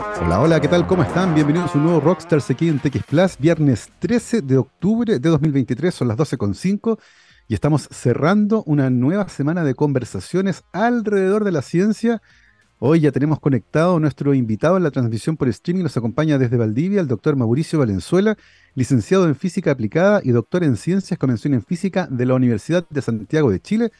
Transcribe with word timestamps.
Hola, 0.00 0.40
hola, 0.40 0.60
¿qué 0.60 0.68
tal? 0.68 0.86
¿Cómo 0.86 1.02
están? 1.02 1.34
Bienvenidos 1.34 1.74
a 1.74 1.78
un 1.78 1.84
nuevo 1.84 2.00
Rockstars 2.00 2.50
aquí 2.50 2.68
en 2.68 2.78
TX 2.78 3.04
Plus, 3.04 3.36
viernes 3.38 3.90
13 3.98 4.40
de 4.40 4.56
octubre 4.56 5.18
de 5.18 5.28
2023, 5.28 5.94
son 5.94 6.08
las 6.08 6.16
12.05 6.16 6.98
y 7.48 7.52
estamos 7.52 7.86
cerrando 7.90 8.62
una 8.64 8.88
nueva 8.88 9.28
semana 9.28 9.62
de 9.62 9.74
conversaciones 9.74 10.64
alrededor 10.72 11.44
de 11.44 11.52
la 11.52 11.60
ciencia. 11.60 12.22
Hoy 12.78 13.00
ya 13.00 13.12
tenemos 13.12 13.40
conectado 13.40 13.96
a 13.96 14.00
nuestro 14.00 14.32
invitado 14.32 14.78
en 14.78 14.84
la 14.84 14.90
transmisión 14.90 15.36
por 15.36 15.48
streaming, 15.48 15.82
nos 15.82 15.98
acompaña 15.98 16.38
desde 16.38 16.56
Valdivia 16.56 17.02
el 17.02 17.06
doctor 17.06 17.36
Mauricio 17.36 17.78
Valenzuela, 17.78 18.38
licenciado 18.74 19.28
en 19.28 19.36
Física 19.36 19.70
Aplicada 19.70 20.22
y 20.24 20.30
doctor 20.30 20.64
en 20.64 20.76
Ciencias 20.78 21.18
con 21.18 21.28
mención 21.28 21.52
en 21.52 21.62
Física 21.62 22.08
de 22.10 22.24
la 22.24 22.34
Universidad 22.34 22.86
de 22.88 23.02
Santiago 23.02 23.50
de 23.50 23.60
Chile. 23.60 23.92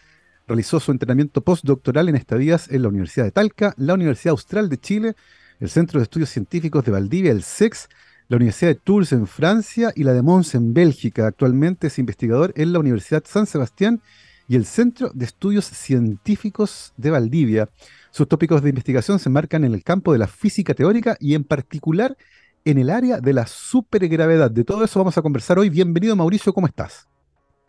Realizó 0.46 0.80
su 0.80 0.92
entrenamiento 0.92 1.42
postdoctoral 1.42 2.08
en 2.08 2.16
estadías 2.16 2.70
en 2.70 2.82
la 2.82 2.88
Universidad 2.88 3.26
de 3.26 3.32
Talca, 3.32 3.74
la 3.76 3.92
Universidad 3.92 4.30
Austral 4.30 4.70
de 4.70 4.78
Chile, 4.78 5.14
el 5.60 5.68
Centro 5.68 6.00
de 6.00 6.04
Estudios 6.04 6.30
Científicos 6.30 6.84
de 6.84 6.90
Valdivia, 6.90 7.30
el 7.30 7.42
SEX, 7.42 7.88
la 8.28 8.36
Universidad 8.36 8.70
de 8.70 8.76
Tours 8.76 9.12
en 9.12 9.26
Francia 9.26 9.92
y 9.94 10.04
la 10.04 10.14
de 10.14 10.22
Mons 10.22 10.54
en 10.54 10.72
Bélgica. 10.72 11.26
Actualmente 11.26 11.88
es 11.88 11.98
investigador 11.98 12.52
en 12.56 12.72
la 12.72 12.78
Universidad 12.78 13.22
San 13.26 13.46
Sebastián 13.46 14.00
y 14.48 14.56
el 14.56 14.64
Centro 14.64 15.10
de 15.14 15.26
Estudios 15.26 15.66
Científicos 15.66 16.94
de 16.96 17.10
Valdivia. 17.10 17.68
Sus 18.10 18.26
tópicos 18.26 18.62
de 18.62 18.70
investigación 18.70 19.18
se 19.18 19.28
enmarcan 19.28 19.64
en 19.64 19.74
el 19.74 19.84
campo 19.84 20.12
de 20.12 20.18
la 20.18 20.26
física 20.26 20.74
teórica 20.74 21.16
y 21.20 21.34
en 21.34 21.44
particular 21.44 22.16
en 22.64 22.78
el 22.78 22.88
área 22.88 23.20
de 23.20 23.32
la 23.32 23.46
supergravedad. 23.46 24.50
De 24.50 24.64
todo 24.64 24.84
eso 24.84 24.98
vamos 24.98 25.18
a 25.18 25.22
conversar 25.22 25.58
hoy. 25.58 25.68
Bienvenido 25.68 26.16
Mauricio, 26.16 26.52
¿cómo 26.52 26.66
estás? 26.66 27.06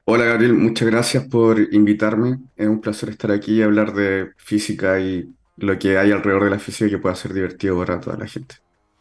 Hola 0.05 0.25
Gabriel, 0.25 0.53
muchas 0.53 0.89
gracias 0.89 1.27
por 1.27 1.59
invitarme. 1.73 2.39
Es 2.55 2.67
un 2.67 2.81
placer 2.81 3.09
estar 3.09 3.31
aquí 3.31 3.59
y 3.59 3.61
hablar 3.61 3.93
de 3.93 4.31
física 4.37 4.99
y 4.99 5.29
lo 5.57 5.77
que 5.77 5.97
hay 5.97 6.11
alrededor 6.11 6.45
de 6.45 6.49
la 6.49 6.59
física 6.59 6.89
que 6.89 6.97
pueda 6.97 7.15
ser 7.15 7.33
divertido 7.33 7.77
para 7.77 7.99
toda 7.99 8.17
la 8.17 8.27
gente. 8.27 8.55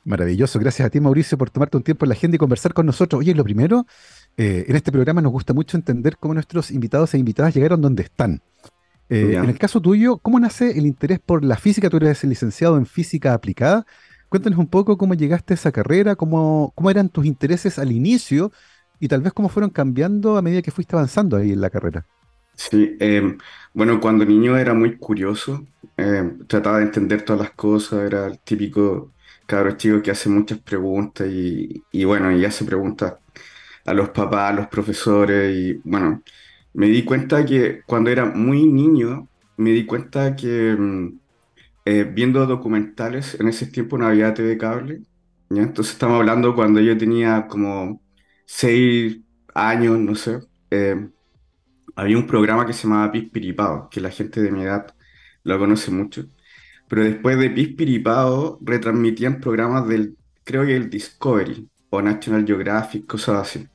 Maravilloso, 0.04 0.59
gracias 0.59 0.86
a 0.86 0.90
ti 0.90 0.98
Mauricio 0.98 1.36
por 1.36 1.50
tomarte 1.50 1.76
un 1.76 1.82
tiempo 1.82 2.04
en 2.04 2.09
la 2.09 2.14
agenda 2.14 2.34
y 2.34 2.38
conversar 2.38 2.73
con 2.73 2.86
nosotros. 2.86 3.20
Oye, 3.20 3.34
lo 3.34 3.45
primero, 3.45 3.87
eh, 4.37 4.65
en 4.66 4.76
este 4.76 4.90
programa 4.90 5.20
nos 5.20 5.32
gusta 5.32 5.52
mucho 5.52 5.76
entender 5.76 6.16
cómo 6.18 6.34
nuestros 6.34 6.70
invitados 6.70 7.12
e 7.15 7.18
invitadas 7.18 7.54
llegaron 7.54 7.80
donde 7.80 8.04
están. 8.04 8.42
Eh, 9.10 9.34
en 9.34 9.51
el 9.51 9.59
caso 9.59 9.80
tuyo, 9.80 10.18
¿cómo 10.18 10.38
nace 10.38 10.79
el 10.79 10.87
interés 10.87 11.18
por 11.18 11.45
la 11.45 11.57
física? 11.57 11.90
Tú 11.90 11.96
eres 11.96 12.23
licenciado 12.24 12.79
en 12.79 12.87
física 12.87 13.35
aplicada. 13.35 13.85
Cuéntanos 14.29 14.59
un 14.59 14.68
poco 14.68 14.96
cómo 14.96 15.14
llegaste 15.14 15.52
a 15.52 15.57
esa 15.57 15.73
carrera, 15.73 16.14
cómo, 16.14 16.73
cómo 16.76 16.90
eran 16.90 17.09
tus 17.09 17.26
intereses 17.26 17.79
al 17.79 17.90
inicio 17.90 18.52
y 19.01 19.09
tal 19.09 19.20
vez 19.20 19.32
cómo 19.32 19.48
fueron 19.48 19.70
cambiando 19.70 20.37
a 20.37 20.42
medida 20.42 20.62
que 20.62 20.70
fuiste 20.70 20.95
avanzando 20.95 21.37
ahí 21.37 21.51
en 21.52 21.60
la 21.60 21.70
carrera. 21.70 22.07
Sí, 22.63 22.97
em, 23.01 23.39
bueno, 23.73 24.01
cuando 24.01 24.25
niño 24.27 24.57
era 24.59 24.75
muy 24.75 24.99
curioso, 24.99 25.66
em, 25.97 26.47
trataba 26.47 26.79
de 26.79 26.85
entender 26.85 27.23
todas 27.25 27.41
las 27.41 27.53
cosas, 27.55 28.01
era 28.07 28.27
el 28.27 28.39
típico 28.41 29.15
cabro 29.47 29.77
chico 29.77 30.03
que 30.03 30.11
hace 30.11 30.29
muchas 30.29 30.61
preguntas 30.61 31.27
y, 31.31 31.87
y 31.91 32.05
bueno, 32.05 32.31
y 32.37 32.45
hace 32.45 32.65
preguntas 32.66 33.15
a 33.87 33.95
los 33.95 34.11
papás, 34.11 34.53
a 34.53 34.55
los 34.55 34.69
profesores 34.69 35.55
y 35.57 35.81
bueno, 35.85 36.23
me 36.75 36.88
di 36.88 37.05
cuenta 37.05 37.45
que 37.47 37.83
cuando 37.87 38.11
era 38.11 38.27
muy 38.27 38.65
niño, 38.66 39.31
me 39.57 39.71
di 39.73 39.87
cuenta 39.87 40.37
que 40.37 40.71
em, 40.73 41.21
eh, 41.85 42.05
viendo 42.05 42.47
documentales, 42.47 43.35
en 43.41 43.49
ese 43.49 43.66
tiempo 43.66 43.99
no 43.99 44.07
había 44.07 44.35
TV 44.35 44.59
cable, 44.59 45.03
¿ya? 45.49 45.63
Entonces 45.63 45.95
estamos 45.95 46.16
hablando 46.19 46.55
cuando 46.55 46.81
yo 46.81 46.97
tenía 46.99 47.47
como 47.49 48.03
seis 48.47 49.21
años, 49.55 49.99
no 49.99 50.15
sé. 50.15 50.41
em, 50.71 51.13
había 51.96 52.19
un 52.19 52.27
programa 52.27 52.66
que 52.66 52.73
se 52.73 52.85
llamaba 52.85 53.13
Pispiripao, 53.13 53.88
que 53.91 54.01
la 54.01 54.10
gente 54.10 54.41
de 54.41 54.51
mi 54.51 54.63
edad 54.63 54.95
lo 55.45 55.59
conoce 55.59 55.91
mucho. 55.91 56.27
Pero 56.88 57.05
después 57.05 57.38
de 57.38 57.51
Pispiripao 57.51 58.59
retransmitían 58.63 59.41
programas 59.41 59.88
del, 59.88 60.16
creo 60.45 60.66
que 60.66 60.77
el 60.77 60.91
Discovery 60.91 61.69
o 61.91 62.02
National 62.02 62.47
Geographic, 62.47 63.07
cosas 63.07 63.49
así. 63.49 63.69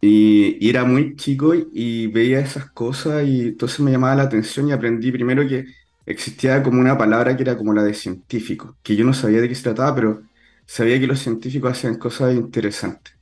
Y, 0.00 0.68
era 0.68 0.84
muy 0.84 1.16
chico 1.16 1.54
y, 1.54 1.68
y 1.72 2.06
veía 2.08 2.40
esas 2.40 2.70
cosas 2.70 3.26
y 3.26 3.48
entonces 3.48 3.80
me 3.80 3.92
llamaba 3.92 4.14
la 4.16 4.22
atención 4.24 4.68
y 4.68 4.72
aprendí 4.72 5.12
primero 5.12 5.46
que 5.46 5.66
existía 6.06 6.62
como 6.62 6.80
una 6.80 6.96
palabra 6.98 7.36
que 7.36 7.42
era 7.42 7.56
como 7.56 7.72
la 7.74 7.82
de 7.82 7.94
científico, 7.94 8.76
que 8.82 8.96
yo 8.96 9.04
no 9.04 9.12
sabía 9.14 9.40
de 9.40 9.48
qué 9.48 9.54
se 9.54 9.62
trataba, 9.64 9.94
pero 9.94 10.22
sabía 10.66 10.98
que 11.00 11.06
los 11.06 11.20
científicos 11.20 11.72
hacían 11.72 11.96
cosas 11.96 12.34
interesantes. 12.34 13.19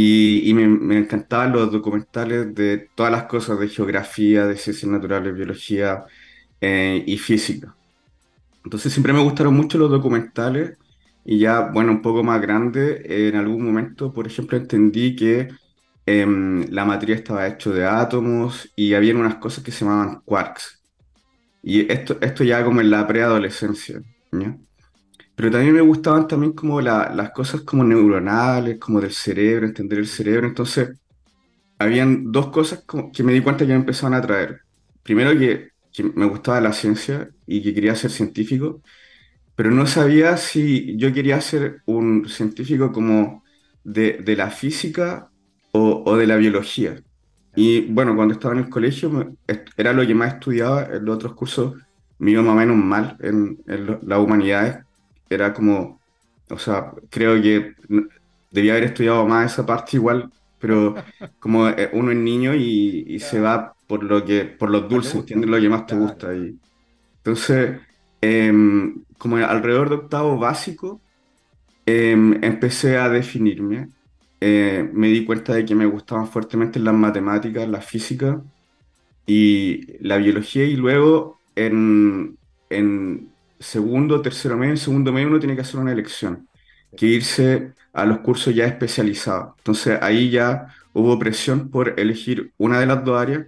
Y, 0.00 0.48
y 0.50 0.54
me, 0.54 0.68
me 0.68 0.98
encantaban 0.98 1.52
los 1.52 1.72
documentales 1.72 2.54
de 2.54 2.90
todas 2.94 3.12
las 3.12 3.24
cosas 3.24 3.58
de 3.60 3.68
geografía, 3.68 4.46
de 4.46 4.56
ciencias 4.56 4.90
naturales, 4.92 5.34
biología 5.34 6.04
eh, 6.60 7.04
y 7.06 7.18
física. 7.18 7.76
Entonces 8.64 8.92
siempre 8.92 9.12
me 9.12 9.22
gustaron 9.22 9.54
mucho 9.54 9.78
los 9.78 9.90
documentales 9.90 10.78
y 11.24 11.38
ya, 11.40 11.62
bueno, 11.72 11.92
un 11.92 12.02
poco 12.02 12.22
más 12.24 12.40
grande, 12.40 13.02
eh, 13.06 13.28
en 13.28 13.36
algún 13.36 13.64
momento, 13.64 14.12
por 14.12 14.26
ejemplo, 14.26 14.56
entendí 14.58 15.16
que 15.16 15.48
em, 16.06 16.64
la 16.70 16.84
materia 16.84 17.16
estaba 17.16 17.46
hecho 17.48 17.72
de 17.72 17.84
átomos 17.86 18.72
y 18.76 18.94
había 18.94 19.14
unas 19.16 19.36
cosas 19.36 19.64
que 19.64 19.72
se 19.72 19.84
llamaban 19.84 20.22
quarks. 20.24 20.82
Y 21.62 21.90
esto, 21.92 22.18
esto 22.22 22.44
ya 22.44 22.64
como 22.64 22.80
en 22.80 22.90
la 22.90 23.06
preadolescencia, 23.06 24.02
¿ya? 24.32 24.58
Pero 25.38 25.52
también 25.52 25.74
me 25.74 25.82
gustaban 25.82 26.28
también 26.28 26.52
como 26.54 26.80
la- 26.82 27.10
las 27.14 27.32
cosas 27.32 27.62
como 27.62 27.84
neuronales, 27.84 28.78
como 28.80 29.00
del 29.00 29.12
cerebro, 29.12 29.66
entender 29.66 30.00
el 30.00 30.08
cerebro. 30.08 30.48
Entonces, 30.48 30.98
habían 31.78 32.32
dos 32.32 32.50
cosas 32.50 32.84
como 32.86 33.12
que 33.12 33.22
me 33.24 33.32
di 33.34 33.42
cuenta 33.42 33.64
que 33.66 33.72
me 33.72 33.76
empezaban 33.80 34.14
a 34.14 34.18
atraer. 34.18 34.62
Primero 35.02 35.32
que, 35.38 35.70
que 35.92 36.04
me 36.04 36.26
gustaba 36.26 36.60
la 36.60 36.72
ciencia 36.74 37.30
y 37.46 37.62
que 37.62 37.74
quería 37.74 37.96
ser 37.96 38.10
científico, 38.12 38.82
pero 39.56 39.70
no 39.72 39.86
sabía 39.86 40.36
si 40.38 40.96
yo 40.98 41.12
quería 41.14 41.40
ser 41.40 41.82
un 41.86 42.28
científico 42.28 42.92
como 42.92 43.44
de, 43.84 44.14
de 44.18 44.36
la 44.36 44.50
física 44.50 45.32
o, 45.72 46.04
o 46.06 46.16
de 46.16 46.26
la 46.28 46.36
biología. 46.36 47.02
Y 47.54 47.82
bueno, 47.92 48.16
cuando 48.16 48.34
estaba 48.34 48.54
en 48.54 48.60
el 48.64 48.70
colegio 48.70 49.10
era 49.76 49.92
lo 49.92 50.06
que 50.06 50.14
más 50.14 50.34
estudiaba, 50.34 50.84
en 50.86 51.04
los 51.04 51.16
otros 51.16 51.34
cursos 51.34 51.74
me 52.18 52.32
iba 52.32 52.42
más 52.42 52.52
o 52.54 52.56
menos 52.56 52.76
mal 52.76 53.16
en, 53.20 53.62
en 53.66 53.98
las 54.02 54.18
humanidades. 54.20 54.78
Era 55.28 55.52
como, 55.52 56.02
o 56.50 56.58
sea, 56.58 56.92
creo 57.10 57.40
que 57.42 57.74
debía 58.50 58.72
haber 58.72 58.84
estudiado 58.84 59.26
más 59.26 59.52
esa 59.52 59.66
parte 59.66 59.96
igual, 59.96 60.32
pero 60.58 60.96
como 61.38 61.68
eh, 61.68 61.90
uno 61.92 62.10
es 62.12 62.16
niño 62.18 62.54
y, 62.54 63.04
y 63.08 63.20
se 63.20 63.40
Claro, 63.40 63.40
va 63.40 63.74
por 63.86 64.02
lo 64.04 64.24
que, 64.24 64.44
por 64.46 64.70
los 64.70 64.88
dulces, 64.88 65.14
entiendes 65.16 65.50
lo 65.50 65.60
que 65.60 65.68
más 65.68 65.86
te 65.86 65.94
Claro. 65.96 65.96
gusta. 65.96 66.34
Y 66.36 66.60
entonces, 67.24 67.80
em, 68.20 69.04
como 69.18 69.36
alrededor 69.38 69.88
de 69.90 69.96
octavo 69.96 70.38
básico, 70.38 71.04
em, 71.86 72.42
empecé 72.44 72.96
a 72.98 73.08
definirme. 73.08 73.92
Eh, 74.40 74.88
me 74.92 75.08
di 75.08 75.24
cuenta 75.24 75.54
de 75.54 75.64
que 75.64 75.74
me 75.74 75.86
gustaban 75.86 76.28
fuertemente 76.28 76.78
las 76.78 76.94
matemáticas, 76.94 77.68
la 77.68 77.80
física 77.80 78.42
y 79.26 79.98
la 80.06 80.16
biología 80.18 80.64
y 80.64 80.76
luego 80.76 81.42
en, 81.54 82.38
en 82.70 83.36
segundo, 83.60 84.22
tercero 84.22 84.56
medio, 84.56 84.72
en 84.72 84.78
segundo 84.78 85.12
medio 85.12 85.28
uno 85.28 85.38
tiene 85.38 85.54
que 85.54 85.62
hacer 85.62 85.80
una 85.80 85.92
elección, 85.92 86.48
que 86.96 87.06
irse 87.06 87.72
a 87.92 88.06
los 88.06 88.20
cursos 88.20 88.54
ya 88.54 88.66
especializados. 88.66 89.54
Entonces 89.58 89.98
ahí 90.02 90.30
ya 90.30 90.68
hubo 90.92 91.18
presión 91.18 91.70
por 91.70 91.98
elegir 92.00 92.52
una 92.58 92.80
de 92.80 92.86
las 92.86 93.04
dos 93.04 93.20
áreas 93.20 93.46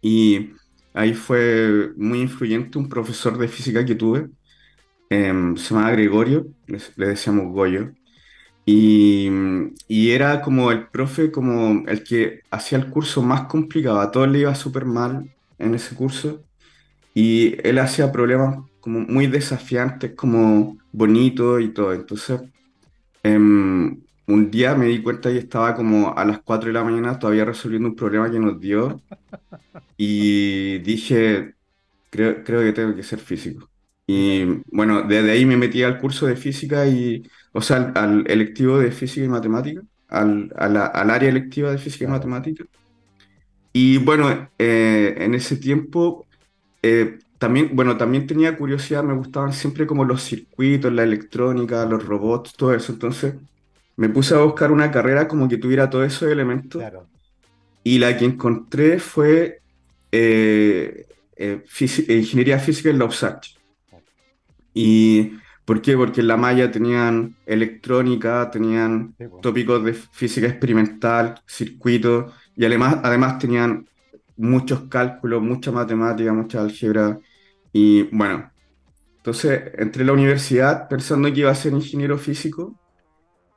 y 0.00 0.52
ahí 0.94 1.14
fue 1.14 1.92
muy 1.96 2.20
influyente 2.20 2.78
un 2.78 2.88
profesor 2.88 3.38
de 3.38 3.48
física 3.48 3.84
que 3.84 3.94
tuve, 3.94 4.30
em, 5.10 5.56
se 5.56 5.74
llamaba 5.74 5.92
Gregorio, 5.92 6.46
le, 6.66 6.78
le 6.96 7.08
decíamos 7.08 7.52
Goyo. 7.52 7.92
Y, 8.66 9.30
y 9.88 10.10
era 10.10 10.42
como 10.42 10.70
el 10.72 10.88
profe, 10.88 11.30
como 11.32 11.88
el 11.88 12.04
que 12.04 12.42
hacía 12.50 12.78
el 12.78 12.90
curso 12.90 13.22
más 13.22 13.42
complicado. 13.48 14.00
A 14.00 14.10
todos 14.10 14.28
le 14.28 14.40
iba 14.40 14.54
súper 14.54 14.84
mal 14.84 15.30
en 15.58 15.74
ese 15.74 15.96
curso. 15.96 16.44
Y 17.14 17.56
él 17.68 17.78
hacía 17.78 18.12
problemas 18.12 18.58
como 18.88 19.00
muy 19.00 19.26
desafiantes, 19.26 20.14
como 20.16 20.78
bonitos 20.92 21.60
y 21.62 21.70
todo. 21.72 21.92
Entonces, 21.94 22.40
em, 23.22 24.02
un 24.26 24.50
día 24.50 24.74
me 24.76 24.86
di 24.86 25.02
cuenta 25.02 25.30
que 25.30 25.38
estaba 25.38 25.74
como 25.76 26.16
a 26.16 26.24
las 26.24 26.40
4 26.42 26.68
de 26.68 26.74
la 26.74 26.84
mañana 26.84 27.18
todavía 27.18 27.44
resolviendo 27.44 27.88
un 27.88 27.96
problema 27.96 28.30
que 28.30 28.38
nos 28.40 28.60
dio. 28.60 29.02
Y 29.96 30.78
dije, 30.80 31.54
creo, 32.10 32.44
creo 32.44 32.62
que 32.62 32.72
tengo 32.72 32.96
que 32.96 33.02
ser 33.04 33.20
físico. 33.20 33.70
Y 34.06 34.44
bueno, 34.72 35.02
desde 35.02 35.32
ahí 35.32 35.46
me 35.46 35.56
metí 35.56 35.82
al 35.82 35.98
curso 36.00 36.26
de 36.26 36.36
física 36.36 36.86
y, 36.88 37.24
o 37.52 37.62
sea, 37.62 37.78
al, 37.78 37.92
al 37.96 38.30
electivo 38.30 38.78
de 38.78 38.92
física 38.92 39.26
y 39.26 39.28
matemática, 39.30 39.82
al, 40.08 40.52
a 40.56 40.68
la- 40.68 40.86
al 40.86 41.10
área 41.10 41.28
electiva 41.30 41.72
de 41.72 41.78
física 41.78 42.04
y 42.06 42.08
matemática. 42.08 42.64
Y 43.72 43.98
bueno, 43.98 44.50
eh, 44.58 45.14
en 45.18 45.34
ese 45.34 45.56
tiempo 45.56 46.28
eh, 46.82 47.18
también, 47.38 47.70
bueno, 47.74 47.96
también 47.96 48.26
tenía 48.26 48.56
curiosidad, 48.56 49.02
me 49.04 49.14
gustaban 49.14 49.52
siempre 49.52 49.86
como 49.86 50.04
los 50.04 50.22
circuitos, 50.22 50.92
la 50.92 51.04
electrónica, 51.04 51.84
los 51.86 52.04
robots, 52.04 52.54
todo 52.54 52.74
eso. 52.74 52.92
Entonces 52.92 53.34
me 53.96 54.08
puse 54.08 54.34
a 54.34 54.38
buscar 54.38 54.72
una 54.72 54.90
carrera 54.90 55.28
como 55.28 55.48
que 55.48 55.56
tuviera 55.58 55.88
todos 55.90 56.06
esos 56.06 56.30
elementos 56.30 56.80
Claro. 56.80 57.06
y 57.84 57.98
la 57.98 58.16
que 58.16 58.24
encontré 58.24 58.98
fue 58.98 59.60
eh, 60.12 61.06
eh, 61.36 61.64
ingeniería 62.08 62.58
física 62.58 62.90
en 62.90 62.98
la 62.98 63.04
USACH. 63.06 63.56
Y 64.74 65.32
¿Por 65.68 65.82
qué? 65.82 65.98
Porque 65.98 66.22
en 66.22 66.28
la 66.28 66.38
malla 66.38 66.70
tenían 66.70 67.36
electrónica, 67.44 68.50
tenían 68.50 69.14
tópicos 69.42 69.84
de 69.84 69.92
física 69.92 70.46
experimental, 70.46 71.42
circuitos, 71.46 72.32
y 72.56 72.64
además, 72.64 73.00
además 73.02 73.38
tenían 73.38 73.86
muchos 74.38 74.82
cálculos, 74.88 75.42
mucha 75.42 75.72
matemática, 75.72 76.32
mucha 76.32 76.62
álgebra. 76.62 77.18
Y 77.72 78.04
bueno, 78.16 78.50
entonces 79.18 79.72
entré 79.78 80.02
a 80.04 80.06
la 80.06 80.12
universidad 80.14 80.88
pensando 80.88 81.32
que 81.32 81.40
iba 81.40 81.50
a 81.50 81.54
ser 81.54 81.72
ingeniero 81.72 82.18
físico, 82.18 82.78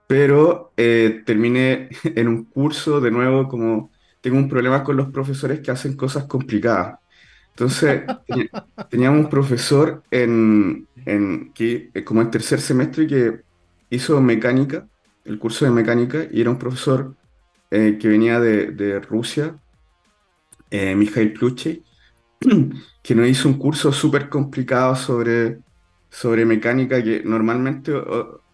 pero 0.08 0.74
eh, 0.78 1.24
terminé 1.26 1.90
en 2.04 2.28
un 2.28 2.46
curso 2.46 3.00
de 3.02 3.12
nuevo 3.12 3.48
como 3.48 3.92
tengo 4.22 4.38
un 4.38 4.50
problema 4.50 4.84
con 4.84 4.98
los 4.98 5.10
profesores 5.12 5.62
que 5.62 5.72
hacen 5.72 5.96
cosas 5.96 6.26
complicadas. 6.26 7.00
Entonces, 7.50 8.04
teníamos 8.90 9.26
un 9.26 9.30
profesor 9.30 10.04
en, 10.12 10.88
en, 11.06 11.54
que, 11.54 11.92
eh, 11.94 12.04
como 12.04 12.22
en 12.22 12.32
tercer 12.32 12.62
semestre 12.62 13.08
que 13.08 13.42
hizo 13.90 14.20
mecánica, 14.22 14.88
el 15.26 15.40
curso 15.40 15.66
de 15.66 15.72
mecánica, 15.72 16.28
y 16.32 16.42
era 16.42 16.50
un 16.50 16.58
profesor 16.60 17.16
eh, 17.72 17.98
que 18.00 18.08
venía 18.08 18.40
de, 18.40 18.72
de 18.72 19.00
Rusia, 19.00 19.61
eh, 20.72 20.96
Mikhail 20.96 21.34
Pluche, 21.34 21.84
que 23.04 23.16
nos 23.16 23.28
hizo 23.28 23.48
un 23.50 23.60
curso 23.60 23.92
súper 23.92 24.30
complicado 24.30 24.96
sobre, 24.96 25.60
sobre 26.10 26.46
mecánica 26.46 27.04
que 27.04 27.22
normalmente 27.24 27.94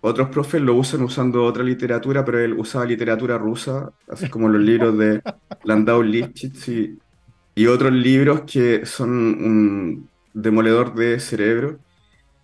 otros 0.01 0.29
profes 0.29 0.61
lo 0.61 0.75
usan 0.75 1.03
usando 1.03 1.43
otra 1.43 1.63
literatura, 1.63 2.25
pero 2.25 2.39
él 2.39 2.53
usaba 2.53 2.85
literatura 2.85 3.37
rusa, 3.37 3.91
así 4.09 4.29
como 4.29 4.49
los 4.49 4.61
libros 4.61 4.97
de 4.97 5.21
Landau 5.63 6.01
Lipschitz 6.03 6.67
y, 6.69 6.97
y 7.55 7.67
otros 7.67 7.93
libros 7.93 8.41
que 8.41 8.85
son 8.85 9.09
un 9.09 10.09
demoledor 10.33 10.93
de 10.95 11.19
cerebro. 11.19 11.79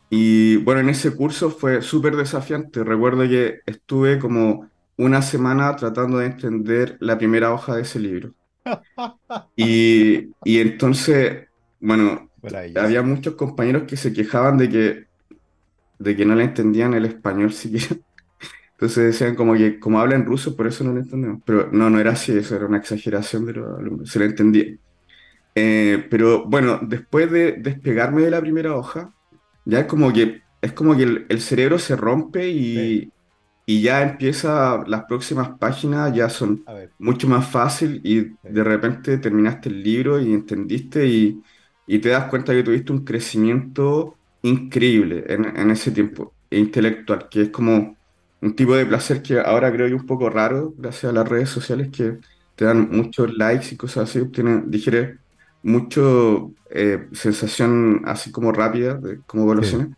Y 0.10 0.58
bueno, 0.58 0.82
en 0.82 0.90
ese 0.90 1.16
curso 1.16 1.50
fue 1.50 1.82
súper 1.82 2.16
desafiante. 2.16 2.84
Recuerdo 2.84 3.24
que 3.24 3.62
estuve 3.66 4.20
como 4.20 4.70
una 4.98 5.22
semana 5.22 5.76
tratando 5.76 6.20
de 6.20 6.28
entender 6.28 6.98
la 7.00 7.18
primera 7.18 7.54
hoja 7.54 7.76
de 7.76 7.82
ese 7.84 8.00
libro. 8.00 8.34
Y, 9.56 10.30
y 10.44 10.60
entonces, 10.60 11.48
bueno, 11.80 12.30
había 12.76 13.02
muchos 13.02 13.36
compañeros 13.36 13.84
que 13.84 13.98
se 13.98 14.14
quejaban 14.14 14.58
de 14.58 14.70
que, 14.70 15.08
de 16.00 16.16
que 16.16 16.26
no 16.26 16.36
le 16.36 16.46
entendían 16.46 16.94
el 16.94 17.06
español 17.06 17.54
siquiera. 17.54 17.96
Entonces 18.74 19.06
decían 19.06 19.36
como 19.36 19.54
que 19.54 19.80
como 19.80 20.00
habla 20.00 20.16
en 20.16 20.26
ruso, 20.26 20.56
por 20.56 20.68
eso 20.68 20.84
no 20.84 20.94
le 20.94 21.02
entendemos. 21.02 21.42
Pero 21.46 21.70
no, 21.72 21.90
no 21.90 22.00
era 22.00 22.12
así, 22.12 22.36
eso 22.38 22.56
era 22.56 22.66
una 22.66 22.78
exageración 22.78 23.46
de 23.46 23.54
los 23.54 24.10
se 24.10 24.20
le 24.20 24.26
entendía. 24.26 24.76
Eh, 25.56 26.06
pero 26.10 26.46
bueno, 26.46 26.80
después 26.82 27.32
de 27.32 27.54
despegarme 27.54 28.24
de 28.24 28.32
la 28.32 28.42
primera 28.42 28.76
hoja, 28.76 29.14
ya 29.66 29.82
es 29.82 29.86
como 29.86 30.12
que, 30.12 30.42
es 30.62 30.74
como 30.74 30.96
que 30.98 31.26
el, 31.30 31.42
cerebro 31.42 31.80
se 31.80 31.96
rompe 31.96 32.50
y, 32.50 33.12
y, 33.66 33.82
ya 33.82 34.02
empieza, 34.02 34.84
las 34.88 35.06
próximas 35.06 35.58
páginas 35.58 36.14
ya 36.14 36.30
son 36.30 36.64
mucho 37.00 37.28
más 37.28 37.48
fácil 37.50 38.02
y 38.04 38.36
de 38.44 38.64
repente 38.64 39.18
terminaste 39.18 39.70
el 39.70 39.84
libro 39.84 40.20
y 40.20 40.34
entendiste 40.34 41.08
y, 41.08 41.42
y, 41.88 42.00
te 42.00 42.10
das 42.10 42.26
cuenta 42.26 42.54
que 42.54 42.64
tuviste 42.64 42.92
un 42.92 43.06
crecimiento 43.06 44.16
increíble 44.42 45.24
en, 45.28 45.46
en 45.58 45.72
ese 45.72 45.92
tiempo, 45.92 46.34
intelectual, 46.50 47.30
que 47.30 47.44
es 47.44 47.50
como 47.50 47.98
un 48.42 48.56
tipo 48.56 48.76
de 48.76 48.86
placer 48.86 49.22
que 49.22 49.40
ahora 49.40 49.72
creo 49.72 49.88
que 49.88 49.96
es 49.96 50.02
un 50.02 50.08
poco 50.08 50.30
raro 50.30 50.74
gracias 50.78 51.12
a 51.12 51.16
las 51.16 51.28
redes 51.28 51.50
sociales 51.50 51.90
que 51.90 52.18
te 52.56 52.66
dan 52.66 52.90
muchos 52.92 53.34
likes 53.34 53.74
y 53.74 53.78
cosas 53.78 54.10
así, 54.10 54.20
obtienen, 54.20 54.70
digiere 54.70 55.18
mucho 55.64 56.52
eh, 56.70 57.08
sensación 57.14 58.02
así 58.06 58.32
como 58.32 58.52
rápida, 58.52 58.96
de 58.96 59.22
cómo 59.26 59.44
evoluciona. 59.44 59.90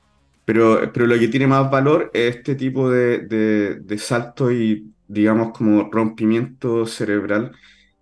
Pero, 0.45 0.91
pero 0.93 1.07
lo 1.07 1.17
que 1.17 1.27
tiene 1.27 1.47
más 1.47 1.69
valor 1.71 2.11
es 2.13 2.37
este 2.37 2.55
tipo 2.55 2.89
de, 2.89 3.19
de, 3.19 3.97
salto 3.97 4.51
y, 4.51 4.93
digamos, 5.07 5.57
como 5.57 5.89
rompimiento 5.91 6.85
cerebral 6.85 7.51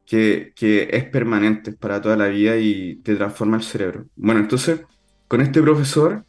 que, 0.05 0.53
que, 0.55 0.89
es 0.91 1.05
permanente 1.05 1.71
para 1.73 2.01
toda 2.01 2.17
la 2.17 2.27
vida 2.27 2.57
y 2.57 2.97
te 2.97 3.15
transforma 3.15 3.57
el 3.57 3.63
cerebro. 3.63 4.05
Bueno, 4.15 4.41
entonces, 4.41 4.81
con 5.27 5.41
este 5.41 5.61
profesor 5.61 6.25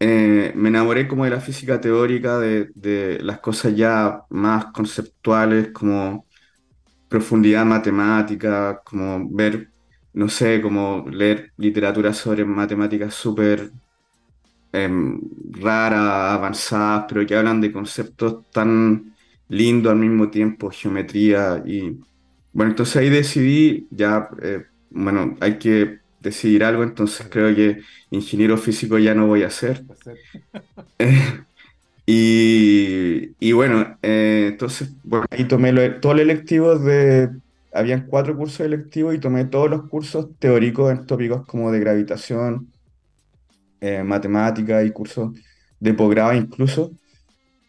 eh, 0.00 0.52
me 0.54 0.68
enamoré 0.68 1.08
como 1.08 1.24
de 1.24 1.30
la 1.30 1.40
física 1.40 1.80
teórica, 1.80 2.38
de, 2.38 2.70
de 2.74 3.18
las 3.22 3.40
cosas 3.40 3.74
ya 3.74 4.22
más 4.30 4.66
conceptuales, 4.66 5.70
como 5.72 6.26
profundidad 7.08 7.64
matemática, 7.64 8.82
como 8.84 9.28
ver 9.30 9.70
no 10.16 10.30
sé, 10.30 10.62
como 10.62 11.04
leer 11.10 11.52
literatura 11.58 12.14
sobre 12.14 12.44
matemáticas 12.44 13.14
súper 13.14 13.70
em, 14.76 15.20
raras, 15.52 16.34
avanzadas, 16.34 17.06
pero 17.08 17.26
que 17.26 17.36
hablan 17.36 17.60
de 17.60 17.72
conceptos 17.72 18.44
tan 18.52 19.14
lindos 19.48 19.92
al 19.92 19.98
mismo 19.98 20.30
tiempo, 20.30 20.70
geometría 20.70 21.62
y... 21.66 21.98
Bueno, 22.52 22.72
entonces 22.72 22.96
ahí 22.96 23.10
decidí, 23.10 23.86
ya, 23.90 24.30
eh, 24.42 24.64
bueno, 24.90 25.36
hay 25.40 25.58
que 25.58 25.98
decidir 26.20 26.64
algo, 26.64 26.82
entonces 26.82 27.26
creo 27.30 27.54
que 27.54 27.82
ingeniero 28.10 28.56
físico 28.56 28.98
ya 28.98 29.14
no 29.14 29.26
voy 29.26 29.42
a 29.42 29.50
ser. 29.50 29.84
y, 32.06 33.30
y, 33.38 33.52
bueno, 33.52 33.98
eh, 34.02 34.48
entonces, 34.52 34.90
bueno, 35.04 35.26
ahí 35.30 35.44
tomé 35.46 35.72
todo 36.00 36.12
el 36.12 36.20
electivo 36.20 36.78
de 36.78 37.30
habían 37.76 38.06
cuatro 38.06 38.36
cursos 38.36 38.60
electivos 38.60 39.14
y 39.14 39.18
tomé 39.18 39.44
todos 39.44 39.70
los 39.70 39.88
cursos 39.88 40.28
teóricos 40.38 40.90
en 40.90 41.06
tópicos 41.06 41.46
como 41.46 41.70
de 41.70 41.80
gravitación, 41.80 42.72
eh, 43.80 44.02
matemática 44.02 44.82
y 44.82 44.90
cursos 44.90 45.32
de 45.80 45.94
posgrado 45.94 46.34
incluso. 46.34 46.92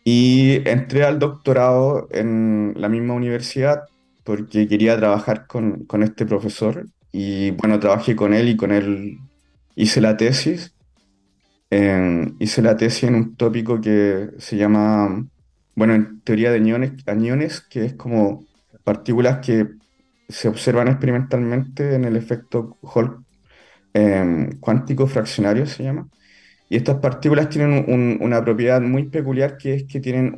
Y 0.03 0.67
entré 0.67 1.03
al 1.03 1.19
doctorado 1.19 2.07
en 2.11 2.73
la 2.77 2.89
misma 2.89 3.13
universidad 3.13 3.83
porque 4.23 4.67
quería 4.67 4.97
trabajar 4.97 5.47
con, 5.47 5.85
con 5.85 6.03
este 6.03 6.25
profesor. 6.25 6.87
Y 7.11 7.51
bueno, 7.51 7.79
trabajé 7.79 8.15
con 8.15 8.33
él 8.33 8.49
y 8.49 8.57
con 8.57 8.71
él 8.71 9.17
hice 9.75 10.01
la 10.01 10.17
tesis. 10.17 10.73
hice 12.39 12.61
la 12.61 12.77
tesis 12.77 13.03
en 13.03 13.15
un 13.15 13.35
tópico 13.35 13.81
que 13.81 14.29
se 14.37 14.57
llama, 14.57 15.27
bueno, 15.75 15.93
en 15.93 16.21
teoría 16.21 16.51
de 16.51 16.57
aniones, 16.57 16.93
aniones 17.05 17.61
que 17.61 17.85
es 17.85 17.93
como 17.93 18.45
partículas 18.83 19.39
que 19.45 19.67
se 20.29 20.47
observan 20.47 20.87
experimentalmente 20.87 21.95
en 21.95 22.05
el 22.05 22.15
efecto 22.15 22.77
Hall 22.81 23.25
em, 23.93 24.51
cuántico 24.59 25.07
fraccionario, 25.07 25.65
se 25.65 25.83
llama. 25.83 26.07
Y 26.69 26.75
estas 26.77 26.97
partículas 26.97 27.49
tienen 27.49 28.17
una 28.21 28.43
propiedad 28.43 28.81
muy 28.81 29.03
peculiar 29.03 29.57
que 29.57 29.75
es 29.75 29.83
que 29.85 29.99
tienen 29.99 30.35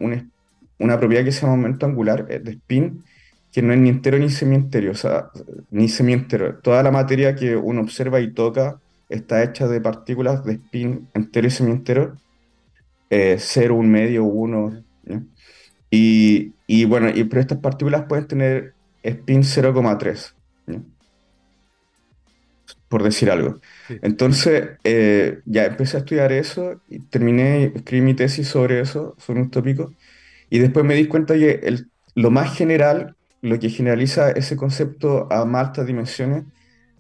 una 0.78 1.00
propiedad 1.00 1.24
que 1.24 1.32
se 1.32 1.42
llama 1.42 1.56
momento 1.56 1.86
angular 1.86 2.28
eh, 2.30 2.40
de 2.40 2.52
spin, 2.52 3.04
que 3.52 3.62
no 3.62 3.74
es 3.74 3.80
ni 3.80 3.90
entero 3.90 4.20
ni 4.20 4.30
semientero, 4.30 4.92
o 4.92 4.96
sea, 4.96 5.30
ni 5.72 5.90
semientero. 5.90 6.60
Toda 6.60 6.84
la 6.84 6.92
materia 6.92 7.36
que 7.36 7.56
uno 7.56 7.82
observa 7.82 8.20
y 8.20 8.32
toca 8.32 8.80
está 9.10 9.44
hecha 9.44 9.68
de 9.68 9.82
partículas 9.82 10.44
de 10.46 10.54
spin 10.54 11.08
entero 11.16 11.48
y 11.48 11.52
semientero, 11.52 12.16
eh, 13.10 13.38
cero, 13.40 13.76
un 13.76 13.90
medio, 13.90 14.24
uno. 14.24 14.84
Y, 15.90 16.54
y, 16.68 16.86
bueno, 16.86 17.10
y, 17.10 17.24
pero 17.24 17.42
estas 17.42 17.58
partículas 17.58 18.04
pueden 18.08 18.28
tener 18.28 18.74
spin 19.02 19.42
0,3. 19.42 20.34
Por 22.90 23.04
decir 23.04 23.30
algo. 23.30 23.60
Entonces, 24.02 24.70
eh, 24.84 25.40
ya 25.46 25.66
empecé 25.66 25.98
a 25.98 26.00
estudiar 26.00 26.32
eso 26.32 26.82
y 26.90 27.00
terminé, 27.00 27.72
escribí 27.76 28.02
mi 28.02 28.16
tesis 28.16 28.48
sobre 28.48 28.82
eso, 28.82 29.16
sobre 29.20 29.42
un 29.42 29.52
tópico. 29.52 29.94
Y 30.50 30.60
después 30.60 30.84
me 30.86 30.96
di 30.96 31.06
cuenta 31.06 31.36
que 31.36 31.60
el, 31.64 31.88
lo 32.16 32.32
más 32.32 32.58
general, 32.58 33.16
lo 33.42 33.60
que 33.60 33.70
generaliza 33.70 34.32
ese 34.32 34.56
concepto 34.56 35.32
a 35.32 35.46
más 35.46 35.68
altas 35.68 35.86
dimensiones, 35.86 36.46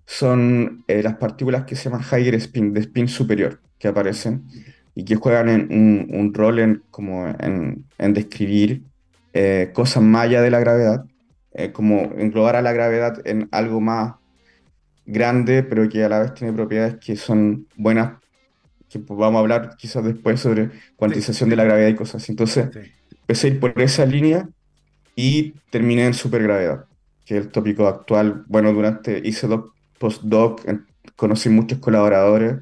son 0.05 0.83
eh, 0.87 1.01
las 1.03 1.15
partículas 1.15 1.65
que 1.65 1.75
se 1.75 1.89
llaman 1.89 2.05
higher 2.11 2.35
spin, 2.35 2.73
de 2.73 2.81
spin 2.81 3.07
superior, 3.07 3.59
que 3.79 3.87
aparecen 3.87 4.43
y 4.93 5.05
que 5.05 5.15
juegan 5.15 5.49
en, 5.49 6.07
un, 6.11 6.33
rol 6.33 6.59
en, 6.59 6.83
como 6.91 7.27
en, 7.27 7.85
en 7.97 8.13
describir 8.13 8.83
eh, 9.33 9.71
cosas 9.73 10.03
más 10.03 10.25
allá 10.25 10.41
de 10.41 10.51
la 10.51 10.59
gravedad 10.59 11.05
eh, 11.51 11.71
como 11.71 12.11
englobar 12.17 12.55
a 12.55 12.61
la 12.61 12.73
gravedad 12.73 13.21
en 13.25 13.49
algo 13.51 13.81
más 13.81 14.15
grande, 15.09 15.63
pero 15.63 15.89
que 15.89 16.03
a 16.03 16.09
la 16.09 16.19
vez 16.19 16.33
tiene 16.33 16.53
propiedades 16.53 16.97
que 16.97 17.15
son 17.15 17.67
buenas, 17.75 18.19
que 18.89 18.99
vamos 18.99 19.37
a 19.37 19.39
hablar 19.39 19.75
quizás 19.77 20.03
después 20.03 20.39
sobre 20.39 20.69
cuantización 20.95 21.49
de 21.49 21.55
la 21.55 21.63
gravedad 21.63 21.89
y 21.89 21.95
cosas 21.95 22.21
así. 22.21 22.31
Entonces, 22.31 22.69
empecé 23.21 23.47
a 23.47 23.49
ir 23.51 23.59
por 23.59 23.79
esa 23.81 24.05
línea 24.05 24.47
y 25.15 25.51
terminé 25.71 26.05
en 26.05 26.13
supergravedad, 26.13 26.85
que 27.25 27.37
es 27.37 27.45
el 27.45 27.51
tópico 27.51 27.87
actual. 27.87 28.43
Bueno, 28.47 28.71
durante 28.73 29.21
hice 29.23 29.47
dos 29.47 29.71
postdoc, 29.97 30.61
conocí 31.15 31.49
muchos 31.49 31.79
colaboradores 31.79 32.57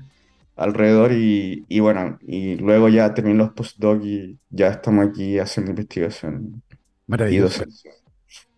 alrededor 0.55 1.11
y, 1.11 1.65
y, 1.67 1.79
bueno, 1.81 2.17
y 2.25 2.55
luego 2.55 2.89
ya 2.89 3.13
terminé 3.13 3.37
los 3.37 3.51
postdoc 3.51 4.03
y 4.03 4.39
ya 4.49 4.69
estamos 4.69 5.07
aquí 5.07 5.37
haciendo 5.37 5.71
investigación. 5.71 6.63
Maravilloso. 7.05 7.63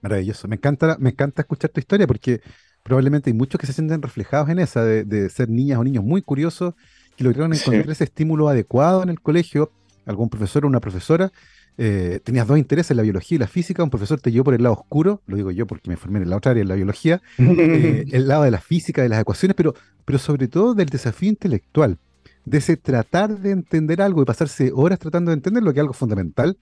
Maravilloso. 0.01 0.47
Me 0.47 0.55
encanta, 0.55 0.95
me 0.99 1.09
encanta 1.09 1.41
escuchar 1.41 1.71
tu 1.71 1.79
historia 1.79 2.07
porque 2.07 2.41
probablemente 2.89 3.29
hay 3.29 3.35
muchos 3.35 3.59
que 3.59 3.67
se 3.67 3.73
sienten 3.73 4.01
reflejados 4.01 4.49
en 4.49 4.59
esa, 4.59 4.83
de, 4.83 5.29
ser 5.29 5.47
niñas 5.47 5.77
o 5.77 5.83
niños 5.83 6.03
muy 6.03 6.21
curiosos 6.21 6.73
que 7.15 7.23
lograron 7.23 7.53
encontrar 7.53 7.89
ese 7.89 8.05
estímulo 8.05 8.49
adecuado 8.49 9.03
en 9.03 9.09
el 9.09 9.21
colegio. 9.21 9.71
Algún 10.05 10.27
profesor 10.29 10.65
o 10.65 10.67
una 10.67 10.79
profesora, 10.79 11.31
eh, 11.77 12.19
tenías 12.23 12.47
dos 12.47 12.57
intereses, 12.57 12.97
la 12.97 13.03
biología 13.03 13.35
y 13.35 13.39
la 13.39 13.47
física, 13.47 13.83
un 13.83 13.91
profesor 13.91 14.19
te 14.19 14.31
llevó 14.31 14.45
por 14.45 14.53
el 14.55 14.63
lado 14.63 14.73
oscuro, 14.73 15.21
lo 15.27 15.37
digo 15.37 15.51
yo 15.51 15.67
porque 15.67 15.89
me 15.89 15.97
formé 15.97 16.19
en 16.19 16.29
la 16.29 16.37
otra 16.37 16.51
área, 16.51 16.63
en 16.63 16.67
la 16.67 16.75
biología, 16.75 17.21
eh, 17.37 18.05
el 18.11 18.27
lado 18.27 18.43
de 18.43 18.51
la 18.51 18.59
física, 18.59 19.03
de 19.03 19.09
las 19.09 19.21
ecuaciones, 19.21 19.55
pero, 19.55 19.75
pero 20.03 20.17
sobre 20.17 20.47
todo 20.47 20.73
del 20.73 20.89
desafío 20.89 21.29
intelectual, 21.29 21.99
de 22.45 22.57
ese 22.57 22.75
tratar 22.75 23.37
de 23.39 23.51
entender 23.51 24.01
algo 24.01 24.23
y 24.23 24.25
pasarse 24.25 24.71
horas 24.73 24.97
tratando 24.97 25.29
de 25.29 25.35
entender 25.35 25.61
lo 25.61 25.71
que 25.71 25.79
es 25.79 25.81
algo 25.81 25.93
fundamental 25.93 26.57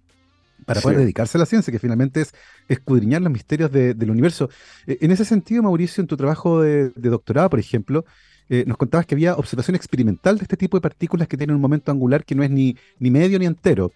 para 0.65 0.81
poder 0.81 0.97
Sí. 0.97 1.01
dedicarse 1.03 1.37
a 1.37 1.39
la 1.39 1.45
ciencia, 1.45 1.71
que 1.71 1.79
finalmente 1.79 2.21
es 2.21 2.33
escudriñar 2.67 3.21
los 3.21 3.31
misterios 3.31 3.71
de- 3.71 3.93
del 3.93 4.11
universo. 4.11 4.49
Eh, 4.85 4.97
en 5.01 5.11
ese 5.11 5.25
sentido, 5.25 5.63
Mauricio, 5.63 6.01
en 6.01 6.07
tu 6.07 6.17
trabajo 6.17 6.61
de, 6.61 6.89
de 6.95 7.09
doctorado, 7.09 7.49
por 7.49 7.59
ejemplo, 7.59 8.05
eh, 8.49 8.63
nos 8.65 8.77
contabas 8.77 9.05
que 9.05 9.15
había 9.15 9.35
observación 9.35 9.75
experimental 9.75 10.37
de 10.37 10.43
este 10.43 10.55
tipo 10.57 10.77
de 10.77 10.81
partículas 10.81 11.27
que 11.27 11.35
tienen 11.37 11.55
un 11.55 11.61
momento 11.61 11.91
angular 11.91 12.23
que 12.23 12.33
no 12.35 12.43
es 12.43 12.49
ni, 12.49 12.75
ni 12.99 13.11
medio 13.11 13.37
ni 13.39 13.45
entero. 13.45 13.91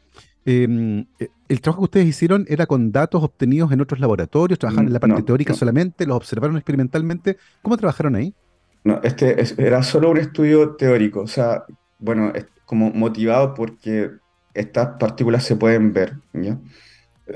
Eh, 0.45 1.05
eh, 1.19 1.27
el 1.47 1.61
trabajo 1.61 1.81
que 1.81 1.85
ustedes 1.85 2.07
hicieron 2.07 2.45
era 2.49 2.65
con 2.65 2.91
datos 2.91 3.23
obtenidos 3.23 3.71
en 3.71 3.79
otros 3.81 3.99
laboratorios, 3.99 4.57
trabajaron 4.59 4.87
en 4.87 4.93
la 4.93 4.99
parte 4.99 5.15
No, 5.19 5.23
teórica 5.25 5.53
no. 5.53 5.59
solamente, 5.59 6.05
los 6.05 6.17
observaron 6.17 6.57
experimentalmente. 6.57 7.37
¿Cómo 7.61 7.77
trabajaron 7.77 8.15
ahí? 8.15 8.33
No, 8.83 8.99
este 9.03 9.39
es- 9.41 9.57
era 9.59 9.83
solo 9.83 10.09
un 10.09 10.17
estudio 10.17 10.71
teórico, 10.75 11.21
o 11.21 11.27
sea, 11.27 11.63
bueno, 11.99 12.31
es 12.33 12.45
como 12.65 12.89
motivado 12.91 13.53
porque 13.53 14.09
estas 14.53 14.97
partículas 14.99 15.43
se 15.45 15.55
pueden 15.55 15.93
ver, 15.93 16.19
¿ya? 16.33 16.59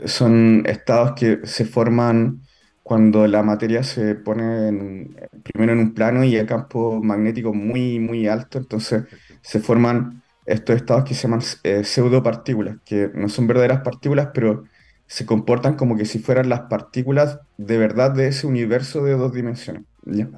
Son 0.06 0.64
estados 0.68 1.14
que 1.16 1.40
se 1.46 1.66
forman 1.66 2.42
cuando 2.84 3.28
la 3.28 3.44
materia 3.44 3.84
se 3.84 4.16
pone 4.16 4.68
en- 4.70 5.16
primero 5.44 5.74
en 5.74 5.80
un 5.80 5.94
plano 5.94 6.24
y 6.24 6.36
el 6.36 6.46
campo 6.48 7.02
magnético 7.04 7.54
muy, 7.54 8.00
muy 8.00 8.28
alto, 8.28 8.58
entonces 8.60 9.06
se 9.42 9.60
forman 9.60 10.24
estos 10.46 10.76
estados 10.76 11.04
que 11.06 11.14
se 11.16 11.24
llaman 11.24 11.42
eh, 11.64 11.84
pseudopartículas, 11.84 12.78
que 12.86 13.10
no 13.16 13.30
son 13.30 13.48
verdaderas 13.48 13.82
partículas, 13.82 14.30
pero 14.34 14.64
se 15.08 15.26
comportan 15.26 15.76
como 15.76 15.96
que 15.98 16.06
si 16.06 16.20
fueran 16.20 16.50
las 16.50 16.62
partículas 16.64 17.40
de 17.58 17.78
verdad 17.78 18.12
de 18.12 18.28
ese 18.28 18.48
universo 18.48 19.04
de 19.04 19.14
dos 19.18 19.34
dimensiones, 19.34 19.84
¿ya? 20.04 20.30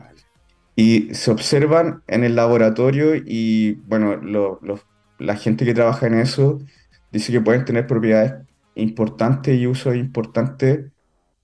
Y 0.76 1.14
se 1.16 1.32
observan 1.32 2.04
en 2.08 2.24
el 2.24 2.36
laboratorio 2.36 3.16
y, 3.16 3.76
bueno, 3.86 4.16
lo- 4.18 4.60
lo- 4.62 4.80
la 5.20 5.36
gente 5.36 5.66
que 5.66 5.74
trabaja 5.74 6.08
en 6.08 6.16
eso 6.16 6.60
dice 7.12 7.32
que 7.32 7.42
pueden 7.42 7.66
tener 7.66 7.88
propiedades 7.88 8.34
importantes 8.76 9.58
y 9.58 9.68
usos 9.68 9.96
importantes 9.96 10.86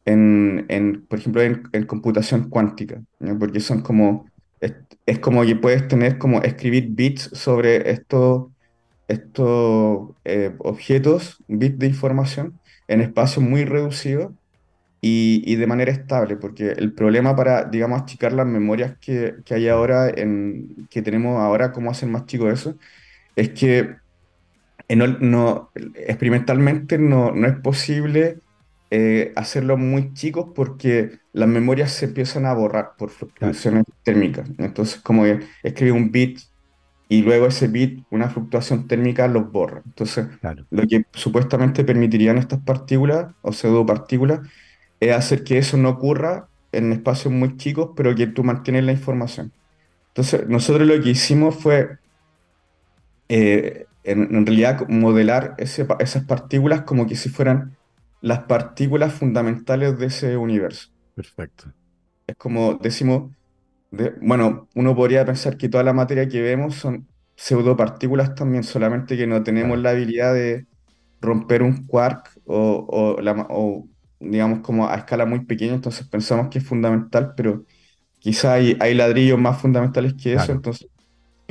en, 0.06 0.66
en, 0.70 1.06
por 1.06 1.20
ejemplo, 1.20 1.42
en, 1.42 1.86
computación 1.86 2.50
cuántica. 2.50 3.02
Porque 3.40 3.60
son 3.60 3.82
como, 3.82 4.30
es, 4.60 4.74
es 5.06 5.20
como 5.20 5.44
que 5.44 5.56
puedes 5.56 5.88
tener 5.88 6.18
como 6.18 6.42
escribir 6.42 6.88
bits 6.90 7.30
sobre 7.34 7.92
estos, 7.92 8.48
estos 9.08 10.12
eh, 10.26 10.54
objetos, 10.60 11.38
bits 11.48 11.80
de 11.80 11.88
información, 11.88 12.60
en 12.88 13.02
espacios 13.02 13.46
muy 13.46 13.66
reducidos 13.66 14.32
y, 15.02 15.44
y 15.46 15.56
de 15.56 15.68
manera 15.68 15.92
estable, 15.92 16.38
porque 16.38 16.72
el 16.72 16.94
problema 16.94 17.36
para, 17.36 17.66
digamos, 17.66 18.02
achicar 18.02 18.34
las 18.34 18.46
memorias 18.46 18.98
que, 19.00 19.36
que 19.46 19.56
hay 19.56 19.68
ahora, 19.68 20.10
en, 20.10 20.88
que 20.90 21.02
tenemos 21.02 21.40
ahora, 21.40 21.72
cómo 21.72 21.92
hacer 21.92 22.10
más 22.10 22.26
chico 22.26 22.50
eso, 22.50 22.78
es 23.36 23.50
que 23.52 23.98
eh, 24.88 24.96
no, 24.96 25.08
no- 25.08 25.72
experimentalmente 25.96 26.98
no, 26.98 27.32
no 27.32 27.48
es 27.48 27.60
posible 27.60 28.42
eh, 28.90 29.34
hacerlo 29.36 29.78
muy 29.78 30.14
chicos 30.14 30.52
porque 30.56 31.20
las 31.34 31.50
memorias 31.50 31.92
se 31.94 32.06
empiezan 32.06 32.46
a 32.46 32.54
borrar 32.54 32.92
por 32.98 33.10
fluctuaciones 33.10 33.84
térmicas. 34.04 34.50
Entonces, 34.60 35.02
como 35.02 35.26
escribe 35.64 35.92
un 35.94 36.12
bit 36.12 36.40
y 37.10 37.22
luego 37.24 37.48
ese 37.48 37.68
bit, 37.68 38.06
una 38.10 38.30
fluctuación 38.30 38.88
térmica, 38.88 39.28
los 39.28 39.52
borra. 39.52 39.84
Entonces, 39.86 40.28
Claro, 40.40 40.68
lo 40.70 40.84
que 40.88 41.04
supuestamente 41.14 41.84
permitirían 41.84 42.38
estas 42.38 42.62
partículas 42.64 43.34
o 43.42 43.52
pseudopartículas 43.54 44.42
es 45.00 45.14
hacer 45.16 45.44
que 45.44 45.58
eso 45.60 45.78
no 45.78 45.90
ocurra 45.90 46.50
en 46.72 46.92
espacios 46.94 47.34
muy 47.34 47.58
chicos, 47.58 47.92
pero 47.96 48.16
que 48.16 48.28
tú 48.28 48.44
mantienes 48.44 48.84
la 48.86 48.94
información. 48.94 49.54
Entonces, 50.16 50.48
nosotros 50.48 50.88
lo 50.88 51.02
que 51.04 51.12
hicimos 51.12 51.56
fue, 51.56 51.98
eh, 53.34 53.88
en, 54.04 54.36
en 54.36 54.46
realidad, 54.46 54.88
modelar 54.90 55.56
ese 55.58 55.88
esas 56.00 56.26
partículas 56.26 56.84
como 56.84 57.08
que 57.08 57.16
si 57.16 57.30
fueran 57.30 57.78
las 58.22 58.42
partículas 58.46 59.14
fundamentales 59.14 59.98
de 60.00 60.08
ese 60.08 60.38
universo. 60.38 60.90
perfecto. 61.16 61.74
Es 62.28 62.36
como 62.38 62.76
decimos, 62.76 63.32
de- 63.92 64.12
bueno, 64.22 64.70
uno 64.76 64.96
podría 64.96 65.26
pensar 65.26 65.58
que 65.58 65.70
toda 65.70 65.84
la 65.84 65.94
materia 65.94 66.30
que 66.30 66.42
vemos 66.42 66.76
son 66.76 67.10
pseudopartículas 67.38 68.36
también, 68.36 68.64
solamente 68.64 69.18
que 69.18 69.28
no 69.28 69.44
tenemos 69.44 69.80
la 69.80 69.92
habilidad 69.92 70.34
de 70.34 70.68
romper 71.22 71.64
un 71.64 71.88
quark 71.88 72.32
o, 72.46 72.88
o 73.18 73.22
la 73.22 73.34
ma- 73.36 73.48
o, 73.50 73.90
digamos 74.20 74.62
como 74.62 74.88
a 74.90 74.96
escala 74.98 75.26
muy 75.26 75.46
pequeña, 75.46 75.76
entonces 75.76 76.08
pensamos 76.10 76.50
que 76.50 76.60
es 76.60 76.68
fundamental, 76.68 77.34
pero 77.36 77.66
quizá 78.20 78.54
hay, 78.56 78.78
hay 78.82 78.96
ladrillos 78.96 79.40
más 79.40 79.62
fundamentales 79.62 80.16
que 80.16 80.34
eso, 80.36 80.52
Claro. 80.52 80.54
entonces, 80.54 80.90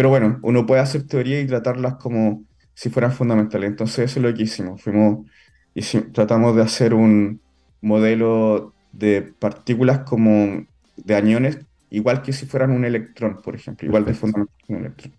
pero 0.03 0.11
bueno, 0.11 0.41
uno 0.43 0.67
puede 0.67 0.81
hacer 0.81 1.07
teoría 1.07 1.41
y 1.41 1.47
tratarlas 1.47 1.95
como 1.95 2.43
si 2.75 2.91
fueran 2.91 3.13
fundamentales, 3.13 3.71
entonces 3.71 4.11
eso 4.11 4.19
es 4.19 4.25
lo 4.27 4.35
que 4.35 4.43
hicimos, 4.43 4.83
fuimos, 4.83 5.29
hici- 5.77 6.13
tratamos 6.13 6.57
de 6.57 6.63
hacer 6.63 6.93
un 6.93 7.41
modelo 7.81 8.75
de 8.91 9.23
partículas 9.23 10.01
como 10.01 10.67
de 10.97 11.15
aniones, 11.15 11.59
igual 11.91 12.21
que 12.21 12.33
si 12.33 12.47
fueran 12.47 12.73
un 12.73 12.85
electrón, 12.85 13.41
por 13.45 13.55
ejemplo, 13.55 13.87
igual 13.87 14.03
de 14.03 14.07
Perfecto. 14.07 14.27
fundamental 14.27 14.57
que 14.67 14.73
un 14.73 14.81
electrón. 14.81 15.15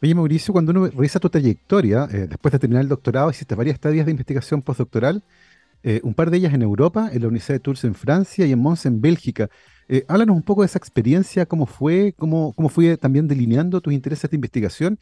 Oye, 0.00 0.14
Mauricio, 0.14 0.54
cuando 0.54 0.70
uno 0.70 0.86
revisa 0.86 1.20
tu 1.20 1.28
trayectoria, 1.28 2.08
eh, 2.10 2.26
después 2.26 2.52
de 2.52 2.58
terminar 2.58 2.82
el 2.84 2.88
doctorado, 2.88 3.28
hiciste 3.28 3.54
varias 3.54 3.74
estadías 3.74 4.06
de 4.06 4.12
investigación 4.12 4.62
postdoctoral, 4.62 5.22
eh, 5.82 6.00
un 6.04 6.14
par 6.14 6.30
de 6.30 6.38
ellas 6.38 6.54
en 6.54 6.62
Europa, 6.62 7.10
en 7.12 7.20
la 7.20 7.28
Universidad 7.28 7.56
de 7.56 7.60
Tours 7.60 7.84
en 7.84 7.94
Francia 7.94 8.46
y 8.46 8.52
en 8.52 8.60
Mons 8.60 8.86
en 8.86 9.02
Bélgica. 9.02 9.50
Eh, 9.92 10.04
háblanos 10.06 10.36
un 10.36 10.42
poco 10.42 10.62
de 10.62 10.66
esa 10.66 10.78
experiencia, 10.78 11.46
cómo 11.46 11.66
fue, 11.66 12.14
cómo, 12.16 12.52
cómo 12.54 12.68
fue 12.68 12.96
también 12.96 13.26
delineando 13.26 13.80
tus 13.80 13.92
intereses 13.92 14.30
de 14.30 14.36
investigación 14.36 15.00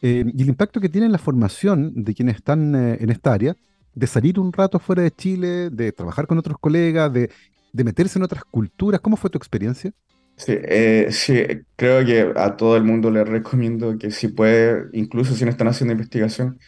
eh, 0.00 0.24
y 0.32 0.42
el 0.42 0.48
impacto 0.48 0.80
que 0.80 0.88
tiene 0.88 1.06
en 1.06 1.12
la 1.12 1.18
formación 1.18 2.04
de 2.04 2.14
quienes 2.14 2.36
están 2.36 2.72
eh, 2.76 2.98
en 3.00 3.10
esta 3.10 3.32
área, 3.32 3.56
de 3.94 4.06
salir 4.06 4.38
un 4.38 4.52
rato 4.52 4.78
fuera 4.78 5.02
de 5.02 5.10
Chile, 5.10 5.70
de 5.70 5.90
trabajar 5.90 6.28
con 6.28 6.38
otros 6.38 6.56
colegas, 6.60 7.12
de, 7.12 7.32
de 7.72 7.84
meterse 7.84 8.20
en 8.20 8.22
otras 8.22 8.44
culturas. 8.44 9.00
¿Cómo 9.00 9.16
fue 9.16 9.28
tu 9.28 9.38
experiencia? 9.38 9.92
Sí, 10.36 10.52
eh, 10.56 11.08
sí, 11.10 11.34
creo 11.74 12.04
que 12.06 12.32
a 12.40 12.56
todo 12.56 12.76
el 12.76 12.84
mundo 12.84 13.10
le 13.10 13.24
recomiendo 13.24 13.98
que 13.98 14.12
si 14.12 14.28
puede, 14.28 14.84
incluso 14.92 15.34
si 15.34 15.44
no 15.44 15.50
están 15.50 15.66
haciendo 15.66 15.92
investigación, 15.92 16.60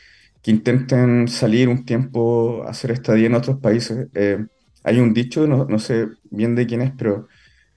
que 0.42 0.50
intenten 0.50 1.28
salir 1.28 1.68
un 1.68 1.84
tiempo 1.84 2.64
a 2.64 2.70
hacer 2.70 2.90
estadía 2.90 3.26
en 3.26 3.34
otros 3.34 3.60
países. 3.60 4.08
Eh, 4.14 4.44
hay 4.82 4.98
un 4.98 5.14
dicho, 5.14 5.46
no, 5.46 5.66
no 5.66 5.78
sé 5.78 6.08
bien 6.30 6.56
de 6.56 6.66
quién 6.66 6.82
es, 6.82 6.92
pero 6.98 7.28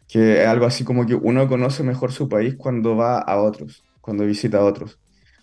que 0.07 0.41
es 0.43 0.47
algo 0.47 0.65
así 0.65 0.83
como 0.83 1.05
que 1.05 1.15
uno 1.15 1.47
conoce 1.47 1.83
mejor 1.83 2.11
su 2.11 2.29
país 2.29 2.55
cuando 2.57 2.95
va 2.95 3.19
a 3.19 3.37
otros, 3.41 3.83
cuando 4.01 4.25
visita 4.25 4.59
a 4.59 4.65
otros. 4.65 4.99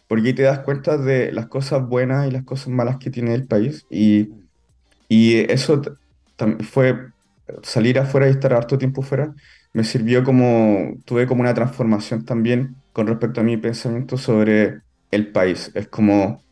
Porque 0.09 0.29
ahí 0.29 0.35
te 0.35 0.43
das 0.43 0.61
cuenta 0.61 0.99
de 0.99 1.33
las 1.33 1.47
cosas 1.49 1.87
buenas 1.89 2.29
y 2.29 2.31
las 2.33 2.45
cosas 2.45 2.69
malas 2.69 2.99
que 2.99 3.11
tiene 3.11 3.35
el 3.35 3.47
país. 3.47 3.87
Y, 3.91 4.31
y 5.09 5.37
eso 5.53 5.83
fue 6.71 7.13
salir 7.63 7.99
afuera 7.99 8.29
y 8.29 8.31
estar 8.31 8.53
harto 8.55 8.79
tiempo 8.79 9.03
fuera, 9.03 9.35
me 9.73 9.85
sirvió 9.85 10.25
como, 10.25 10.95
tuve 11.05 11.27
como 11.27 11.43
una 11.43 11.55
transformación 11.55 12.25
también 12.25 12.77
con 12.93 13.07
respecto 13.07 13.41
a 13.41 13.45
mi 13.45 13.57
pensamiento 13.57 14.17
sobre 14.17 14.81
el 15.11 15.33
país. 15.33 15.71
Es 15.75 15.89
como, 15.89 16.43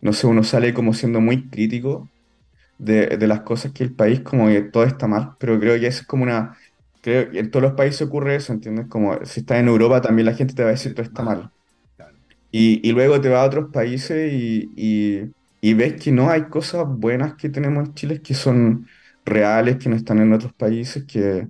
no 0.00 0.12
sé, 0.12 0.26
uno 0.26 0.44
sale 0.44 0.74
como 0.74 0.94
siendo 0.94 1.20
muy 1.20 1.48
crítico 1.50 2.08
de, 2.78 3.18
de 3.18 3.26
las 3.26 3.42
cosas 3.42 3.72
que 3.72 3.84
el 3.84 3.94
país, 3.94 4.20
como 4.20 4.48
que 4.48 4.62
todo 4.62 4.84
está 4.84 5.06
mal, 5.06 5.36
pero 5.38 5.58
creo 5.60 5.78
que 5.78 5.86
es 5.86 6.02
como 6.02 6.24
una, 6.24 6.56
creo 7.00 7.30
que 7.30 7.38
en 7.40 7.50
todos 7.50 7.62
los 7.64 7.72
países 7.74 8.02
ocurre 8.02 8.36
eso, 8.36 8.52
¿entiendes? 8.52 8.86
Como 8.88 9.24
si 9.24 9.40
estás 9.40 9.58
en 9.60 9.68
Europa 9.68 10.00
también 10.00 10.26
la 10.26 10.34
gente 10.34 10.54
te 10.54 10.62
va 10.62 10.70
a 10.70 10.72
decir 10.72 10.94
todo 10.94 11.04
está 11.06 11.22
mal. 11.22 11.50
Y, 12.50 12.86
y 12.88 12.92
luego 12.92 13.20
te 13.20 13.28
vas 13.28 13.40
a 13.42 13.46
otros 13.46 13.70
países 13.72 14.32
y, 14.32 14.72
y- 14.76 15.32
y 15.62 15.74
ves 15.74 16.02
que 16.02 16.10
no 16.12 16.30
hay 16.30 16.44
cosas 16.48 16.86
buenas 16.88 17.34
que 17.36 17.50
tenemos 17.50 17.86
en 17.88 17.94
Chile 17.94 18.22
que 18.22 18.34
son 18.34 18.86
reales, 19.24 19.76
que 19.78 19.88
no 19.90 19.96
están 19.96 20.18
en 20.20 20.32
otros 20.32 20.54
países, 20.54 21.04
que, 21.06 21.48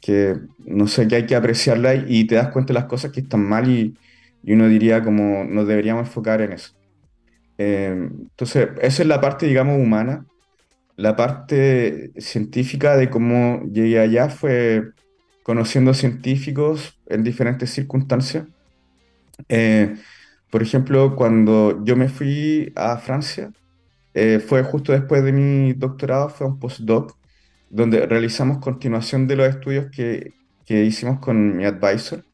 que 0.00 0.36
no 0.58 0.88
sé, 0.88 1.08
que 1.08 1.16
hay 1.16 1.26
que 1.26 1.36
apreciarlas 1.36 2.04
y 2.08 2.26
te 2.26 2.36
das 2.36 2.50
cuenta 2.52 2.74
de 2.74 2.80
las 2.80 2.88
cosas 2.88 3.12
que 3.12 3.20
están 3.20 3.42
mal 3.48 3.70
y, 3.70 3.98
y 4.42 4.52
uno 4.54 4.68
diría 4.68 5.02
como 5.04 5.44
nos 5.44 5.66
deberíamos 5.68 6.06
enfocar 6.08 6.42
en 6.42 6.52
eso. 6.54 6.70
Eh, 7.58 7.88
entonces, 7.92 8.68
esa 8.80 9.02
es 9.02 9.08
la 9.08 9.20
parte, 9.20 9.46
digamos, 9.46 9.78
humana. 9.80 10.26
La 10.98 11.14
parte 11.14 12.10
científica 12.20 12.96
de 12.96 13.08
cómo 13.08 13.62
llegué 13.72 14.00
allá 14.00 14.30
fue 14.30 14.82
conociendo 15.44 15.94
científicos 15.94 16.98
en 17.06 17.22
diferentes 17.22 17.70
circunstancias. 17.70 18.48
Eh, 19.48 19.94
por 20.50 20.60
ejemplo, 20.60 21.14
cuando 21.14 21.84
yo 21.84 21.94
me 21.94 22.08
fui 22.08 22.72
a 22.74 22.98
Francia, 22.98 23.52
eh, 24.12 24.40
fue 24.40 24.64
justo 24.64 24.90
después 24.90 25.22
de 25.22 25.30
mi 25.30 25.72
doctorado, 25.72 26.30
fue 26.30 26.48
un 26.48 26.58
postdoc, 26.58 27.16
donde 27.70 28.04
realizamos 28.04 28.58
continuación 28.58 29.28
de 29.28 29.36
los 29.36 29.48
estudios 29.48 29.92
que, 29.92 30.32
que 30.66 30.82
hicimos 30.82 31.20
con 31.20 31.56
mi 31.56 31.64
advisor 31.64 32.24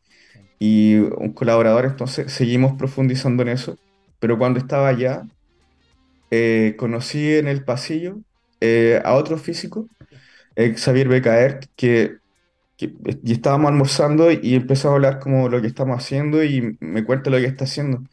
y 0.58 0.94
un 0.96 1.34
colaborador, 1.34 1.84
entonces 1.84 2.32
seguimos 2.32 2.78
profundizando 2.78 3.42
en 3.42 3.50
eso, 3.50 3.76
pero 4.20 4.38
cuando 4.38 4.58
estaba 4.58 4.88
allá, 4.88 5.22
eh, 6.30 6.76
conocí 6.78 7.34
en 7.34 7.46
el 7.46 7.62
pasillo 7.62 8.20
eh, 8.64 9.02
a 9.04 9.14
otro 9.14 9.38
físico, 9.38 9.88
eh, 10.56 10.74
Xavier 10.76 11.08
Becaert, 11.08 11.66
que, 11.76 12.18
que- 12.76 12.94
y 13.24 13.32
estábamos 13.32 13.70
almorzando 13.72 14.30
y 14.32 14.54
empezó 14.56 14.90
a 14.90 14.94
hablar 14.94 15.20
como 15.20 15.48
lo 15.50 15.60
que 15.62 15.68
estamos 15.68 15.96
haciendo 15.98 16.44
y 16.44 16.76
me 16.80 17.04
cuenta 17.04 17.30
lo 17.30 17.38
que 17.38 17.46
está 17.46 17.64
haciendo. 17.64 18.04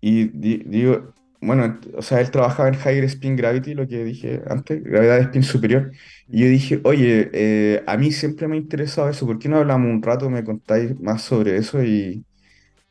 Y 0.00 0.28
di- 0.28 0.62
digo, 0.66 1.14
bueno, 1.40 1.78
o 1.96 2.02
sea, 2.02 2.20
él 2.20 2.30
trabajaba 2.30 2.68
en 2.68 2.74
Higher 2.76 3.04
Spin 3.04 3.36
Gravity, 3.36 3.74
lo 3.74 3.86
que 3.88 4.04
dije 4.04 4.42
antes, 4.48 4.82
gravedad 4.82 5.16
de 5.18 5.22
spin 5.24 5.42
superior. 5.42 5.92
Y 6.28 6.40
yo 6.42 6.46
dije, 6.48 6.80
oye, 6.84 7.30
eh, 7.34 7.84
a 7.86 7.96
mí 7.96 8.12
siempre 8.12 8.48
me 8.48 8.56
ha 8.56 8.58
interesado 8.58 9.08
eso, 9.10 9.26
¿por 9.26 9.38
qué 9.38 9.48
no 9.48 9.58
hablamos 9.58 9.90
un 9.90 10.02
rato, 10.02 10.30
me 10.30 10.44
contáis 10.44 10.98
más 11.00 11.22
sobre 11.22 11.56
eso? 11.56 11.82
Y, 11.82 12.24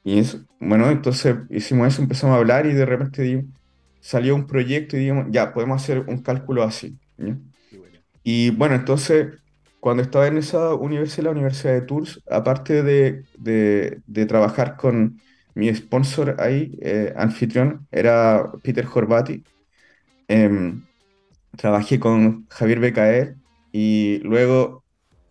y 0.03 0.19
eso, 0.19 0.45
bueno, 0.59 0.89
entonces 0.91 1.35
hicimos 1.49 1.87
eso, 1.89 2.01
empezamos 2.01 2.35
a 2.35 2.39
hablar 2.39 2.65
y 2.67 2.73
de 2.73 2.85
repente 2.85 3.21
di- 3.23 3.47
salió 3.99 4.35
un 4.35 4.47
proyecto 4.47 4.95
y 4.97 5.01
dijimos, 5.01 5.27
ya, 5.31 5.53
podemos 5.53 5.81
hacer 5.81 5.99
un 6.07 6.21
cálculo 6.23 6.63
así. 6.63 6.99
bueno. 7.71 7.99
Y 8.23 8.51
bueno, 8.51 8.75
entonces, 8.75 9.39
cuando 9.79 10.03
estaba 10.03 10.27
en 10.27 10.37
esa 10.37 10.73
universidad, 10.75 11.25
la 11.25 11.31
Universidad 11.31 11.73
de 11.73 11.81
Tours, 11.81 12.21
aparte 12.29 12.83
de, 12.83 13.25
de- 13.33 14.01
de 14.05 14.25
trabajar 14.25 14.75
con 14.77 15.21
mi 15.55 15.73
sponsor 15.73 16.35
ahí, 16.39 16.77
eh, 16.81 17.13
anfitrión, 17.17 17.87
era 17.91 18.51
Peter 18.63 18.85
Horvati, 18.93 19.45
em, 20.27 20.87
trabajé 21.57 21.99
con 21.99 22.47
Javier 22.49 22.79
Becaer 22.81 23.37
y 23.71 24.19
luego, 24.19 24.85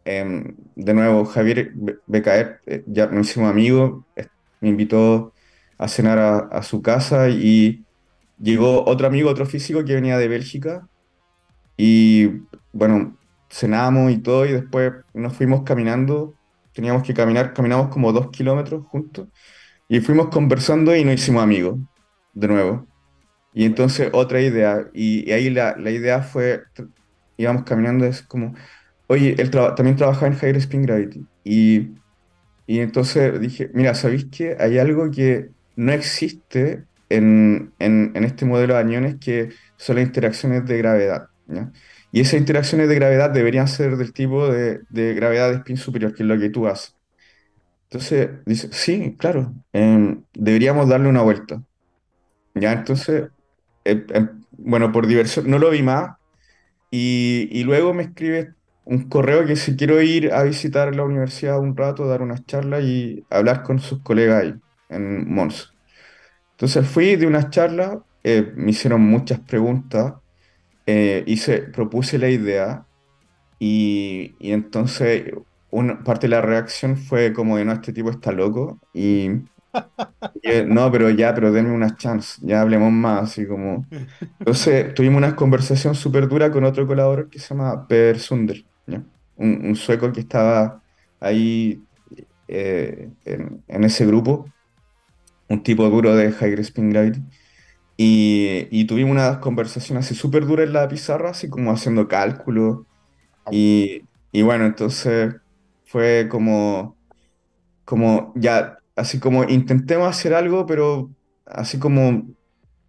em, 0.05 0.57
de 0.77 0.95
nuevo, 0.95 1.27
Javier 1.27 1.73
Be- 1.75 1.99
Becaer, 2.07 2.61
eh, 2.67 2.85
ya 2.89 3.07
nos 3.09 3.31
hicimos 3.31 3.51
amigos, 3.51 4.05
eh, 4.17 4.29
me 4.61 4.71
invitó 4.71 5.35
a 5.79 5.89
cenar 5.89 6.19
a, 6.19 6.39
a 6.41 6.63
su 6.65 6.83
casa 6.83 7.31
y 7.31 7.87
llegó 8.39 8.85
otro 8.87 9.07
amigo, 9.07 9.31
otro 9.31 9.47
físico 9.47 9.85
que 9.85 9.95
venía 9.95 10.19
de 10.19 10.29
Bélgica 10.29 10.89
y 11.77 12.29
bueno, 12.73 13.19
cenamos 13.51 14.13
y 14.13 14.19
todo, 14.19 14.47
y 14.47 14.53
después 14.53 14.93
nos 15.15 15.35
fuimos 15.37 15.63
caminando. 15.65 16.35
Teníamos 16.73 17.03
que 17.05 17.15
caminar, 17.15 17.55
caminamos 17.55 17.89
como 17.91 18.13
dos 18.13 18.31
kilómetros 18.31 18.87
juntos, 18.87 19.29
y 19.89 20.01
fuimos 20.01 20.29
conversando 20.31 20.95
y 20.97 21.05
nos 21.05 21.15
hicimos 21.17 21.43
amigos, 21.43 21.79
de 22.35 22.49
nuevo. 22.49 22.89
Y 23.55 23.65
entonces 23.67 24.11
otra 24.15 24.41
idea, 24.43 24.89
y, 24.95 25.29
y 25.29 25.33
ahí 25.33 25.51
la, 25.51 25.77
la 25.79 25.91
idea 25.93 26.23
fue, 26.23 26.63
íbamos 27.37 27.65
caminando, 27.65 28.07
es 28.07 28.23
como, 28.23 28.55
oye, 29.09 29.37
él 29.41 29.51
también 29.51 29.97
trabajaba 29.97 30.29
en 30.29 30.35
Higher 30.35 30.57
Spin 30.59 30.83
Gravity, 30.83 31.29
y 31.45 31.95
y 32.67 32.81
entonces 32.81 33.41
dije, 33.41 33.71
mira, 33.75 33.95
¿sabéis 33.95 34.27
qué? 34.33 34.57
Hay 34.61 34.79
algo 34.79 35.11
que 35.11 35.53
no 35.77 35.93
existe 35.93 36.88
en, 37.09 37.75
en- 37.79 38.13
en 38.15 38.25
este 38.25 38.45
modelo 38.47 38.75
de 38.75 38.81
aniones 38.81 39.17
que 39.21 39.51
son 39.77 39.97
las 39.97 40.07
interacciones 40.07 40.67
de 40.67 40.79
gravedad, 40.79 41.29
¿ya? 41.47 41.73
Y 42.11 42.21
esas 42.21 42.41
interacciones 42.41 42.89
de 42.89 42.95
gravedad 42.97 43.31
deberían 43.31 43.69
ser 43.69 43.97
del 43.97 44.13
tipo 44.15 44.49
de, 44.51 44.81
de 44.89 45.15
gravedad 45.15 45.51
de 45.51 45.57
spin 45.59 45.77
superior, 45.77 46.15
que 46.15 46.23
es 46.23 46.29
lo 46.29 46.39
que 46.39 46.51
tú 46.51 46.67
haces. 46.67 46.97
Entonces 47.91 48.31
dice, 48.47 48.69
sí, 48.73 49.17
claro, 49.19 49.55
em, 49.73 50.25
deberíamos 50.35 50.89
darle 50.89 51.09
una 51.09 51.23
vuelta, 51.23 51.63
¿ya? 52.55 52.73
Entonces, 52.73 53.31
em, 53.85 54.07
em, 54.15 54.47
bueno, 54.53 54.93
por 54.93 55.07
diversión, 55.07 55.51
no 55.51 55.59
lo 55.59 55.71
vi 55.71 55.83
más, 55.83 56.17
y, 56.91 57.49
y 57.53 57.65
luego 57.65 57.95
me 57.95 58.05
escribe 58.05 58.55
un 58.85 59.09
correo 59.11 59.47
que 59.47 59.57
si 59.57 59.77
quiero 59.77 60.03
ir 60.03 60.33
a 60.35 60.45
visitar 60.45 60.95
la 60.97 61.05
universidad 61.05 61.61
un 61.61 61.77
rato, 61.77 62.07
dar 62.09 62.23
unas 62.23 62.47
charlas 62.47 62.85
y 62.85 63.27
hablar 63.31 63.63
con 63.65 63.81
sus 63.81 64.03
colegas 64.03 64.45
ahí 64.45 64.55
en 64.91 65.29
Mons. 65.33 65.78
Entonces 66.59 66.89
fui 66.89 67.15
de 67.15 67.25
unas 67.25 67.51
charlas, 67.51 67.99
eh, 68.25 68.53
me 68.57 68.73
hicieron 68.73 69.01
muchas 69.03 69.39
preguntas, 69.39 70.15
eh, 70.87 71.23
hice, 71.25 71.61
propuse 71.61 72.19
la 72.19 72.29
idea 72.29 72.85
y, 73.61 74.35
entonces 74.41 75.35
una 75.71 76.03
parte 76.03 76.27
de 76.27 76.33
la 76.33 76.41
reacción 76.41 76.97
fue 76.97 77.33
como 77.33 77.59
de 77.59 77.65
no, 77.65 77.73
este 77.75 77.93
tipo 77.93 78.11
está 78.11 78.33
loco 78.33 78.81
y, 78.93 79.29
no, 80.67 80.91
pero 80.91 81.11
ya, 81.11 81.33
pero 81.33 81.53
denme 81.53 81.71
una 81.71 81.97
chance, 81.97 82.41
ya 82.43 82.61
hablemos 82.61 82.91
más, 82.91 83.31
así 83.31 83.47
como... 83.47 83.87
Entonces 84.41 84.93
tuvimos 84.95 85.19
una 85.19 85.37
conversación 85.37 85.95
súper 85.95 86.27
dura 86.27 86.51
con 86.51 86.65
otro 86.65 86.89
colaborador 86.89 87.31
que 87.31 87.39
se 87.39 87.55
llama 87.55 87.87
Per 87.87 88.19
Sunder. 88.19 88.65
Un, 89.37 89.77
sueco 89.77 90.11
que 90.13 90.21
estaba 90.21 90.83
ahí 91.21 91.81
eh, 92.49 93.11
en 93.25 93.85
ese 93.85 94.05
grupo, 94.07 94.47
un 95.49 95.63
tipo 95.63 95.89
duro 95.89 96.15
de 96.15 96.33
High 96.33 96.61
Spin 96.61 96.91
Gravity. 96.91 97.23
Y, 97.97 98.69
y 98.71 98.87
tuvimos 98.87 99.13
una 99.13 99.41
conversación 99.41 99.99
así 99.99 100.15
súper 100.15 100.47
dura 100.47 100.63
en 100.63 100.73
la 100.73 100.89
pizarra, 100.89 101.31
así 101.31 101.49
como 101.49 101.73
haciendo 101.73 102.07
cálculos. 102.09 102.87
Y, 103.51 104.03
y 104.33 104.43
bueno, 104.43 104.67
entonces 104.67 105.35
fue 105.85 106.29
como, 106.31 106.97
como 107.85 108.33
ya, 108.37 108.79
así 108.97 109.19
como 109.19 109.45
intentemos 109.45 110.09
hacer 110.09 110.35
algo, 110.35 110.67
pero 110.67 111.11
así 111.47 111.79
como 111.79 112.29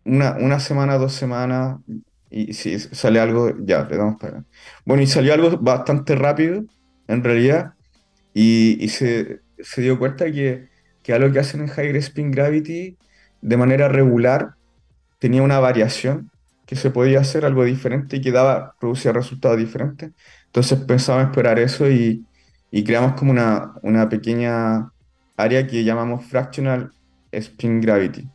una, 0.06 0.36
una 0.38 0.60
semana, 0.60 0.98
dos 0.98 1.14
semanas, 1.14 1.80
y 2.30 2.54
si 2.54 2.78
sale 2.80 3.20
algo, 3.20 3.52
ya, 3.66 3.86
le 3.86 3.98
damos 3.98 4.18
para. 4.20 4.44
Bueno, 4.86 5.02
y 5.04 5.08
salió 5.08 5.34
algo 5.34 5.58
bastante 5.58 6.16
rápido, 6.16 6.64
en 7.08 7.24
realidad, 7.24 7.74
y, 8.34 8.84
y 8.84 8.90
se, 8.90 9.42
se 9.60 9.82
dio 9.82 9.98
cuenta 9.98 10.32
que, 10.32 10.70
que 11.04 11.14
algo 11.14 11.32
que 11.32 11.40
hacen 11.40 11.62
en 11.62 11.68
Higher 11.70 11.96
Spin 11.98 12.32
Gravity 12.32 12.98
de 13.42 13.58
manera 13.58 13.88
regular 13.90 14.56
tenía 15.20 15.44
una 15.44 15.60
variación 15.60 16.32
que 16.66 16.76
se 16.76 16.92
podía 16.92 17.20
hacer 17.22 17.46
algo 17.46 17.64
diferente 17.66 18.18
y 18.18 18.22
que 18.22 18.32
daba, 18.32 18.76
producía 18.80 19.12
resultados 19.12 19.58
diferentes. 19.58 20.12
Entonces 20.48 20.80
pensaba 20.82 21.24
explorar 21.24 21.60
eso 21.60 21.90
y, 21.90 22.28
y 22.72 22.84
creamos 22.84 23.14
como 23.14 23.32
una, 23.32 23.74
una 23.84 24.10
pequeña 24.10 24.92
área 25.38 25.68
que 25.68 25.84
llamamos 25.84 26.26
Fractional 26.28 26.94
Spin 27.32 27.82
Gravity. 27.82 28.32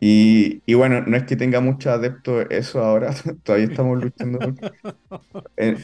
Y, 0.00 0.62
y 0.66 0.74
bueno, 0.74 1.00
no 1.02 1.16
es 1.16 1.24
que 1.24 1.36
tenga 1.36 1.60
muchos 1.60 1.92
adeptos 1.92 2.46
eso 2.50 2.82
ahora, 2.82 3.14
todavía 3.44 3.66
estamos 3.68 4.02
luchando. 4.02 4.38
eh, 5.56 5.78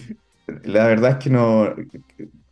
la 0.64 0.86
verdad 0.86 1.12
es 1.12 1.16
que 1.18 1.30
no, 1.30 1.74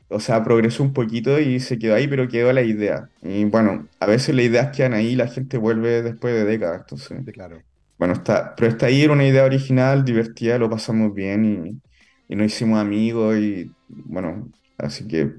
o 0.08 0.20
sea, 0.20 0.42
progresó 0.44 0.82
un 0.82 0.92
poquito 0.92 1.40
y 1.40 1.60
se 1.60 1.78
quedó 1.78 1.94
ahí, 1.94 2.08
pero 2.08 2.28
quedó 2.28 2.52
la 2.52 2.62
idea. 2.62 3.10
Y 3.22 3.44
bueno, 3.46 3.88
a 4.00 4.06
veces 4.06 4.34
las 4.34 4.44
ideas 4.46 4.76
quedan 4.76 4.94
ahí 4.94 5.08
y 5.08 5.16
la 5.16 5.28
gente 5.28 5.58
vuelve 5.58 6.02
después 6.02 6.34
de 6.34 6.44
décadas. 6.44 6.80
Entonces, 6.82 7.24
Sí, 7.24 7.32
claro. 7.32 7.62
bueno, 7.98 8.14
está, 8.14 8.54
pero 8.56 8.70
está 8.70 8.86
ahí, 8.86 9.02
era 9.04 9.12
una 9.14 9.26
idea 9.26 9.44
original, 9.44 10.04
divertida, 10.04 10.58
lo 10.58 10.70
pasamos 10.70 11.14
bien 11.14 11.82
y, 12.28 12.34
y 12.34 12.36
nos 12.36 12.46
hicimos 12.48 12.80
amigos 12.80 13.36
y 13.38 13.76
bueno, 13.88 14.50
así 14.78 15.06
que 15.08 15.34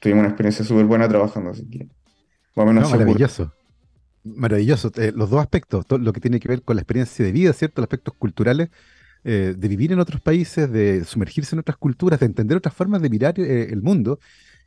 tuvimos 0.00 0.20
una 0.22 0.28
experiencia 0.30 0.64
súper 0.64 0.86
buena 0.86 1.08
trabajando, 1.08 1.50
así 1.50 1.68
que 1.70 1.86
más 2.56 2.64
o 2.64 2.66
menos 2.66 2.82
No, 2.82 2.88
así 2.88 2.96
ocurre. 2.98 3.26
maravilloso. 3.28 3.54
Maravilloso. 4.24 4.92
Eh, 4.96 5.12
los 5.16 5.30
dos 5.30 5.40
aspectos, 5.40 5.86
todo 5.86 5.98
lo 6.00 6.12
que 6.12 6.20
tiene 6.20 6.40
que 6.40 6.48
ver 6.48 6.62
con 6.64 6.76
la 6.76 6.82
experiencia 6.82 7.24
de 7.24 7.32
vida, 7.32 7.52
¿cierto? 7.54 7.82
Los 7.82 7.86
aspectos 7.86 8.14
culturales, 8.18 8.70
eh, 9.24 9.54
de 9.56 9.68
vivir 9.68 9.92
en 9.92 10.00
otros 10.00 10.20
países, 10.20 10.70
de 10.70 11.04
sumergirse 11.04 11.54
en 11.54 11.60
otras 11.60 11.76
culturas, 11.76 12.20
de 12.20 12.26
entender 12.26 12.56
otras 12.56 12.74
formas 12.74 13.02
de 13.02 13.10
mirar 13.10 13.38
eh, 13.38 13.68
el 13.70 13.82
mundo. 13.82 14.18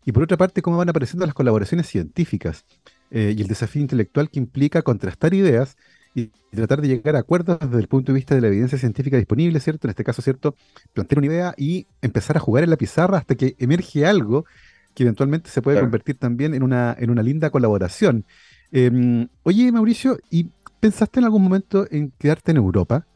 Y 0.06 0.12
por 0.12 0.24
otra 0.24 0.38
parte, 0.38 0.62
cómo 0.62 0.78
van 0.78 0.90
apareciendo 0.90 1.26
las 1.26 1.36
colaboraciones 1.36 1.88
científicas 1.88 2.66
eh, 3.12 3.34
y 3.38 3.42
el 3.42 3.48
desafío 3.48 3.82
intelectual 3.82 4.30
que 4.30 4.40
implica 4.40 4.82
contrastar 4.82 5.34
ideas 5.34 5.76
y 6.16 6.28
tratar 6.52 6.82
de 6.82 6.88
llegar 6.90 7.16
a 7.16 7.20
acuerdos 7.20 7.58
desde 7.60 7.80
el 7.80 7.88
punto 7.88 8.12
de 8.12 8.18
vista 8.18 8.36
de 8.36 8.42
la 8.42 8.48
evidencia 8.48 8.78
científica 8.78 9.18
disponible, 9.18 9.60
¿cierto? 9.60 9.88
En 9.88 9.92
este 9.92 10.04
caso, 10.04 10.22
¿cierto? 10.22 10.56
Plantear 10.94 11.20
una 11.20 11.28
idea 11.28 11.54
y 11.58 11.88
empezar 12.02 12.38
a 12.38 12.40
jugar 12.40 12.64
en 12.64 12.70
la 12.70 12.78
pizarra 12.78 13.18
hasta 13.18 13.36
que 13.36 13.56
emerge 13.60 14.06
algo 14.06 14.46
que 14.94 15.04
eventualmente 15.04 15.50
se 15.50 15.62
puede 15.62 15.78
Claro. 15.78 15.88
convertir 15.88 16.18
también 16.18 16.54
en 16.54 16.62
una, 16.64 16.96
en 17.00 17.10
una 17.10 17.24
linda 17.24 17.50
colaboración. 17.50 18.26
Em, 18.72 19.28
oye, 19.44 19.72
Mauricio, 19.72 20.18
¿y 20.30 20.52
pensaste 20.80 21.20
en 21.20 21.26
algún 21.26 21.44
momento 21.44 21.88
en 21.90 22.12
quedarte 22.12 22.52
en 22.52 22.58
Europa? 22.58 23.08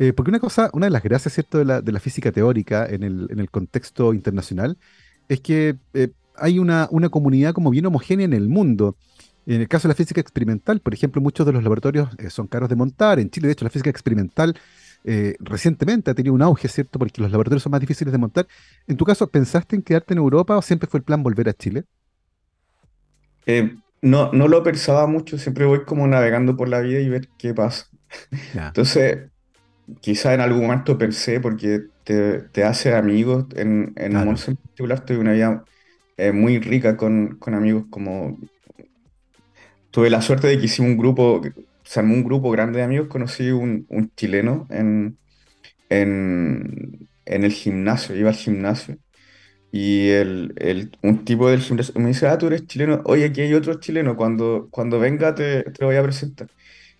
Eh, 0.00 0.14
porque 0.14 0.30
una 0.30 0.40
cosa, 0.40 0.70
una 0.72 0.86
de 0.86 0.90
las 0.90 1.02
gracias, 1.02 1.34
¿cierto?, 1.34 1.58
de 1.58 1.66
la, 1.66 1.82
de 1.82 1.92
la 1.92 2.00
física 2.00 2.32
teórica 2.32 2.86
en 2.86 3.02
el, 3.02 3.28
en 3.30 3.38
el 3.38 3.50
contexto 3.50 4.14
internacional 4.14 4.78
es 5.28 5.40
que 5.42 5.76
eh, 5.92 6.08
hay 6.36 6.58
una, 6.58 6.88
una 6.90 7.10
comunidad 7.10 7.52
como 7.52 7.68
bien 7.68 7.84
homogénea 7.84 8.24
en 8.24 8.32
el 8.32 8.48
mundo. 8.48 8.96
En 9.44 9.60
el 9.60 9.68
caso 9.68 9.88
de 9.88 9.92
la 9.92 9.96
física 9.96 10.18
experimental, 10.18 10.80
por 10.80 10.94
ejemplo, 10.94 11.20
muchos 11.20 11.44
de 11.44 11.52
los 11.52 11.62
laboratorios 11.62 12.08
eh, 12.16 12.30
son 12.30 12.46
caros 12.46 12.70
de 12.70 12.76
montar. 12.76 13.20
En 13.20 13.28
Chile, 13.28 13.48
de 13.48 13.52
hecho, 13.52 13.66
la 13.66 13.70
física 13.70 13.90
experimental 13.90 14.56
eh, 15.04 15.36
recientemente 15.40 16.10
ha 16.10 16.14
tenido 16.14 16.34
un 16.34 16.40
auge, 16.40 16.68
¿cierto? 16.68 16.98
Porque 16.98 17.20
los 17.20 17.30
laboratorios 17.30 17.62
son 17.62 17.72
más 17.72 17.80
difíciles 17.80 18.10
de 18.10 18.18
montar. 18.18 18.46
En 18.86 18.96
tu 18.96 19.04
caso, 19.04 19.28
¿pensaste 19.28 19.76
en 19.76 19.82
quedarte 19.82 20.14
en 20.14 20.18
Europa 20.18 20.56
o 20.56 20.62
siempre 20.62 20.88
fue 20.88 20.98
el 20.98 21.04
plan 21.04 21.22
volver 21.22 21.48
a 21.50 21.52
Chile? 21.52 21.84
Eh, 23.44 23.76
no, 24.00 24.32
no 24.32 24.48
lo 24.48 24.62
pensaba 24.62 25.06
mucho, 25.06 25.36
siempre 25.36 25.66
voy 25.66 25.84
como 25.84 26.06
navegando 26.06 26.56
por 26.56 26.68
la 26.70 26.80
vida 26.80 27.00
y 27.00 27.08
ver 27.10 27.28
qué 27.38 27.52
pasa. 27.52 27.86
Entonces, 28.54 29.30
quizá 30.00 30.34
en 30.34 30.40
algún 30.40 30.62
momento 30.62 30.98
pensé, 30.98 31.40
porque 31.40 31.80
te, 32.04 32.40
te 32.50 32.64
hace 32.64 32.94
amigos, 32.94 33.46
en, 33.56 33.92
en 33.96 34.12
claro. 34.12 34.32
En 34.48 34.56
particular 34.56 35.04
tuve 35.04 35.18
una 35.18 35.32
vida 35.32 35.64
eh, 36.16 36.32
muy 36.32 36.58
rica 36.60 36.96
con, 36.96 37.38
con 37.38 37.54
amigos, 37.54 37.86
como 37.90 38.38
tuve 39.90 40.10
la 40.10 40.22
suerte 40.22 40.46
de 40.48 40.58
que 40.58 40.66
hicimos 40.66 40.90
un 40.92 40.98
grupo 40.98 41.40
se 41.84 42.00
armó 42.00 42.14
un 42.14 42.24
grupo 42.24 42.50
grande 42.50 42.78
de 42.78 42.84
amigos, 42.84 43.08
conocí 43.08 43.50
un, 43.50 43.86
un 43.88 44.12
chileno 44.14 44.66
en, 44.70 45.18
en, 45.90 47.08
en 47.26 47.44
el 47.44 47.52
gimnasio, 47.52 48.16
iba 48.16 48.30
al 48.30 48.36
gimnasio. 48.36 48.98
Y 49.72 50.10
el, 50.10 50.54
el- 50.58 50.92
un 51.02 51.24
tipo 51.24 51.48
del 51.50 51.60
gimnasio 51.62 51.94
me 52.00 52.08
dice, 52.08 52.28
ah, 52.28 52.38
tú 52.38 52.48
eres 52.48 52.66
chileno, 52.66 53.02
oye, 53.06 53.26
aquí 53.26 53.42
hay 53.42 53.54
otro 53.54 53.74
chileno, 53.80 54.16
cuando, 54.16 54.68
cuando 54.70 54.98
venga 55.00 55.34
te, 55.34 55.64
te 55.64 55.82
lo 55.82 55.88
voy 55.88 55.96
a 55.96 56.02
presentar. 56.04 56.48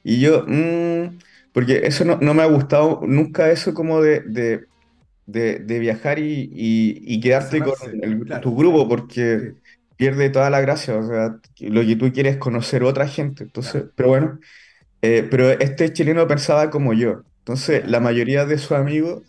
Y 0.04 0.20
yo, 0.20 0.44
"Mm", 0.46 1.18
porque 1.52 1.80
eso 1.86 2.04
no, 2.04 2.18
no 2.20 2.34
me 2.34 2.42
ha 2.42 2.46
gustado 2.46 3.00
nunca 3.06 3.50
eso 3.50 3.74
como 3.74 4.00
de, 4.02 4.20
de, 4.20 4.66
de, 5.26 5.60
de 5.60 5.78
viajar 5.80 6.18
y, 6.18 6.50
y, 6.52 7.02
y 7.14 7.20
quedarte 7.20 7.62
con 7.62 7.74
tu 8.40 8.56
grupo, 8.56 8.88
porque 8.88 9.54
Sí, 9.96 9.96
pierde 9.96 10.30
toda 10.30 10.50
la 10.50 10.60
gracia, 10.60 10.96
o 10.98 11.06
sea, 11.06 11.40
lo 11.60 11.82
que 11.82 11.96
tú 11.96 12.12
quieres 12.12 12.34
es 12.34 12.38
conocer 12.40 12.84
otra 12.84 13.08
gente, 13.08 13.44
entonces, 13.44 13.84
claro, 13.84 13.90
pero 13.96 14.08
bueno, 14.10 14.40
eh, 15.02 15.26
pero 15.30 15.50
este 15.50 15.92
chileno 15.92 16.28
pensaba 16.28 16.70
como 16.70 16.94
yo, 16.94 17.24
entonces 17.40 17.88
la 17.88 18.00
mayoría 18.00 18.46
de 18.46 18.58
sus 18.58 18.72
amigos 18.72 19.22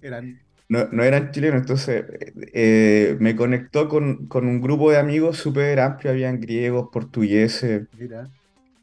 Eran, 0.00 0.40
no, 0.68 0.86
no 0.92 1.02
eran 1.04 1.30
chilenos, 1.32 1.60
entonces 1.60 2.04
eh, 2.52 3.16
me 3.20 3.34
conectó 3.36 3.88
con, 3.88 4.26
con 4.28 4.46
un 4.46 4.60
grupo 4.60 4.90
de 4.90 4.98
amigos 4.98 5.38
súper 5.38 5.80
amplio, 5.80 6.10
habían 6.12 6.40
griegos, 6.40 6.88
portugueses, 6.92 7.88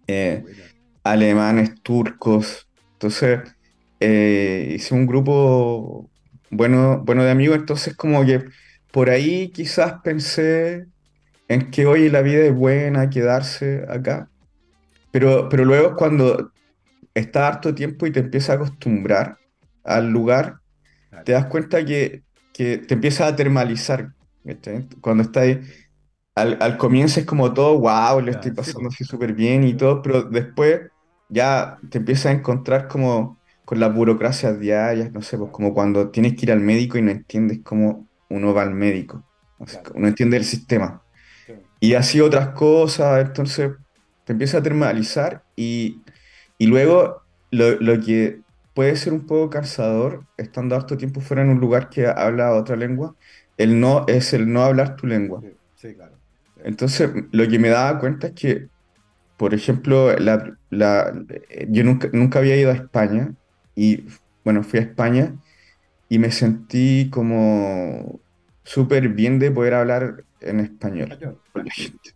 eh, 0.07 0.45
alemanes, 1.03 1.81
turcos, 1.83 2.64
entonces 2.95 3.39
eh, 3.99 4.73
hice 4.75 4.93
un 4.93 5.05
grupo 5.05 6.09
bueno, 6.49 7.01
bueno 7.05 7.23
de 7.23 7.31
amigos, 7.31 7.57
entonces 7.57 7.95
como 7.95 8.25
que 8.25 8.45
por 8.91 9.09
ahí 9.09 9.49
quizás 9.49 10.01
pensé 10.03 10.87
en 11.47 11.69
que 11.71 11.85
hoy 11.85 12.09
la 12.09 12.21
vida 12.21 12.45
es 12.45 12.53
buena, 12.53 13.09
quedarse 13.09 13.85
acá, 13.89 14.29
pero, 15.11 15.47
pero 15.49 15.65
luego 15.65 15.89
es 15.89 15.93
cuando 15.95 16.51
está 17.13 17.47
harto 17.47 17.75
tiempo 17.75 18.07
y 18.07 18.11
te 18.11 18.21
empiezas 18.21 18.51
a 18.51 18.53
acostumbrar 18.53 19.37
al 19.83 20.09
lugar 20.09 20.59
te 21.23 21.31
das 21.31 21.45
cuenta 21.45 21.83
que, 21.85 22.23
que 22.53 22.77
te 22.77 22.95
empiezas 22.95 23.31
a 23.31 23.35
termalizar. 23.35 24.13
Cuando 25.01 25.23
estás 25.23 25.43
ahí, 25.43 25.61
al, 26.35 26.57
al 26.61 26.77
comienzo 26.77 27.19
es 27.19 27.25
como 27.25 27.53
todo, 27.53 27.79
wow, 27.79 28.19
le 28.21 28.31
estoy 28.31 28.51
pasando 28.51 28.89
así 28.89 29.03
súper 29.03 29.33
bien 29.33 29.63
y 29.63 29.73
todo, 29.73 30.01
pero 30.01 30.23
después 30.23 30.81
ya 31.27 31.79
te 31.89 31.99
empiezas 31.99 32.27
a 32.27 32.31
encontrar 32.31 32.87
como 32.87 33.41
con 33.65 33.79
las 33.79 33.93
burocracias 33.93 34.59
diarias, 34.59 35.11
no 35.11 35.21
sé, 35.21 35.37
pues 35.37 35.51
como 35.51 35.73
cuando 35.73 36.11
tienes 36.11 36.35
que 36.35 36.45
ir 36.45 36.51
al 36.51 36.61
médico 36.61 36.97
y 36.97 37.01
no 37.01 37.11
entiendes 37.11 37.61
cómo 37.63 38.09
uno 38.29 38.53
va 38.53 38.63
al 38.63 38.73
médico, 38.75 39.25
no 39.57 39.67
sé, 39.67 39.79
claro, 39.79 39.95
no 39.95 40.07
entiende 40.07 40.37
el 40.37 40.45
sistema. 40.45 41.03
sí, 41.45 41.53
Y 41.79 41.93
así 41.95 42.21
otras 42.21 42.49
cosas, 42.49 43.25
entonces 43.25 43.73
te 44.23 44.33
empieza 44.33 44.59
a 44.59 44.63
termalizar 44.63 45.45
y, 45.55 46.03
y 46.57 46.67
luego 46.67 47.23
lo, 47.51 47.71
lo 47.81 47.99
que 48.01 48.43
puede 48.73 48.95
ser 48.95 49.13
un 49.13 49.25
poco 49.25 49.49
cansador, 49.49 50.25
estando 50.37 50.75
harto 50.75 50.97
tiempo 50.97 51.21
fuera 51.21 51.43
en 51.43 51.49
un 51.49 51.59
lugar 51.59 51.89
que 51.89 52.07
habla 52.07 52.53
otra 52.55 52.75
lengua, 52.75 53.15
el 53.57 53.79
no 53.79 54.05
es 54.07 54.33
el 54.33 54.51
no 54.51 54.63
hablar 54.63 54.95
tu 54.95 55.07
lengua. 55.07 55.41
sí, 55.41 55.59
sí, 55.75 55.95
claro, 55.95 56.21
Entonces, 56.57 57.09
lo 57.31 57.47
que 57.47 57.59
me 57.59 57.69
daba 57.69 57.99
cuenta 57.99 58.27
es 58.27 58.33
que, 58.33 58.69
por 59.37 59.53
ejemplo, 59.53 60.13
la, 60.17 60.57
la- 60.69 61.13
eh, 61.49 61.67
yo 61.69 61.83
nunca, 61.83 62.09
nunca 62.13 62.39
había 62.39 62.57
ido 62.57 62.71
a 62.71 62.75
España 62.75 63.35
y, 63.75 64.05
bueno, 64.43 64.63
fui 64.63 64.79
a 64.79 64.83
España 64.83 65.37
y 66.09 66.19
me 66.19 66.31
sentí 66.31 67.09
como 67.11 68.21
súper 68.63 69.09
bien 69.09 69.39
de 69.39 69.51
poder 69.51 69.75
hablar 69.75 70.25
en 70.39 70.59
español 70.61 71.09
español, 71.09 71.41
con 71.51 71.65
la 71.65 71.71
gente. 71.71 72.11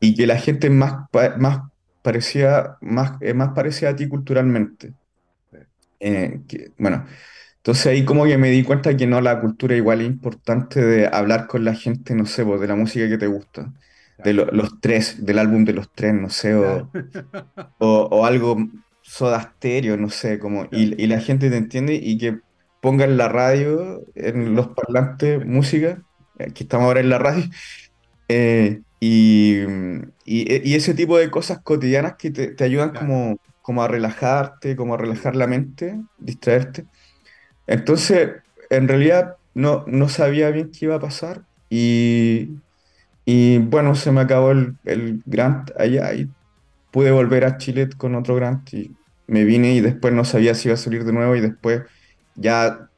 Y 0.00 0.14
que 0.16 0.26
la 0.26 0.38
gente 0.38 0.70
más, 0.70 1.06
más 1.38 1.60
parecía, 2.02 2.76
más, 2.80 3.18
más 3.34 3.50
parecida 3.54 3.90
a 3.90 3.96
ti 3.96 4.08
culturalmente. 4.08 4.94
Eh, 6.00 6.42
que- 6.48 6.72
bueno, 6.78 7.06
entonces 7.58 7.86
ahí 7.86 8.04
como 8.04 8.24
que 8.26 8.36
me 8.38 8.50
di 8.50 8.62
cuenta 8.64 8.96
que 8.96 9.06
no, 9.06 9.20
la 9.20 9.40
cultura 9.40 9.76
igual 9.76 10.00
es 10.02 10.06
importante 10.08 10.82
de 10.84 11.06
hablar 11.08 11.46
con 11.46 11.64
la 11.64 11.74
gente, 11.74 12.14
no 12.14 12.26
sé, 12.26 12.44
pues, 12.44 12.60
de 12.60 12.68
la 12.68 12.76
música 12.76 13.08
que 13.08 13.18
te 13.18 13.26
gusta, 13.26 13.72
de 14.22 14.34
lo- 14.34 14.46
los 14.46 14.80
tres, 14.80 15.24
del 15.24 15.38
álbum 15.38 15.64
de 15.64 15.72
los 15.74 15.92
tres, 15.92 16.14
no 16.14 16.30
sé, 16.30 16.54
o, 16.54 16.90
o, 17.78 18.08
o 18.10 18.26
algo 18.26 18.56
Soda 19.02 19.40
Stereo, 19.56 19.96
no 19.96 20.10
sé, 20.10 20.38
como, 20.38 20.66
y, 20.72 21.00
y 21.02 21.06
la 21.06 21.20
gente 21.20 21.50
te 21.50 21.56
entiende 21.56 21.94
y 21.94 22.18
que 22.18 22.40
ponga 22.80 23.04
en 23.04 23.16
la 23.16 23.28
radio, 23.28 24.02
en 24.14 24.54
los 24.54 24.68
parlantes, 24.68 25.44
música, 25.46 26.02
eh, 26.38 26.52
que 26.52 26.64
estamos 26.64 26.86
ahora 26.86 27.00
en 27.00 27.10
la 27.10 27.18
radio, 27.18 27.44
eh, 28.28 28.82
y, 29.00 29.62
y- 30.24 30.70
y 30.72 30.74
ese 30.74 30.94
tipo 30.94 31.18
de 31.18 31.30
cosas 31.30 31.60
cotidianas 31.62 32.16
que 32.18 32.30
te, 32.30 32.48
te 32.48 32.64
ayudan 32.64 32.94
como, 32.94 33.38
como 33.60 33.82
a 33.82 33.88
relajarte, 33.88 34.76
como 34.76 34.94
a 34.94 34.96
relajar 34.98 35.36
la 35.36 35.46
mente, 35.46 36.00
distraerte. 36.16 36.86
Entonces, 37.66 38.30
en 38.70 38.88
realidad 38.88 39.36
no, 39.54 39.84
no 39.86 40.08
sabía 40.08 40.50
bien 40.50 40.70
qué 40.70 40.86
iba 40.86 40.96
a 40.96 41.00
pasar 41.00 41.44
y, 41.70 42.50
y 43.24 43.58
bueno, 43.58 43.94
se 43.94 44.12
me 44.12 44.20
acabó 44.20 44.52
el, 44.52 44.78
el 44.84 45.22
grant 45.26 45.70
allá 45.78 46.14
y 46.14 46.34
pude 46.90 47.10
volver 47.12 47.44
a 47.44 47.58
Chile 47.58 47.88
con 47.98 48.14
otro 48.16 48.34
grant 48.36 48.72
y 48.74 48.98
me 49.26 49.44
vine 49.44 49.74
y 49.74 49.80
después 49.80 50.14
no 50.14 50.24
sabía 50.24 50.54
si 50.54 50.68
iba 50.68 50.74
a 50.74 50.78
salir 50.78 51.04
de 51.04 51.12
nuevo 51.12 51.36
y 51.36 51.40
después 51.42 51.82
ya 52.34 52.90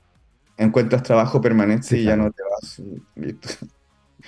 encuentras 0.56 1.02
trabajo 1.04 1.40
permanente 1.42 1.88
sí, 1.88 1.98
y 1.98 2.06
ya 2.06 2.16
claro. 2.16 2.18
no 2.18 2.32
te 2.32 2.42
vas 2.44 2.82
listo. 3.16 3.48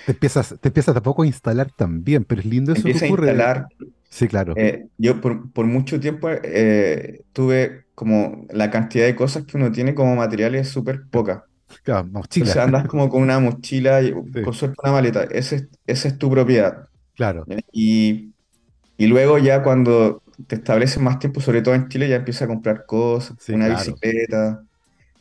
Te 0.03 0.13
empiezas, 0.13 0.55
te 0.59 0.69
empiezas 0.69 0.93
tampoco 0.95 1.23
a 1.23 1.27
instalar 1.27 1.71
también, 1.71 2.25
pero 2.25 2.41
es 2.41 2.47
lindo 2.47 2.73
eso 2.73 2.89
que 2.89 2.97
Empieza 2.97 3.05
a 3.05 3.09
ocurre. 3.09 3.49
instalar. 3.49 3.67
Sí, 4.09 4.27
claro, 4.27 4.55
eh, 4.55 4.87
yo 4.97 5.21
por, 5.21 5.53
por 5.53 5.67
mucho 5.67 5.99
tiempo 6.01 6.29
eh, 6.31 7.25
tuve 7.33 7.85
como 7.95 8.47
la 8.51 8.71
cantidad 8.71 9.05
de 9.07 9.15
cosas 9.17 9.45
que 9.45 9.57
uno 9.57 9.71
tiene 9.73 9.95
como 9.95 10.15
materiales 10.17 10.67
es 10.67 10.73
súper 10.73 11.09
poca. 11.11 11.48
Claro, 11.83 12.07
mochila, 12.07 12.63
andas 12.63 12.85
como 12.87 13.09
con 13.09 13.21
una 13.23 13.39
mochila 13.39 14.01
y 14.01 14.13
sí, 14.33 14.41
con 14.41 14.53
suerte 14.53 14.77
una 14.83 14.93
maleta. 14.93 15.23
Ese, 15.25 15.55
es- 15.57 15.69
esa 15.87 16.07
es 16.09 16.17
tu 16.17 16.29
propiedad. 16.29 16.89
claro. 17.15 17.49
Y, 17.71 18.35
y 18.97 19.07
luego 19.07 19.37
ya 19.39 19.63
cuando 19.63 20.23
te 20.47 20.55
estableces 20.57 20.99
más 21.01 21.19
tiempo, 21.19 21.41
sobre 21.41 21.61
todo 21.63 21.75
en 21.75 21.89
Chile, 21.89 22.09
ya 22.09 22.17
empiezas 22.17 22.43
a 22.43 22.47
comprar 22.47 22.85
cosas, 22.87 23.37
sí, 23.37 23.53
una 23.53 23.67
claro. 23.67 24.01
bicicleta, 24.01 24.65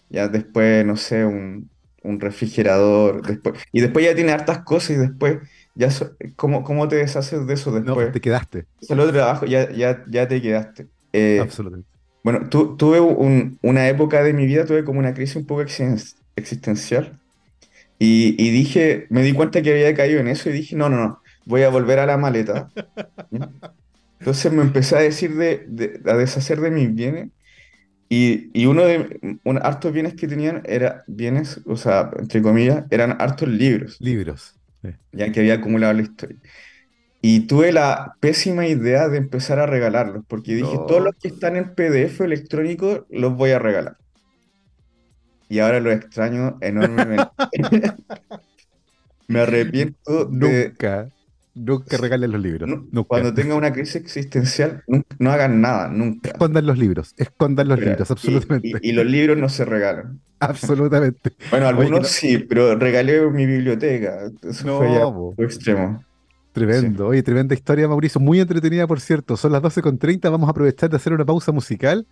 ya 0.08 0.28
después, 0.28 0.84
no 0.86 0.96
sé, 0.96 1.24
un, 1.26 1.70
un 2.02 2.20
refrigerador, 2.20 3.24
después, 3.26 3.62
y 3.72 3.80
después 3.82 4.04
ya 4.06 4.14
tiene 4.14 4.32
hartas 4.32 4.64
cosas 4.64 4.90
y 4.92 4.96
después 4.96 5.38
ya, 5.74 5.90
so- 5.90 6.16
¿cómo, 6.36 6.64
cómo 6.64 6.88
te 6.88 6.96
deshaces 6.96 7.46
de 7.46 7.54
eso 7.54 7.72
No, 7.80 7.98
después? 7.98 8.10
te 8.10 8.20
quedaste, 8.20 8.66
Solo 8.80 9.10
trabajo, 9.12 9.46
ya, 9.46 9.70
ya, 9.72 10.04
ya 10.10 10.28
te 10.28 10.42
quedaste. 10.42 10.88
Eh, 11.12 11.52
absolutamente. 11.52 11.98
bueno, 12.22 12.48
tu- 12.48 12.76
tuve 12.76 13.00
un- 13.00 13.58
una 13.62 13.88
época 13.88 14.22
de 14.22 14.32
mi 14.32 14.46
vida, 14.46 14.64
tuve 14.66 14.84
como 14.84 14.98
una 15.00 15.14
crisis 15.14 15.36
un 15.36 15.46
poco 15.46 15.62
existen- 15.62 15.98
existencial 16.38 17.20
y, 17.98 18.36
y 18.42 18.50
dije, 18.52 19.06
me 19.10 19.22
di 19.22 19.32
cuenta 19.34 19.62
que 19.62 19.72
había 19.72 19.94
caído 19.94 20.20
en 20.20 20.28
eso 20.28 20.50
y 20.50 20.52
dije, 20.54 20.76
no, 20.76 20.88
no, 20.90 20.96
no, 20.98 21.22
voy 21.46 21.62
a 21.62 21.70
volver 21.70 21.98
a 22.00 22.06
la 22.06 22.18
maleta. 22.18 22.72
Entonces 24.20 24.52
me 24.52 24.62
empecé 24.62 24.96
a 24.96 25.00
decir 25.00 25.34
de, 25.36 25.64
de- 25.68 26.00
a 26.10 26.14
deshacer 26.16 26.60
de 26.60 26.70
mis 26.70 26.94
bienes 26.94 27.30
y, 28.08 28.50
y 28.58 28.66
uno 28.66 28.84
de 28.86 29.40
un, 29.44 29.58
hartos 29.58 29.92
bienes 29.92 30.14
que 30.14 30.28
tenían 30.28 30.62
era 30.66 31.04
bienes, 31.08 31.60
o 31.66 31.76
sea, 31.76 32.10
entre 32.18 32.42
comillas, 32.42 32.86
eran 32.90 33.16
hartos 33.20 33.48
libros, 33.48 34.00
Libros. 34.00 34.56
sí. 34.82 34.90
ya 35.12 35.32
que 35.32 35.40
había 35.40 35.54
acumulado 35.56 35.94
la 35.94 36.02
historia. 36.02 36.38
Y 37.22 37.46
tuve 37.48 37.72
la 37.72 38.16
pésima 38.20 38.66
idea 38.68 39.08
de 39.08 39.18
empezar 39.18 39.58
a 39.60 39.66
regalarlos, 39.66 40.24
porque 40.28 40.54
dije, 40.54 40.78
todos 40.86 41.02
los 41.02 41.14
que 41.20 41.28
están 41.28 41.56
en 41.56 41.74
PDF 41.74 42.24
electrónico 42.24 43.06
los 43.10 43.36
voy 43.36 43.50
a 43.52 43.58
regalar. 43.60 43.98
Y 45.48 45.58
ahora 45.60 45.80
los 45.80 45.94
extraño 45.94 46.58
enormemente. 46.60 47.28
Me 49.28 49.40
arrepiento 49.40 50.24
de... 50.26 50.68
nunca, 50.68 51.08
nunca 51.54 51.96
regalen 51.98 52.32
los 52.32 52.40
libros, 52.40 52.68
nunca. 52.90 53.08
cuando 53.08 53.34
tenga 53.34 53.54
una 53.54 53.72
crisis 53.72 53.96
existencial, 53.96 54.82
no, 55.18 55.30
hagan 55.30 55.60
nada, 55.60 55.88
nunca. 55.88 56.30
Escondan 56.30 56.66
los 56.66 56.78
libros, 56.78 57.14
escondan 57.18 57.68
los 57.68 57.78
libros, 57.78 58.10
absolutamente, 58.10 58.68
y- 58.82 58.88
y 58.88 58.92
los 58.92 59.04
libros 59.04 59.36
no 59.36 59.48
se 59.50 59.64
regalan. 59.66 60.20
absolutamente. 60.40 61.32
Bueno, 61.50 61.66
algunos 61.68 61.90
no, 62.00 62.04
sí, 62.04 62.38
pero 62.38 62.74
regalé 62.76 63.20
mi 63.30 63.44
biblioteca. 63.44 64.30
Eso 64.42 64.78
fue 64.78 64.92
ya 64.92 65.44
extremo. 65.44 65.98
Sí. 66.00 66.06
tremendo. 66.52 67.06
Oye, 67.08 67.22
tremenda 67.22 67.54
historia, 67.54 67.86
Mauricio, 67.86 68.20
muy 68.20 68.40
entretenida, 68.40 68.86
por 68.86 69.00
cierto. 69.00 69.36
Son 69.36 69.52
las 69.52 69.60
doce 69.60 69.82
con 69.82 69.98
treinta. 69.98 70.30
vamos 70.30 70.48
a 70.48 70.52
aprovechar 70.52 70.88
de 70.88 70.96
hacer 70.96 71.12
una 71.12 71.24
pausa 71.26 71.52
musical 71.52 72.06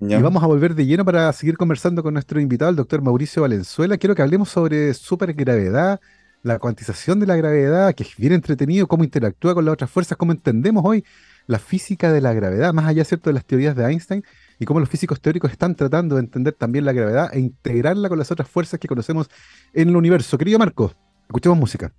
y 0.00 0.14
vamos 0.16 0.42
a 0.42 0.46
volver 0.46 0.74
de 0.74 0.84
lleno 0.84 1.04
para 1.04 1.32
seguir 1.32 1.56
conversando 1.56 2.02
con 2.02 2.14
nuestro 2.14 2.40
invitado, 2.40 2.70
el 2.70 2.76
doctor 2.76 3.00
Mauricio 3.00 3.42
Valenzuela. 3.42 3.96
Quiero 3.96 4.14
que 4.14 4.22
hablemos 4.22 4.50
sobre 4.50 4.92
supergravedad, 4.92 6.00
la 6.42 6.58
cuantización 6.58 7.18
de 7.18 7.26
la 7.26 7.36
gravedad, 7.36 7.94
que 7.94 8.02
es 8.02 8.16
bien 8.16 8.32
entretenido, 8.32 8.86
cómo 8.86 9.04
interactúa 9.04 9.54
con 9.54 9.64
las 9.64 9.72
otras 9.72 9.90
fuerzas, 9.90 10.18
cómo 10.18 10.32
entendemos 10.32 10.84
hoy 10.84 11.04
la 11.46 11.58
física 11.58 12.12
de 12.12 12.20
la 12.20 12.34
gravedad, 12.34 12.74
más 12.74 12.86
allá, 12.86 13.04
¿cierto?, 13.04 13.30
de 13.30 13.34
las 13.34 13.44
teorías 13.44 13.74
de 13.74 13.84
Einstein 13.84 14.22
y 14.58 14.64
cómo 14.64 14.80
los 14.80 14.88
físicos 14.88 15.20
teóricos 15.20 15.50
están 15.50 15.74
tratando 15.74 16.16
de 16.16 16.20
entender 16.20 16.54
también 16.54 16.84
la 16.84 16.92
gravedad 16.92 17.30
e 17.32 17.40
integrarla 17.40 18.08
con 18.08 18.18
las 18.18 18.30
otras 18.30 18.48
fuerzas 18.48 18.78
que 18.78 18.88
conocemos 18.88 19.28
en 19.72 19.88
el 19.88 19.96
universo. 19.96 20.36
Querido 20.36 20.58
Marco, 20.58 20.92
escuchemos 21.26 21.58
música. 21.58 21.92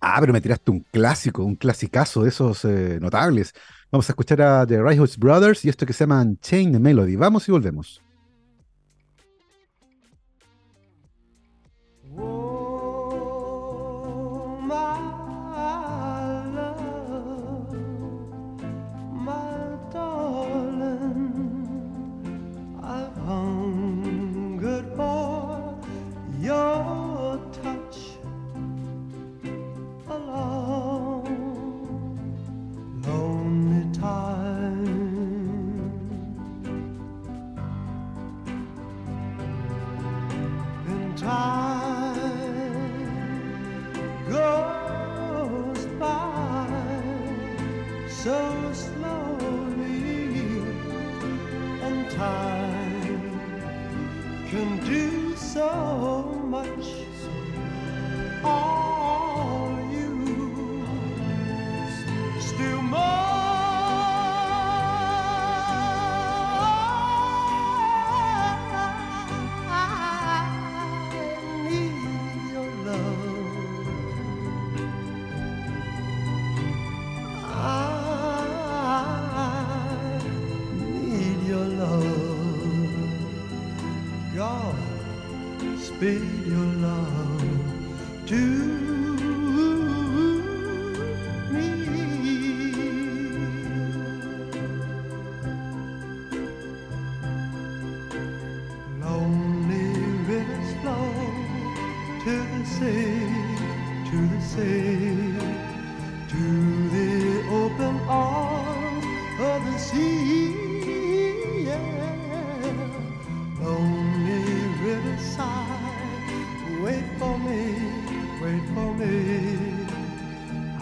Ah, 0.00 0.18
pero 0.20 0.32
me 0.32 0.40
tiraste 0.40 0.70
un 0.70 0.80
clásico, 0.80 1.44
un 1.44 1.56
clasicazo 1.56 2.24
de 2.24 2.28
esos 2.28 2.64
eh, 2.64 2.98
notables. 3.00 3.54
Vamos 3.94 4.08
a 4.08 4.12
escuchar 4.12 4.42
a 4.42 4.66
The 4.66 4.82
Righteous 4.82 5.16
Brothers 5.16 5.64
y 5.64 5.68
esto 5.68 5.86
que 5.86 5.92
se 5.92 6.02
llama 6.02 6.26
Chain 6.40 6.82
Melody. 6.82 7.14
Vamos 7.14 7.48
y 7.48 7.52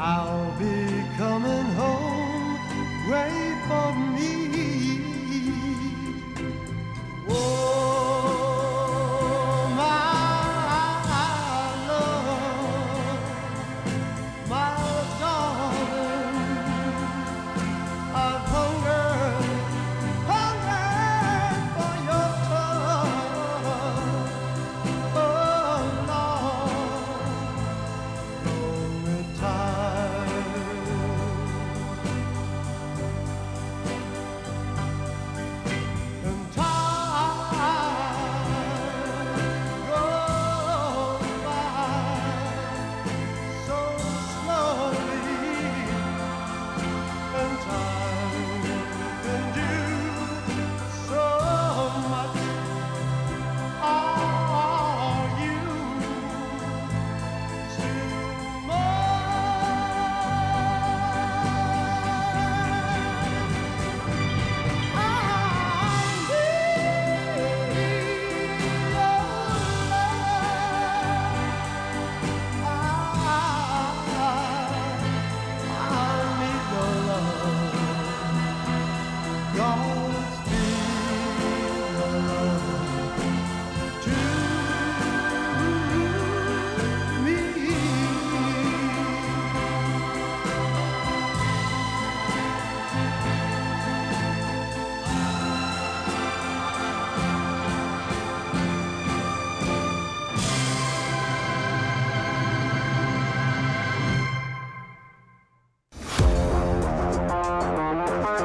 I'll 0.05 0.51
be 0.59 0.82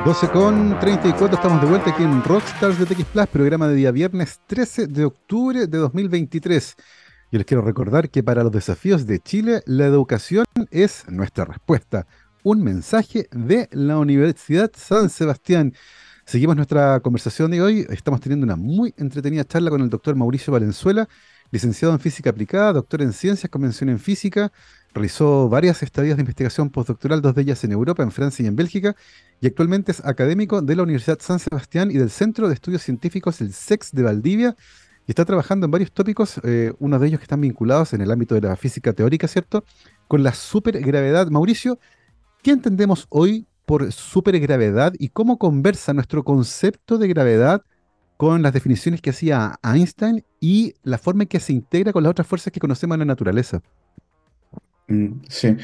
volvemos.12 0.08 0.32
con 0.32 0.80
34, 0.80 1.36
estamos 1.36 1.62
de 1.62 1.67
vuelta 1.67 1.89
aquí 1.89 2.04
en 2.04 2.24
Rockstars 2.24 2.80
de 2.80 2.86
TX 2.86 3.06
Plus, 3.06 3.28
programa 3.28 3.67
de 3.67 3.76
día 3.76 3.91
viernes 3.91 4.39
13 4.48 4.88
de 4.88 5.04
octubre 5.04 5.67
de 5.67 5.78
2023. 5.78 6.76
Y 7.32 7.38
les 7.38 7.46
quiero 7.46 7.62
recordar 7.62 8.10
que 8.10 8.24
para 8.24 8.41
los 8.41 8.54
desafíos 8.54 9.06
de 9.06 9.20
Chile, 9.20 9.63
la 9.65 9.86
educación 9.86 10.46
es 10.72 11.04
nuestra 11.10 11.43
respuesta. 11.43 12.08
Un 12.43 12.63
mensaje 12.63 13.28
de 13.32 13.67
la 13.74 13.98
Universidad 13.98 14.72
San 14.74 15.10
Sebastián. 15.10 15.74
Seguimos 16.26 16.56
nuestra 16.56 17.02
conversación 17.02 17.52
de 17.52 17.62
hoy. 17.62 17.86
Estamos 17.89 18.22
teniendo 18.22 18.46
una 18.46 18.56
muy 18.56 18.93
entretenida 18.96 19.43
charla 19.43 19.72
con 19.72 19.82
el 19.82 19.89
doctor 19.89 20.15
Mauricio 20.15 20.54
Valenzuela, 20.54 21.10
licenciado 21.52 21.93
en 21.93 22.00
física 22.00 22.30
aplicada, 22.30 22.72
doctor 22.72 23.02
en 23.02 23.12
ciencias, 23.12 23.50
convención 23.50 23.89
en 23.89 24.00
física. 24.00 24.54
Realizó 24.98 25.48
varias 25.48 25.84
estadías 25.84 26.18
de 26.18 26.22
investigación 26.22 26.72
postdoctoral, 26.72 27.22
dos 27.22 27.36
de 27.36 27.44
ellas 27.44 27.64
en 27.64 27.72
Europa, 27.72 28.02
en 28.02 28.10
Francia 28.10 28.42
y 28.42 28.48
en 28.48 28.56
Bélgica, 28.56 28.96
y 29.40 29.46
actualmente 29.46 29.92
es 29.92 30.04
académico 30.04 30.64
de 30.64 30.76
la 30.76 30.82
Universidad 30.82 31.20
San 31.22 31.38
Sebastián 31.38 31.92
y 31.92 32.00
del 32.00 32.10
Centro 32.10 32.48
de 32.48 32.56
Estudios 32.56 32.82
Científicos, 32.82 33.40
el 33.40 33.54
SEX 33.54 33.92
de 33.92 34.02
Valdivia, 34.02 34.56
y 35.06 35.12
está 35.12 35.24
trabajando 35.24 35.66
en 35.66 35.72
varios 35.72 35.92
tópicos, 35.92 36.42
eh, 36.44 36.74
uno 36.80 36.98
de 36.98 37.10
ellos 37.10 37.20
que 37.20 37.26
están 37.26 37.42
vinculados 37.42 37.94
en 37.94 38.02
el 38.02 38.10
ámbito 38.10 38.34
de 38.34 38.42
la 38.42 38.56
física 38.56 38.92
teórica, 38.92 39.28
¿cierto? 39.28 39.64
Con 40.08 40.24
la 40.24 40.34
supergravedad. 40.34 41.28
Mauricio, 41.28 41.78
¿qué 42.42 42.50
entendemos 42.50 43.06
hoy 43.10 43.46
por 43.68 43.92
supergravedad 43.92 44.94
y 44.98 45.10
cómo 45.10 45.38
conversa 45.38 45.94
nuestro 45.94 46.24
concepto 46.24 46.98
de 46.98 47.08
gravedad 47.08 47.62
con 48.18 48.42
las 48.42 48.52
definiciones 48.52 49.00
que 49.00 49.12
hacía 49.12 49.60
Einstein 49.62 50.26
y 50.40 50.74
la 50.82 50.98
forma 50.98 51.22
en 51.22 51.30
que 51.30 51.40
se 51.40 51.54
integra 51.54 51.94
con 51.94 52.02
las 52.02 52.10
otras 52.10 52.28
fuerzas 52.28 52.52
que 52.52 52.60
conocemos 52.60 52.96
en 52.96 53.02
la 53.02 53.06
naturaleza? 53.06 53.62
Mm, 54.88 55.21
sí, 55.30 55.56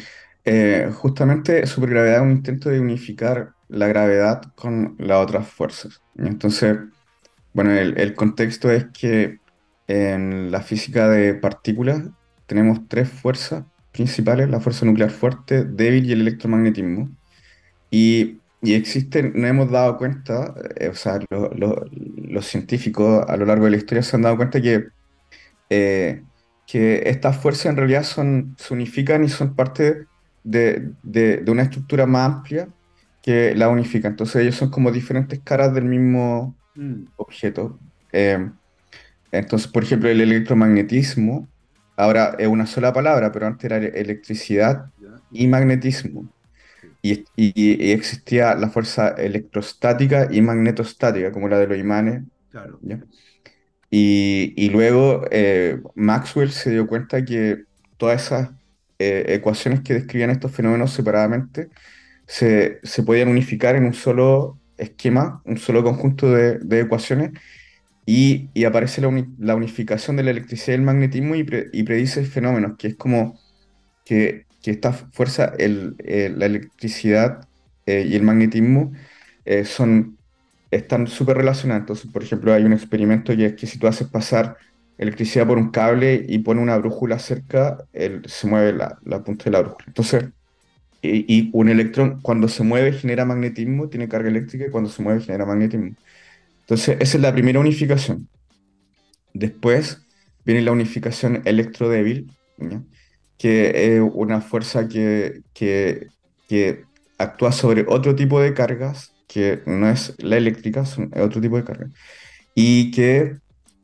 eh, 0.43 0.89
justamente 0.93 1.65
supergravedad 1.67 2.17
es 2.17 2.21
un 2.23 2.31
intento 2.31 2.69
de 2.69 2.79
unificar 2.79 3.53
la 3.67 3.87
gravedad 3.87 4.41
con 4.55 4.95
las 4.99 5.23
otras 5.23 5.47
fuerzas. 5.49 6.03
Entonces, 6.15 6.77
bueno, 7.53 7.71
el, 7.73 8.15
contexto 8.15 8.71
es 8.71 8.87
que 8.93 9.39
en 9.87 10.51
la 10.51 10.61
física 10.61 11.09
de 11.09 11.35
partículas 11.35 12.03
tenemos 12.47 12.87
tres 12.89 13.09
fuerzas 13.09 13.65
principales, 13.91 14.49
la 14.49 14.59
fuerza 14.61 14.85
nuclear 14.85 15.11
fuerte, 15.11 15.65
débil 15.65 16.05
y 16.07 16.13
el 16.13 16.21
electromagnetismo. 16.21 17.15
Y 17.91 18.39
y 18.65 18.75
existen, 18.75 19.33
nos 19.35 19.49
hemos 19.49 19.71
dado 19.71 19.97
cuenta, 19.97 20.53
eh, 20.79 20.87
o 20.89 20.95
sea, 20.95 21.19
lo- 21.29 21.49
lo- 21.53 21.85
los 21.91 22.45
científicos 22.47 23.25
a 23.27 23.35
lo 23.37 23.45
largo 23.45 23.65
de 23.65 23.71
la 23.71 23.77
historia 23.77 24.03
se 24.03 24.15
han 24.15 24.21
dado 24.23 24.37
cuenta 24.37 24.61
que, 24.61 24.85
eh, 25.69 26.25
que 26.65 27.09
estas 27.09 27.37
fuerzas 27.37 27.67
en 27.67 27.77
realidad 27.77 28.03
son, 28.03 28.55
se 28.59 28.73
unifican 28.73 29.23
y 29.23 29.29
son 29.29 29.55
parte 29.55 30.07
de, 30.43 30.93
de- 31.01 31.37
de 31.37 31.51
una 31.51 31.63
estructura 31.63 32.05
más 32.05 32.31
amplia 32.31 32.73
que 33.21 33.55
la 33.55 33.69
unifica. 33.69 34.07
Entonces 34.07 34.41
ellos 34.43 34.55
son 34.55 34.69
como 34.71 34.91
diferentes 34.91 35.41
caras 35.43 35.73
del 35.73 35.85
mismo 35.85 36.57
Mm, 36.77 37.13
objeto. 37.17 37.79
Eh, 38.13 38.51
entonces, 39.31 39.67
por 39.71 39.83
ejemplo, 39.83 40.09
el 40.09 40.21
electromagnetismo, 40.21 41.49
ahora 41.95 42.35
es 42.39 42.47
una 42.47 42.65
sola 42.67 42.93
palabra, 42.93 43.31
pero 43.31 43.47
antes 43.47 43.65
era 43.65 43.77
electricidad 43.77 44.91
y 45.29 45.47
magnetismo. 45.47 46.29
Y, 47.01 47.25
y- 47.35 47.53
y 47.89 47.91
existía 47.91 48.55
la 48.55 48.69
fuerza 48.69 49.09
electrostática 49.11 50.27
y 50.31 50.41
magnetostática, 50.41 51.31
como 51.31 51.49
la 51.49 51.59
de 51.59 51.67
los 51.67 51.77
imanes, 51.77 52.23
claro. 52.49 52.81
¿ya? 52.81 53.03
Y, 53.95 54.53
y 54.57 54.69
luego 54.69 55.23
eh, 55.31 55.79
Maxwell 55.95 56.51
se 56.51 56.71
dio 56.71 56.87
cuenta 56.87 57.23
que 57.25 57.65
todas 57.97 58.23
esas 58.25 58.51
eh, 58.99 59.25
ecuaciones 59.29 59.81
que 59.81 59.93
describían 59.93 60.31
estos 60.31 60.51
fenómenos 60.51 60.93
separadamente 60.93 61.69
se, 62.27 62.79
se 62.83 63.03
podían 63.03 63.29
unificar 63.29 63.75
en 63.75 63.85
un 63.85 63.93
solo 63.95 64.59
esquema, 64.77 65.41
un 65.45 65.57
solo 65.57 65.83
conjunto 65.83 66.31
de, 66.31 66.59
de 66.59 66.81
ecuaciones, 66.81 67.31
y, 68.05 68.49
y 68.53 68.65
aparece 68.65 69.01
la, 69.01 69.07
uni- 69.09 69.33
la 69.39 69.55
unificación 69.55 70.17
de 70.17 70.23
la 70.23 70.31
electricidad 70.31 70.73
y 70.73 70.79
el 70.79 70.83
magnetismo 70.83 71.35
y, 71.35 71.43
pre- 71.43 71.69
y 71.73 71.83
predice 71.83 72.25
fenómenos, 72.25 72.77
que 72.77 72.89
es 72.89 72.95
como 72.97 73.39
que, 74.05 74.47
que 74.61 74.71
esta 74.71 74.93
fuerza, 74.93 75.53
el, 75.57 75.95
eh, 75.99 76.33
la 76.35 76.45
electricidad 76.47 77.47
eh, 77.85 78.05
y 78.07 78.15
el 78.15 78.23
magnetismo 78.23 78.93
eh, 79.45 79.65
son, 79.65 80.17
están 80.75 81.07
súper 81.07 81.37
relacionados. 81.37 81.81
Entonces, 81.81 82.11
por 82.11 82.23
ejemplo, 82.23 82.53
hay 82.53 82.63
un 82.63 82.73
experimento 82.73 83.35
que 83.35 83.45
es 83.47 83.53
que 83.53 83.67
si 83.67 83.77
tú 83.77 83.87
haces 83.87 84.07
pasar 84.07 84.57
electricidad 84.97 85.47
por 85.47 85.57
un 85.57 85.71
cable 85.71 86.25
y 86.27 86.39
pones 86.39 86.63
una 86.63 86.77
brújula 86.77 87.19
cerca, 87.19 87.85
se 88.25 88.47
mueve 88.47 88.73
la, 88.73 89.23
punta 89.23 89.45
de 89.45 89.51
la 89.51 89.61
brújula. 89.61 89.85
Entonces, 89.87 90.25
y, 91.01 91.49
un 91.53 91.69
electrón 91.69 92.21
cuando 92.21 92.47
se 92.47 92.63
mueve 92.63 92.93
genera 92.93 93.25
magnetismo, 93.25 93.89
tiene 93.89 94.07
carga 94.07 94.29
eléctrica 94.29 94.65
y 94.67 94.69
cuando 94.71 94.89
se 94.89 95.01
mueve 95.01 95.21
genera 95.21 95.45
magnetismo. 95.45 95.95
Entonces, 96.61 96.97
esa 96.99 97.17
es 97.17 97.21
la 97.21 97.33
primera 97.33 97.59
unificación. 97.59 98.29
Después 99.33 100.01
viene 100.45 100.61
la 100.61 100.71
unificación 100.71 101.41
electrodébil, 101.45 102.31
¿ya? 102.57 102.81
que 103.37 103.95
es 103.95 104.01
una 104.13 104.41
fuerza 104.41 104.87
que, 104.87 105.41
que 105.53 106.07
actúa 107.17 107.51
sobre 107.51 107.85
otro 107.87 108.15
tipo 108.15 108.39
de 108.39 108.53
cargas, 108.53 109.12
que 109.33 109.63
no 109.65 109.89
es 109.89 110.15
la 110.19 110.37
eléctrica, 110.37 110.85
son 110.85 111.09
es 111.13 111.21
otro 111.21 111.41
tipo 111.41 111.57
de 111.57 111.63
carga, 111.65 111.89
y 112.55 112.91
que 112.91 113.37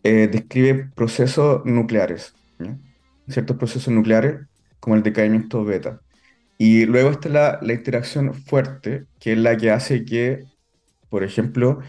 eh, 0.04 0.28
describe 0.32 0.92
procesos 0.96 1.62
nucleares, 1.66 2.38
¿ya? 2.60 2.78
Ciertos 3.28 3.58
procesos 3.58 3.94
nucleares, 3.94 4.48
como 4.80 4.96
el 4.96 5.04
decaimiento 5.04 5.64
beta. 5.66 6.02
Y 6.58 6.86
luego 6.86 7.12
está 7.12 7.30
la, 7.30 7.60
la 7.62 7.74
interacción 7.74 8.34
fuerte, 8.36 9.08
que 9.20 9.34
es 9.34 9.40
la 9.40 9.58
que 9.58 9.72
hace 9.72 10.06
que, 10.06 10.46
por 11.10 11.24
ejemplo, 11.24 11.80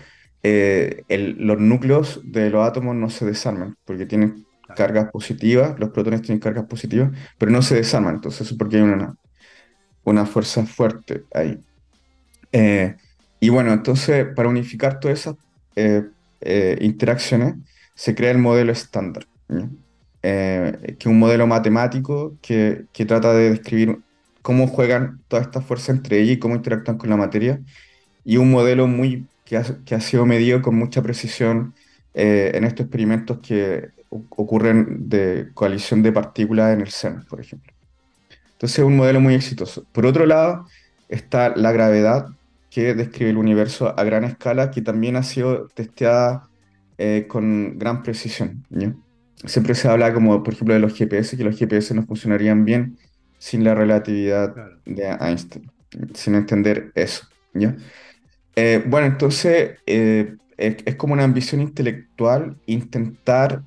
eh, 0.42 1.04
el- 1.08 1.36
los 1.46 1.58
núcleos 1.60 2.20
de 2.24 2.50
los 2.50 2.66
átomos 2.66 2.96
no 2.96 3.10
se 3.10 3.26
desarman, 3.26 3.76
porque 3.84 4.06
tienen 4.06 4.46
cargas 4.74 5.10
positivas, 5.12 5.78
los 5.80 5.90
protones 5.90 6.22
tienen 6.22 6.40
cargas 6.40 6.66
positivas, 6.66 7.10
pero 7.38 7.52
no 7.52 7.62
se 7.62 7.76
desarman, 7.76 8.16
entonces 8.16 8.52
porque 8.58 8.76
hay 8.76 8.82
una, 8.82 9.14
una 10.04 10.26
fuerza 10.26 10.66
fuerte 10.66 11.26
ahí. 11.34 11.58
Eh, 12.52 12.96
y 13.40 13.48
bueno, 13.48 13.72
entonces 13.72 14.26
para 14.36 14.48
unificar 14.48 15.00
todas 15.00 15.20
esas 15.20 15.36
eh, 15.76 16.04
eh, 16.40 16.78
interacciones 16.80 17.54
se 17.94 18.14
crea 18.14 18.30
el 18.30 18.38
modelo 18.38 18.72
estándar, 18.72 19.26
¿ya? 19.48 19.68
Eh, 20.22 20.96
que 20.98 20.98
es 20.98 21.06
un 21.06 21.18
modelo 21.18 21.46
matemático 21.46 22.36
que, 22.42 22.84
que 22.92 23.06
trata 23.06 23.32
de 23.32 23.50
describir 23.50 24.00
cómo 24.42 24.66
juegan 24.66 25.20
todas 25.28 25.46
estas 25.46 25.64
fuerzas 25.64 25.96
entre 25.96 26.20
ellas 26.20 26.36
y 26.36 26.38
cómo 26.38 26.56
interactúan 26.56 26.98
con 26.98 27.08
la 27.08 27.16
materia 27.16 27.60
y 28.24 28.36
un 28.36 28.50
modelo 28.50 28.86
muy, 28.86 29.26
que 29.44 29.56
ha, 29.56 29.64
que 29.84 29.94
ha 29.94 30.00
sido 30.00 30.26
medido 30.26 30.60
con 30.60 30.76
mucha 30.76 31.02
precisión 31.02 31.74
eh, 32.14 32.52
en 32.54 32.64
estos 32.64 32.84
experimentos 32.84 33.38
que 33.38 33.90
ocurren 34.10 35.08
de 35.08 35.50
colisión 35.54 36.02
de 36.02 36.12
partículas 36.12 36.74
en 36.74 36.80
el 36.80 36.90
CERN, 36.90 37.24
por 37.26 37.40
ejemplo. 37.40 37.72
Entonces 38.52 38.78
es 38.78 38.84
un 38.84 38.96
modelo 38.96 39.20
muy 39.20 39.34
exitoso. 39.34 39.84
Por 39.92 40.04
otro 40.04 40.26
lado, 40.26 40.66
está 41.08 41.54
la 41.56 41.72
gravedad, 41.72 42.26
que 42.70 42.94
describe 42.94 43.30
el 43.30 43.38
universo 43.38 43.98
a 43.98 44.04
gran 44.04 44.24
escala, 44.24 44.70
que 44.70 44.82
también 44.82 45.16
ha 45.16 45.22
sido 45.24 45.68
testeada 45.74 46.50
eh, 46.98 47.26
con 47.28 47.78
gran 47.78 48.02
precisión. 48.02 48.64
¿ya? 48.70 48.94
Siempre 49.46 49.74
se 49.74 49.88
habla 49.88 50.14
como, 50.14 50.42
por 50.42 50.54
ejemplo, 50.54 50.74
de 50.74 50.80
los 50.80 50.96
GPS, 50.96 51.36
que 51.36 51.44
los 51.44 51.58
GPS 51.58 51.94
no 51.94 52.04
funcionarían 52.06 52.64
bien 52.64 52.98
sin 53.38 53.64
la 53.64 53.74
relatividad 53.74 54.54
Claro. 54.54 54.80
de 54.84 55.08
Einstein, 55.20 55.70
sin 56.14 56.34
entender 56.36 56.92
eso. 56.94 57.26
¿ya? 57.54 57.76
Eh, 58.56 58.82
bueno, 58.86 59.06
entonces 59.06 59.78
eh, 59.86 60.36
es, 60.56 60.76
es 60.84 60.96
como 60.96 61.14
una 61.14 61.24
ambición 61.24 61.60
intelectual 61.60 62.58
intentar 62.66 63.64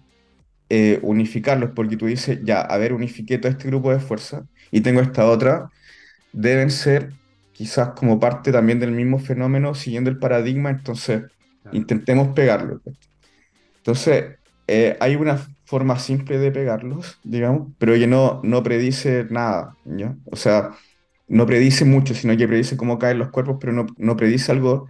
eh, 0.70 1.00
unificarlos, 1.04 1.72
porque 1.76 1.98
tú 1.98 2.08
dices, 2.08 2.40
ya, 2.44 2.62
a 2.62 2.78
ver, 2.78 2.94
unifiqué 2.94 3.38
todo 3.38 3.52
este 3.52 3.68
grupo 3.68 3.92
de 3.92 4.00
fuerzas 4.00 4.44
y 4.72 4.82
tengo 4.82 5.02
esta 5.02 5.28
otra, 5.28 5.70
deben 6.34 6.72
ser 6.72 7.14
quizás 7.54 7.92
como 7.96 8.20
parte 8.20 8.52
también 8.54 8.80
del 8.82 8.92
mismo 8.94 9.20
fenómeno, 9.20 9.76
siguiendo 9.76 10.10
el 10.12 10.20
paradigma, 10.20 10.72
entonces 10.72 11.24
Claro. 11.62 11.80
intentemos 11.80 12.30
pegarlos. 12.36 12.82
Entonces, 13.78 14.38
eh, 14.68 14.98
hay 15.00 15.16
una 15.16 15.38
forma 15.66 16.00
simple 16.00 16.38
de 16.38 16.52
pegarlos, 16.52 17.20
digamos, 17.24 17.74
pero 17.78 17.94
que 17.96 18.08
no, 18.08 18.40
no 18.44 18.64
predice 18.64 19.26
nada, 19.30 19.78
¿ya? 19.84 20.16
O 20.32 20.36
sea, 20.36 20.72
no 21.28 21.46
predice 21.46 21.86
mucho, 21.86 22.14
sino 22.16 22.38
que 22.38 22.48
predice 22.48 22.78
cómo 22.78 22.98
caen 23.00 23.20
los 23.20 23.30
cuerpos, 23.32 23.58
pero 23.60 23.74
no, 23.74 23.86
no 23.98 24.16
predice 24.18 24.52
algo 24.52 24.88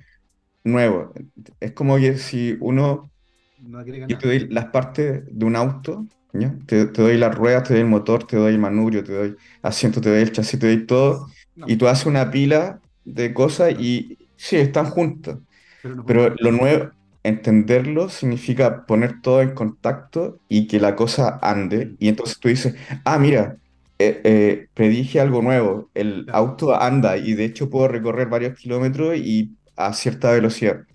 nuevo. 0.64 1.14
Es 1.60 1.74
como 1.74 1.98
que 1.98 2.18
si 2.18 2.58
uno, 2.62 3.12
No 3.58 3.84
yo 4.08 4.18
te 4.18 4.28
doy 4.28 4.40
las 4.50 4.66
partes 4.68 5.24
de 5.28 5.46
un 5.46 5.56
auto, 5.56 6.08
¿ya? 6.34 6.58
Te, 6.68 6.86
te 6.88 7.02
doy 7.02 7.18
las 7.18 7.36
ruedas, 7.36 7.64
te 7.68 7.74
doy 7.74 7.82
el 7.84 7.88
motor, 7.90 8.26
te 8.28 8.38
doy 8.38 8.54
el 8.54 8.60
manubrio, 8.60 9.04
te 9.04 9.14
doy 9.14 9.38
asiento, 9.62 10.02
te 10.02 10.10
doy 10.10 10.22
el 10.22 10.32
chasis, 10.32 10.60
te 10.60 10.68
doy 10.68 10.86
todo, 10.86 11.28
No, 11.56 11.68
y 11.68 11.76
tú 11.78 11.88
haces 11.88 12.06
una 12.06 12.32
pila 12.32 12.82
de 13.06 13.34
cosas 13.34 13.74
y 13.80 14.20
sí, 14.36 14.58
están 14.58 14.86
juntas. 14.88 15.40
Pero 15.82 15.96
no 15.96 16.06
Pero 16.06 16.36
lo 16.38 16.52
nuevo, 16.52 16.92
entenderlo 17.24 18.10
significa 18.10 18.86
poner 18.86 19.22
todo 19.22 19.42
en 19.42 19.54
contacto 19.54 20.42
y 20.50 20.68
que 20.68 20.80
la 20.80 20.96
cosa 20.96 21.40
ande. 21.42 21.88
Mm, 21.88 21.98
Y 22.00 22.10
entonces 22.10 22.40
tú 22.40 22.50
dices, 22.50 22.76
ah, 23.06 23.20
mira, 23.20 23.58
eh, 24.00 24.22
eh, 24.24 24.68
predije 24.74 25.20
algo 25.22 25.42
nuevo. 25.42 25.92
El 25.94 26.26
claro. 26.26 26.40
auto 26.40 26.76
anda 26.82 27.18
y 27.18 27.34
de 27.34 27.46
hecho 27.46 27.70
puedo 27.70 27.88
recorrer 27.88 28.28
varios 28.30 28.58
kilómetros 28.58 29.18
y 29.18 29.58
a 29.76 29.94
cierta 29.94 30.32
velocidad. 30.32 30.86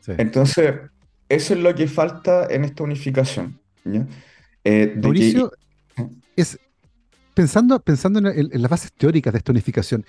Sí. 0.00 0.12
Entonces, 0.16 0.74
eso 1.28 1.54
es 1.54 1.60
lo 1.60 1.74
que 1.74 1.88
falta 1.88 2.46
en 2.50 2.64
esta 2.64 2.84
unificación. 2.84 3.60
¿ya? 3.84 4.06
Eh, 4.64 4.92
de 4.96 5.14
que, 5.14 5.34
Mauricio, 5.34 5.52
es 6.36 6.58
pensando, 7.34 7.80
pensando 7.80 8.18
en, 8.30 8.50
las 8.52 8.70
bases 8.70 8.92
teóricas 8.92 9.32
de 9.32 9.38
esta 9.38 9.52
unificación, 9.52 10.04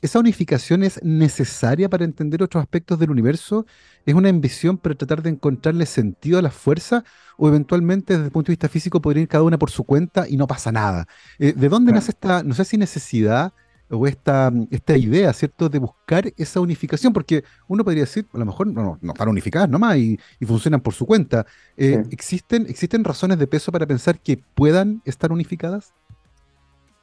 ¿esa 0.00 0.18
unificación 0.18 0.82
es 0.82 1.00
necesaria 1.02 1.88
para 1.88 2.04
entender 2.04 2.42
otros 2.42 2.62
aspectos 2.62 2.98
del 2.98 3.10
universo? 3.10 3.66
¿Es 4.06 4.14
una 4.14 4.28
ambición 4.28 4.78
para 4.78 4.94
tratar 4.94 5.22
de 5.22 5.30
encontrarle 5.30 5.86
sentido 5.86 6.38
a 6.38 6.42
la 6.42 6.50
fuerza? 6.50 7.04
¿O 7.36 7.48
eventualmente 7.48 8.14
desde 8.14 8.26
el 8.26 8.32
punto 8.32 8.48
de 8.48 8.54
vista 8.54 8.68
físico 8.68 9.00
podrían 9.00 9.22
ir 9.22 9.28
cada 9.28 9.44
una 9.44 9.58
por 9.58 9.70
su 9.70 9.84
cuenta 9.84 10.28
y 10.28 10.36
no 10.36 10.46
pasa 10.46 10.72
nada? 10.72 11.06
Eh, 11.38 11.52
¿de 11.56 11.68
dónde 11.68 11.92
nace 11.92 12.12
esta, 12.12 12.42
no 12.42 12.54
sé 12.54 12.64
si 12.64 12.76
necesidad 12.76 13.52
o 13.90 14.06
esta, 14.06 14.52
esta 14.70 14.96
idea, 14.96 15.32
¿cierto?, 15.32 15.68
de 15.68 15.78
buscar 15.78 16.32
esa 16.36 16.60
unificación? 16.60 17.12
Porque 17.12 17.44
uno 17.66 17.84
podría 17.84 18.02
decir, 18.04 18.26
a 18.32 18.38
lo 18.38 18.44
mejor 18.44 18.66
no, 18.68 18.82
no, 18.82 18.98
no 19.00 19.12
están 19.12 19.28
unificadas 19.28 19.68
nomás 19.68 19.96
y, 19.96 20.18
y 20.38 20.46
funcionan 20.46 20.80
por 20.80 20.94
su 20.94 21.06
cuenta. 21.06 21.46
Eh, 21.76 22.02
Sí. 22.04 22.10
¿existen, 22.12 22.66
¿Existen 22.68 23.04
razones 23.04 23.38
de 23.38 23.46
peso 23.46 23.72
para 23.72 23.86
pensar 23.86 24.20
que 24.20 24.36
puedan 24.54 25.02
estar 25.04 25.32
unificadas? 25.32 25.94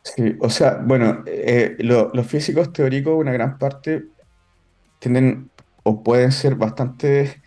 Sí, 0.06 0.36
o 0.40 0.50
sea, 0.52 0.76
bueno, 0.84 1.24
eh, 1.26 1.76
lo- 1.80 2.12
los 2.14 2.28
físicos 2.28 2.72
teóricos, 2.72 3.16
una 3.20 3.34
gran 3.34 3.58
parte, 3.58 4.10
tienden 5.00 5.52
o 5.84 6.04
pueden 6.04 6.32
ser 6.34 6.56
bastante 6.56 7.42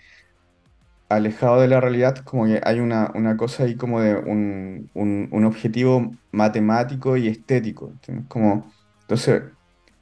alejados 1.08 1.62
de 1.62 1.68
la 1.68 1.80
realidad, 1.80 2.16
como 2.24 2.44
que 2.46 2.60
hay 2.64 2.80
una, 2.80 3.10
una 3.14 3.36
cosa 3.36 3.64
ahí 3.64 3.76
como 3.76 4.00
de 4.00 4.14
un, 4.16 4.90
un- 4.94 5.28
un 5.32 5.44
objetivo 5.44 6.18
matemático 6.32 7.16
y 7.16 7.28
estético. 7.28 7.90
¿entiendes? 7.92 8.26
Como, 8.28 8.74
entonces, 9.02 9.42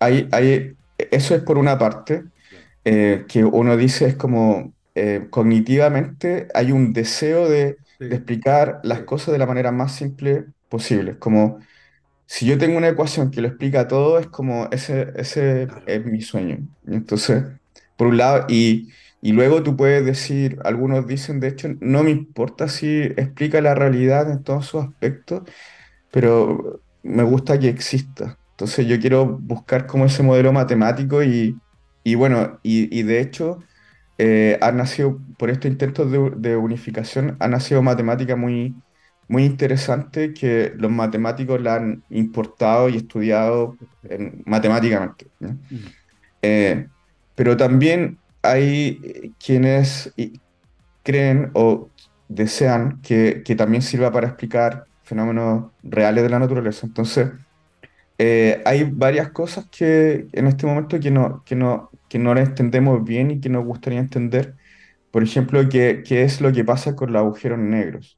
hay, 0.00 0.28
hay, 0.32 0.76
eso 0.98 1.34
es 1.34 1.42
por 1.42 1.58
una 1.58 1.78
parte, 1.78 2.24
eh, 2.84 3.26
que 3.28 3.44
uno 3.44 3.76
dice 3.76 4.06
es 4.06 4.16
como 4.16 4.74
eh, 4.96 5.28
cognitivamente 5.30 6.48
hay 6.54 6.72
un 6.72 6.92
deseo 6.94 7.48
de, 7.50 7.78
de 8.08 8.16
Sí, 8.16 8.16
explicar 8.16 8.80
las 8.84 9.02
sí, 9.02 9.04
cosas 9.04 9.32
de 9.32 9.38
la 9.38 9.46
manera 9.46 9.72
más 9.72 9.94
simple 9.96 10.46
posible. 10.68 11.18
Como 11.18 11.60
si 12.26 12.46
yo 12.46 12.58
tengo 12.58 12.76
una 12.78 12.88
ecuación 12.88 13.30
que 13.30 13.40
lo 13.40 13.48
explica 13.48 13.88
todo, 13.88 14.18
es 14.18 14.26
como 14.28 14.68
ese, 14.72 15.12
ese 15.16 15.68
claro. 15.68 15.86
es 15.86 16.04
mi 16.06 16.20
sueño. 16.22 16.58
Entonces, 16.86 17.44
por 17.96 18.08
un 18.08 18.16
lado, 18.18 18.46
y, 18.48 18.90
y 19.20 19.32
luego 19.32 19.62
tú 19.62 19.76
puedes 19.76 20.04
decir, 20.04 20.58
algunos 20.64 21.06
dicen, 21.06 21.40
de 21.40 21.48
hecho, 21.48 21.68
no 21.80 22.02
me 22.02 22.10
importa 22.10 22.68
si 22.68 23.02
explica 23.02 23.60
la 23.60 23.74
realidad 23.74 24.30
en 24.30 24.42
todos 24.42 24.66
sus 24.66 24.84
aspectos, 24.84 25.42
pero 26.10 26.82
me 27.02 27.22
gusta 27.22 27.58
que 27.58 27.68
exista. 27.68 28.38
Entonces 28.52 28.86
yo 28.86 28.98
quiero 29.00 29.26
buscar 29.26 29.86
como 29.86 30.06
ese 30.06 30.22
modelo 30.22 30.52
matemático 30.52 31.22
y, 31.22 31.62
y 32.04 32.14
bueno, 32.14 32.58
y, 32.62 32.96
y 32.98 33.02
de 33.02 33.20
hecho 33.20 33.60
eh, 34.18 34.58
ha 34.62 34.72
nacido, 34.72 35.20
por 35.38 35.50
estos 35.50 35.70
intentos 35.70 36.10
de, 36.10 36.30
de 36.36 36.56
unificación, 36.56 37.36
ha 37.40 37.48
nacido 37.48 37.82
matemática 37.82 38.36
muy, 38.36 38.74
muy 39.28 39.44
interesante 39.44 40.32
que 40.34 40.72
los 40.76 40.90
matemáticos 40.90 41.60
la 41.60 41.76
han 41.76 42.04
importado 42.10 42.88
y 42.88 42.96
estudiado 42.96 43.78
en- 44.02 44.42
matemáticamente. 44.46 45.30
¿no? 45.40 45.58
Mm, 45.70 45.96
Eh, 46.42 46.88
pero 47.34 47.56
también 47.56 48.20
hay 48.42 49.00
eh, 49.04 49.34
quienes 49.38 50.14
creen 51.02 51.50
o 51.54 51.92
desean 52.28 53.00
que, 53.02 53.42
que 53.44 53.56
también 53.56 53.82
sirva 53.82 54.12
para 54.12 54.28
explicar 54.28 54.88
fenómenos 55.02 55.72
reales 55.82 56.24
de 56.24 56.30
la 56.30 56.38
naturaleza. 56.38 56.86
Entonces, 56.86 57.30
eh, 58.18 58.62
hay 58.64 58.84
varias 58.84 59.30
cosas 59.32 59.68
que 59.70 60.28
en 60.32 60.46
este 60.46 60.66
momento 60.66 60.98
que 61.00 61.10
no, 61.10 61.42
que 61.44 61.56
no, 61.56 61.90
que 62.08 62.18
no 62.18 62.34
las 62.34 62.48
entendemos 62.48 63.04
bien 63.04 63.30
y 63.30 63.40
que 63.40 63.48
nos 63.50 63.64
gustaría 63.64 64.00
entender. 64.00 64.56
Por 65.10 65.22
ejemplo, 65.24 65.60
qué, 65.70 66.02
qué 66.06 66.22
es 66.24 66.40
lo 66.40 66.52
que 66.52 66.64
pasa 66.64 66.96
con 66.96 67.12
los 67.12 67.20
agujeros 67.22 67.58
negros. 67.60 68.15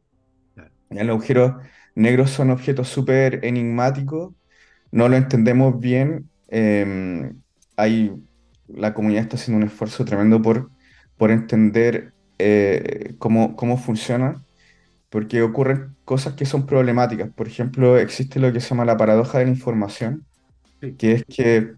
Los 0.90 1.08
agujeros 1.08 1.54
negros 1.94 2.30
son 2.30 2.50
objetos 2.50 2.88
súper 2.88 3.44
enigmáticos, 3.44 4.34
no 4.92 5.08
lo 5.08 5.16
entendemos 5.16 5.78
bien. 5.80 6.30
eh, 6.48 7.32
hay, 7.76 8.12
la 8.68 8.94
comunidad 8.94 9.22
está 9.24 9.36
haciendo 9.36 9.62
un 9.64 9.70
esfuerzo 9.70 10.04
tremendo 10.04 10.42
por, 10.42 10.72
por 11.16 11.30
entender 11.30 12.14
eh, 12.38 13.14
cómo, 13.18 13.56
cómo 13.56 13.76
funcionan, 13.78 14.46
porque 15.10 15.42
ocurren 15.42 15.96
cosas 16.04 16.34
que 16.34 16.46
son 16.46 16.66
problemáticas. 16.66 17.30
Por 17.34 17.48
ejemplo, 17.48 17.98
existe 17.98 18.40
lo 18.40 18.52
que 18.52 18.60
se 18.60 18.70
llama 18.70 18.84
la 18.86 18.96
paradoja 18.96 19.38
de 19.38 19.46
la 19.46 19.50
información, 19.52 20.26
sí, 20.80 20.96
que 20.96 21.12
es 21.14 21.24
que 21.26 21.74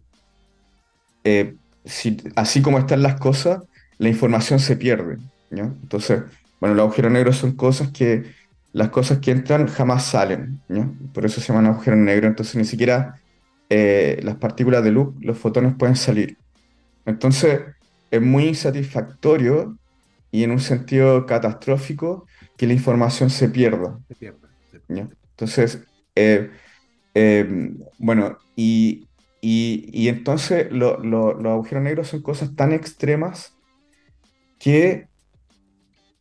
eh, 1.24 1.56
si- 1.84 2.16
así 2.36 2.62
como 2.62 2.78
están 2.78 3.02
las 3.02 3.18
cosas, 3.20 3.60
la 3.98 4.08
información 4.08 4.58
se 4.58 4.76
pierde. 4.76 5.18
Entonces, 5.50 6.22
bueno, 6.60 6.74
los 6.74 6.84
agujeros 6.84 7.12
negros 7.12 7.36
son 7.36 7.56
cosas 7.56 7.90
que 7.92 8.24
las 8.72 8.90
cosas 8.90 9.18
que 9.18 9.32
entran 9.32 9.66
jamás 9.66 10.06
salen, 10.06 10.62
¿no? 10.68 10.96
Por 11.12 11.26
eso 11.26 11.40
se 11.40 11.48
llaman 11.48 11.66
agujeros 11.66 11.98
negros. 11.98 12.30
Entonces, 12.30 12.56
ni 12.56 12.64
siquiera 12.64 13.20
eh, 13.68 14.20
las 14.22 14.36
partículas 14.36 14.84
de 14.84 14.92
luz, 14.92 15.14
los 15.20 15.38
fotones 15.38 15.74
pueden 15.76 15.96
salir. 15.96 16.38
Entonces, 17.04 17.60
es 18.10 18.22
muy 18.22 18.44
insatisfactorio 18.48 19.78
y 20.30 20.44
en 20.44 20.52
un 20.52 20.60
sentido 20.60 21.26
catastrófico 21.26 22.26
que 22.56 22.66
la 22.66 22.74
información 22.74 23.30
se 23.30 23.48
pierda. 23.48 23.98
Entonces, 24.88 25.84
eh, 26.14 26.50
eh, 27.14 27.72
bueno, 27.98 28.38
y, 28.56 29.08
y- 29.40 29.90
y 29.92 30.08
entonces 30.08 30.70
lo- 30.70 30.98
lo- 30.98 31.34
los 31.34 31.52
agujeros 31.52 31.82
negros 31.84 32.08
son 32.08 32.22
cosas 32.22 32.54
tan 32.54 32.72
extremas 32.72 33.56
que 34.58 35.08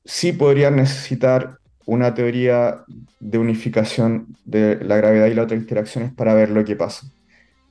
sí 0.05 0.31
podrían 0.33 0.75
necesitar 0.75 1.58
una 1.89 2.13
teoría 2.13 2.83
de 3.19 3.37
unificación 3.37 4.37
de 4.43 4.77
la 4.83 4.97
gravedad 4.97 5.27
y 5.27 5.33
las 5.35 5.45
otras 5.45 5.61
interacciones 5.61 6.13
para 6.13 6.33
ver 6.33 6.49
lo 6.51 6.63
que 6.65 6.75
pasa. 6.75 7.07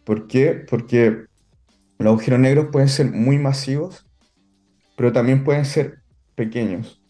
¿Por 0.05 0.27
qué? 0.29 0.55
Porque 0.69 1.27
los 1.99 2.09
agujeros 2.09 2.41
negros 2.41 2.69
pueden 2.73 2.89
ser 2.89 3.13
muy 3.13 3.39
masivos, 3.39 4.07
pero 4.97 5.13
también 5.13 5.45
pueden 5.45 5.65
ser 5.65 6.03
pequeños. 6.35 7.03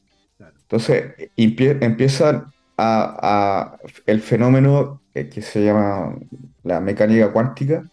Entonces, 0.63 1.15
empie- 1.37 1.79
empiezan 1.83 2.53
a, 2.77 3.73
a- 3.75 3.79
el 4.07 4.21
fenómeno 4.23 5.03
eh, 5.15 5.29
que 5.29 5.43
se 5.43 5.65
llama 5.65 6.17
la 6.63 6.81
mecánica 6.81 7.33
cuántica, 7.33 7.89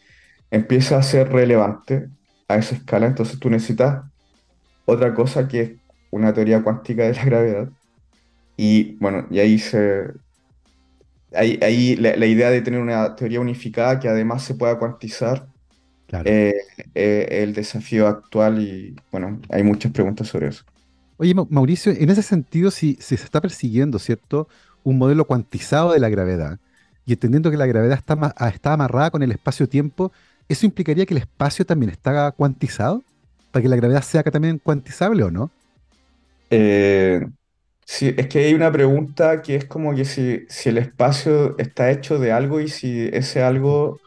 empieza 0.52 0.98
a 0.98 1.04
ser 1.04 1.30
relevante 1.32 2.10
a 2.50 2.58
esa 2.58 2.76
escala. 2.76 3.08
Entonces, 3.08 3.40
tú 3.40 3.50
necesitas 3.50 4.06
otra 4.86 5.14
cosa 5.14 5.48
que 5.48 5.62
es 5.62 5.74
una 6.12 6.34
teoría 6.34 6.64
cuántica 6.64 7.04
de 7.04 7.14
la 7.14 7.26
gravedad. 7.26 7.70
Y 8.58 8.98
bueno, 9.00 9.28
y 9.32 9.40
ahí 9.40 9.60
se, 9.60 10.14
ahí, 11.34 11.60
ahí 11.62 11.96
la, 11.98 12.16
la 12.16 12.26
idea 12.26 12.50
de 12.50 12.62
tener 12.62 12.80
una 12.82 13.16
teoría 13.16 13.40
unificada 13.42 14.00
que 14.00 14.08
además 14.10 14.44
se 14.44 14.56
pueda 14.56 14.78
cuantizar 14.80 15.50
claro. 16.08 16.36
eh, 16.36 16.54
eh, 16.96 17.28
el 17.44 17.54
desafío 17.54 18.08
actual 18.08 18.62
y 18.62 18.96
bueno, 19.12 19.42
hay 19.50 19.64
muchas 19.64 19.92
preguntas 19.94 20.28
sobre 20.30 20.50
eso. 20.50 20.64
Oye, 21.18 21.34
Ma- 21.34 21.48
Mauricio, 21.50 21.92
en 21.94 22.10
ese 22.10 22.22
sentido, 22.24 22.72
si, 22.72 22.96
si 23.00 23.18
se 23.18 23.24
está 23.24 23.42
persiguiendo, 23.42 24.00
¿cierto? 24.00 24.48
Un 24.84 24.98
modelo 24.98 25.26
cuantizado 25.26 25.94
de 25.94 26.00
la 26.00 26.10
gravedad 26.10 26.60
y 27.06 27.14
entendiendo 27.14 27.52
que 27.52 27.58
la 27.58 27.66
gravedad 27.68 27.98
está, 27.98 28.34
está 28.54 28.74
amarrada 28.74 29.12
con 29.12 29.22
el 29.24 29.32
espacio-tiempo, 29.32 30.12
¿eso 30.48 30.66
implicaría 30.66 31.06
que 31.06 31.14
el 31.14 31.20
espacio 31.20 31.66
también 31.66 31.92
está 31.92 32.32
cuantizado? 32.32 33.06
¿Para 33.52 33.64
que 33.64 33.70
la 33.70 33.76
gravedad 33.78 34.02
sea 34.02 34.24
también 34.24 34.60
cuantizable 34.60 35.24
o 35.24 35.32
no? 35.32 35.54
Eh, 36.50 37.22
sí, 37.86 38.14
es 38.18 38.28
que 38.28 38.40
hay 38.40 38.54
una 38.54 38.72
pregunta 38.72 39.42
que 39.42 39.56
es 39.56 39.66
como 39.66 39.96
que 39.96 40.06
si, 40.06 40.46
si 40.50 40.70
el 40.70 40.78
espacio 40.80 41.58
está 41.58 41.92
hecho 41.92 42.20
de 42.20 42.32
algo 42.32 42.60
y 42.62 42.68
si 42.70 43.10
ese 43.14 43.44
algo 43.44 44.02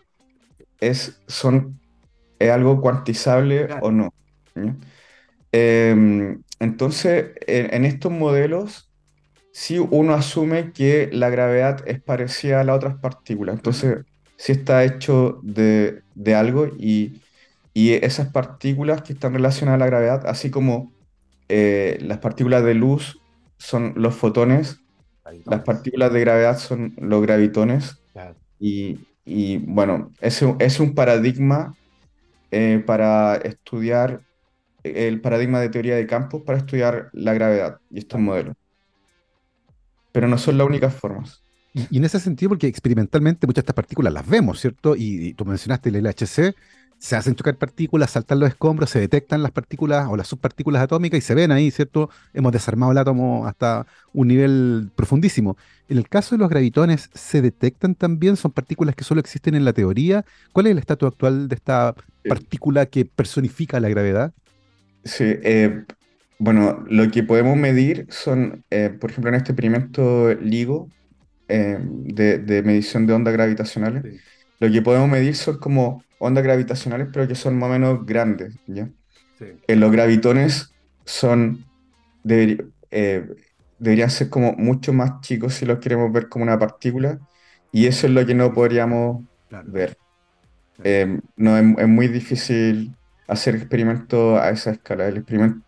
es, 0.80 1.22
son, 1.28 1.80
es 2.38 2.50
algo 2.50 2.80
cuantizable 2.82 3.68
Claro. 3.68 3.80
o 3.80 3.92
no. 3.92 4.10
¿ya? 4.54 4.76
Em, 5.52 6.42
entonces, 6.60 7.32
en, 7.46 7.72
en 7.74 7.84
estos 7.84 8.12
modelos, 8.12 8.90
sí 9.52 9.78
uno 9.78 10.14
asume 10.14 10.72
que 10.72 11.10
la 11.12 11.30
gravedad 11.30 11.82
es 11.88 12.02
parecida 12.02 12.60
a 12.60 12.64
las 12.64 12.76
otras 12.76 12.96
partículas. 13.00 13.56
Entonces, 13.56 13.98
sí 14.36 14.52
está 14.52 14.84
hecho 14.84 15.40
de, 15.42 16.04
de 16.14 16.34
algo 16.34 16.68
y, 16.78 17.22
y 17.74 17.92
esas 17.94 18.30
partículas 18.32 19.02
que 19.02 19.12
están 19.14 19.34
relacionadas 19.34 19.76
a 19.82 19.84
la 19.84 19.86
gravedad, 19.86 20.26
así 20.28 20.50
como 20.50 20.94
eh, 21.48 21.98
las 22.02 22.18
partículas 22.18 22.64
de 22.64 22.74
luz 22.74 23.17
son 23.58 23.94
los 23.96 24.14
fotones, 24.14 24.80
las 25.44 25.62
partículas 25.62 26.12
de 26.12 26.20
gravedad 26.20 26.58
son 26.58 26.94
los 26.98 27.22
gravitones. 27.22 27.98
Claro. 28.12 28.36
Y, 28.58 28.98
y, 29.24 29.58
bueno, 29.58 30.12
es, 30.20 30.40
un- 30.42 30.56
es 30.60 30.80
un 30.80 30.94
paradigma 30.94 31.74
eh, 32.50 32.82
para 32.86 33.36
estudiar, 33.36 34.22
el 34.82 35.20
paradigma 35.20 35.60
de 35.60 35.68
teoría 35.70 35.96
de 35.96 36.06
campos 36.06 36.42
para 36.44 36.58
estudiar 36.58 37.10
la 37.12 37.34
gravedad 37.34 37.78
y 37.90 37.98
estos 37.98 38.20
modelos. 38.20 38.54
Pero 40.12 40.28
no 40.28 40.38
son 40.38 40.58
las 40.58 40.66
únicas 40.66 40.94
formas. 40.94 41.42
Y, 41.72 41.86
y 41.90 41.98
en 41.98 42.04
ese 42.04 42.18
sentido, 42.20 42.50
porque 42.50 42.66
experimentalmente 42.66 43.46
muchas 43.46 43.56
de 43.64 43.66
estas 43.66 43.74
partículas 43.76 44.12
las 44.12 44.26
vemos, 44.26 44.60
¿cierto? 44.60 44.96
Y, 44.96 45.28
y 45.28 45.34
tú 45.34 45.44
mencionaste 45.44 45.90
el 45.90 45.96
LHC, 45.96 46.54
se 46.98 47.16
hacen 47.16 47.34
chocar 47.36 47.56
partículas, 47.56 48.10
saltan 48.10 48.40
los 48.40 48.48
escombros, 48.48 48.90
se 48.90 49.00
detectan 49.00 49.42
las 49.42 49.52
partículas 49.52 50.08
o 50.10 50.16
las 50.16 50.26
subpartículas 50.28 50.82
atómicas 50.82 51.18
y 51.18 51.20
se 51.22 51.34
ven 51.34 51.52
ahí, 51.52 51.70
¿cierto? 51.70 52.10
Hemos 52.32 52.52
desarmado 52.52 52.92
el 52.92 52.98
átomo 52.98 53.46
hasta 53.46 53.86
un 54.12 54.28
nivel 54.28 54.90
profundísimo. 54.96 55.56
En 55.88 55.98
el 55.98 56.08
caso 56.08 56.34
de 56.34 56.40
los 56.40 56.48
gravitones, 56.50 57.10
¿se 57.14 57.40
detectan 57.42 57.94
también? 57.94 58.36
¿Son 58.36 58.52
partículas 58.52 58.94
que 58.96 59.04
solo 59.04 59.20
existen 59.20 59.54
en 59.54 59.64
la 59.64 59.72
teoría? 59.72 60.24
¿Cuál 60.52 60.66
es 60.66 60.72
el 60.72 60.78
estatus 60.78 61.08
actual 61.08 61.48
de 61.48 61.54
esta 61.54 61.94
partícula 62.26 62.86
que 62.86 63.04
personifica 63.04 63.80
la 63.80 63.88
gravedad? 63.88 64.34
Sí, 65.04 65.24
eh, 65.42 65.84
bueno, 66.38 66.84
lo 66.88 67.10
que 67.10 67.22
podemos 67.22 67.56
medir 67.56 68.06
son, 68.10 68.64
eh, 68.70 68.90
por 68.90 69.10
ejemplo, 69.10 69.30
en 69.30 69.36
este 69.36 69.52
experimento 69.52 70.30
LIGO 70.34 70.92
eh, 71.48 71.78
de, 71.80 72.38
de 72.38 72.62
medición 72.62 73.06
de 73.06 73.14
ondas 73.14 73.34
gravitacionales, 73.34 74.06
Sí, 74.06 74.20
lo 74.60 74.70
que 74.70 74.82
podemos 74.82 75.08
medir 75.08 75.36
son 75.36 75.58
como 75.58 76.06
ondas 76.18 76.44
gravitacionales, 76.44 77.08
pero 77.12 77.28
que 77.28 77.34
son 77.34 77.58
más 77.58 77.68
o 77.70 77.72
menos 77.72 78.06
grandes, 78.06 78.56
¿ya? 78.66 78.90
sí. 79.38 79.62
Eh, 79.68 79.76
los 79.76 79.92
gravitones 79.92 80.76
son, 81.04 81.66
eh, 82.90 83.26
deberían 83.78 84.10
ser 84.10 84.30
como 84.30 84.52
mucho 84.54 84.92
más 84.92 85.20
chicos 85.20 85.54
si 85.54 85.66
los 85.66 85.78
queremos 85.78 86.12
ver 86.12 86.28
como 86.28 86.44
una 86.44 86.58
partícula, 86.58 87.20
y 87.72 87.86
eso 87.86 88.06
es 88.06 88.12
lo 88.12 88.24
que 88.26 88.34
no 88.34 88.52
podríamos 88.52 89.24
Claro, 89.48 89.68
ver. 89.72 89.98
claro. 90.74 90.84
Eh, 90.84 91.20
no, 91.36 91.58
es, 91.58 91.64
es 91.78 91.88
muy 91.88 92.08
difícil 92.08 92.96
hacer 93.26 93.56
experimentos 93.56 94.40
a 94.40 94.50
esa 94.50 94.72
escala. 94.72 95.08
El 95.08 95.18
experimento, 95.18 95.62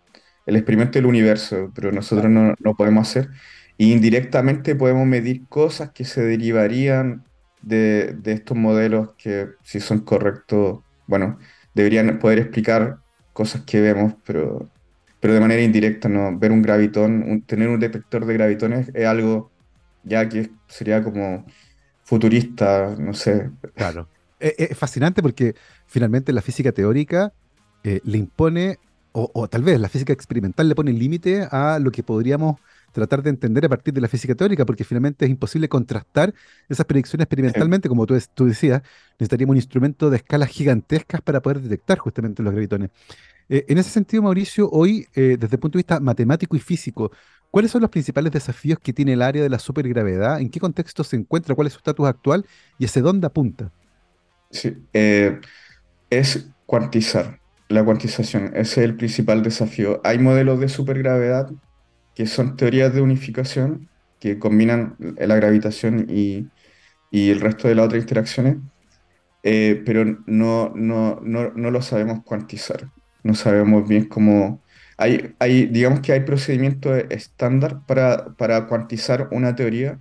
el 0.47 0.57
experimento 0.57 0.99
del 0.99 1.07
universo, 1.07 1.73
pero 1.75 1.93
nosotros 1.93 2.31
no, 2.31 2.55
no 2.61 2.77
podemos 2.77 3.09
hacer. 3.09 3.31
Y 3.79 3.93
indirectamente 3.93 4.75
podemos 4.77 5.07
medir 5.07 5.49
cosas 5.49 5.93
que 5.93 6.05
se 6.05 6.23
derivarían 6.25 7.27
de, 7.63 8.19
estos 8.25 8.57
modelos 8.57 9.15
que, 9.17 9.49
si 9.63 9.81
son 9.81 10.01
correctos, 10.01 10.81
bueno, 11.07 11.39
deberían 11.75 12.19
poder 12.19 12.39
explicar 12.39 12.99
cosas 13.33 13.63
que 13.63 13.81
vemos, 13.81 14.15
pero, 14.25 14.69
pero 15.21 15.35
de 15.35 15.41
manera 15.41 15.63
indirecta, 15.63 16.09
¿no? 16.09 16.39
Ver 16.39 16.53
un 16.53 16.63
gravitón, 16.63 17.43
tener 17.47 17.69
un 17.69 17.81
detector 17.81 18.25
de 18.27 18.35
gravitones 18.35 18.91
es 18.95 19.07
algo 19.07 19.51
ya 20.03 20.29
que 20.29 20.51
sería 20.69 21.03
como 21.03 21.45
futurista, 22.03 22.95
no 22.99 23.15
sé. 23.15 23.51
Claro. 23.75 24.09
Es 24.41 24.75
fascinante 24.79 25.21
porque 25.21 25.55
finalmente 25.87 26.33
la 26.33 26.41
física 26.41 26.73
teórica 26.73 27.35
eh, 27.85 28.01
le 28.05 28.17
impone 28.17 28.79
o, 29.13 29.31
o 29.35 29.49
tal 29.49 29.63
vez 29.63 29.79
la 29.79 29.91
física 29.91 30.15
experimental 30.15 30.67
le 30.67 30.75
pone 30.75 30.95
límite 30.95 31.47
a 31.51 31.79
lo 31.79 31.91
que 31.91 32.03
podríamos 32.03 32.59
tratar 32.93 33.23
de 33.23 33.31
entender 33.31 33.65
a 33.65 33.69
partir 33.69 33.95
de 33.95 34.01
la 34.01 34.09
física 34.09 34.35
teórica, 34.35 34.65
porque 34.65 34.85
finalmente 34.85 35.25
es 35.25 35.31
imposible 35.31 35.69
contrastar 35.69 36.35
esas 36.69 36.87
predicciones 36.87 37.25
experimentalmente, 37.25 37.89
como 37.89 38.07
tú, 38.07 38.19
tú 38.35 38.47
decías, 38.47 38.83
necesitaríamos 39.19 39.53
un 39.53 39.57
instrumento 39.57 40.11
de 40.11 40.19
escalas 40.19 40.49
gigantescas 40.49 41.21
para 41.21 41.41
poder 41.41 41.61
detectar 41.61 41.99
justamente 41.99 42.43
los 42.43 42.53
gravitones. 42.53 42.91
Eh, 43.49 43.65
en 43.69 43.79
ese 43.79 43.91
sentido, 43.91 44.23
Mauricio, 44.23 44.69
hoy, 44.71 45.07
eh, 45.15 45.37
desde 45.39 45.57
el 45.57 45.61
punto 45.61 45.77
de 45.77 45.81
vista 45.81 46.01
matemático 46.01 46.57
y 46.57 46.61
físico, 46.61 47.11
¿cuáles 47.51 47.71
son 47.71 47.81
los 47.83 47.91
principales 47.91 48.33
desafíos 48.33 48.79
que 48.79 48.93
tiene 48.93 49.15
el 49.15 49.23
área 49.23 49.43
de 49.43 49.49
la 49.49 49.59
supergravedad? 49.59 50.41
¿En 50.41 50.51
qué 50.51 50.61
contexto 50.61 51.03
se 51.03 51.17
encuentra? 51.17 51.55
¿Cuál 51.55 51.67
es 51.67 51.73
su 51.73 51.79
estatus 51.79 52.07
actual? 52.07 52.47
¿Y 52.79 52.85
hacia 52.85 53.03
dónde 53.03 53.27
apunta? 53.27 53.73
sí. 54.51 54.77
Eh, 54.93 55.41
es 56.11 56.49
cuantizar, 56.67 57.41
la 57.69 57.85
cuantización, 57.85 58.47
ese 58.55 58.61
es 58.61 58.79
el 58.79 58.97
principal 58.97 59.43
desafío. 59.43 60.01
Hay 60.05 60.19
modelos 60.19 60.59
de 60.61 60.69
supergravedad 60.69 61.51
que 62.15 62.27
son 62.27 62.57
teorías 62.57 62.95
de 62.95 63.01
unificación 63.03 63.91
que 64.19 64.39
combinan 64.39 64.97
la 64.99 65.37
gravitación 65.37 66.07
y, 66.11 66.53
y 67.11 67.31
el 67.31 67.41
resto 67.41 67.69
de 67.69 67.75
las 67.77 67.87
otras 67.87 68.03
interacciones, 68.03 68.59
eh, 69.43 69.83
pero 69.87 70.05
no, 70.27 70.73
no, 70.75 71.21
no, 71.23 71.51
no 71.53 71.71
lo 71.71 71.83
sabemos 71.83 72.21
cuantizar. 72.25 72.91
No 73.23 73.35
sabemos 73.35 73.89
bien 73.89 74.07
cómo... 74.09 74.65
Hay, 74.99 75.35
hay, 75.39 75.67
digamos 75.67 76.01
que 76.01 76.13
hay 76.13 76.21
procedimientos 76.21 77.05
estándar 77.11 77.85
para, 77.87 78.35
para 78.37 78.67
cuantizar 78.67 79.29
una 79.33 79.55
teoría, 79.55 80.01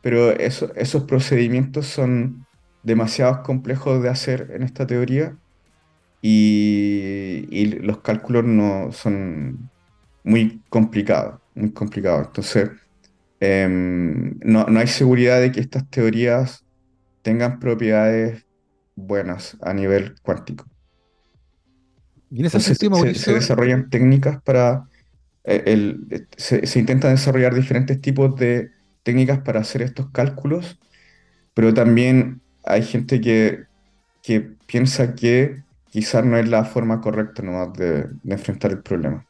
pero 0.00 0.32
eso- 0.32 0.72
esos 0.76 1.04
procedimientos 1.04 1.86
son 1.86 2.46
demasiado 2.82 3.42
complejos 3.42 4.02
de 4.02 4.08
hacer 4.10 4.50
en 4.54 4.62
esta 4.64 4.86
teoría 4.86 5.38
y, 6.20 7.46
y 7.50 7.66
los 7.80 8.00
cálculos 8.02 8.44
no 8.44 8.92
son 8.92 9.70
muy 10.24 10.62
complicados, 10.68 11.40
muy 11.54 11.70
complicados. 11.70 12.26
Entonces, 12.26 12.70
em, 13.38 14.38
no, 14.40 14.64
no 14.64 14.80
hay 14.80 14.88
seguridad 14.88 15.40
de 15.40 15.52
que 15.52 15.60
estas 15.60 15.88
teorías 15.90 16.64
tengan 17.22 17.60
propiedades 17.60 18.44
buenas 18.96 19.56
a 19.60 19.72
nivel 19.72 20.14
cuántico. 20.22 20.66
Y 22.30 22.40
en 22.40 22.46
ese 22.46 22.56
Entonces, 22.56 22.78
sentido, 22.78 23.14
se, 23.14 23.34
desarrollan 23.34 23.90
técnicas 23.90 24.42
para, 24.42 24.88
eh, 25.44 25.62
el, 25.66 26.26
se, 26.36 26.66
se 26.66 26.78
intentan 26.80 27.12
desarrollar 27.12 27.54
diferentes 27.54 28.00
tipos 28.00 28.34
de 28.36 28.70
técnicas 29.02 29.40
para 29.40 29.60
hacer 29.60 29.82
estos 29.82 30.10
cálculos, 30.10 30.80
pero 31.52 31.72
también 31.72 32.40
hay 32.64 32.82
gente 32.82 33.20
que, 33.20 33.64
que 34.22 34.40
piensa 34.66 35.14
que 35.14 35.62
quizás 35.90 36.24
no 36.24 36.36
es 36.36 36.48
la 36.48 36.64
forma 36.64 37.00
correcta 37.00 37.42
nomás 37.42 37.72
de, 37.74 38.08
de 38.22 38.34
enfrentar 38.34 38.72
el 38.72 38.82
problema. 38.82 39.24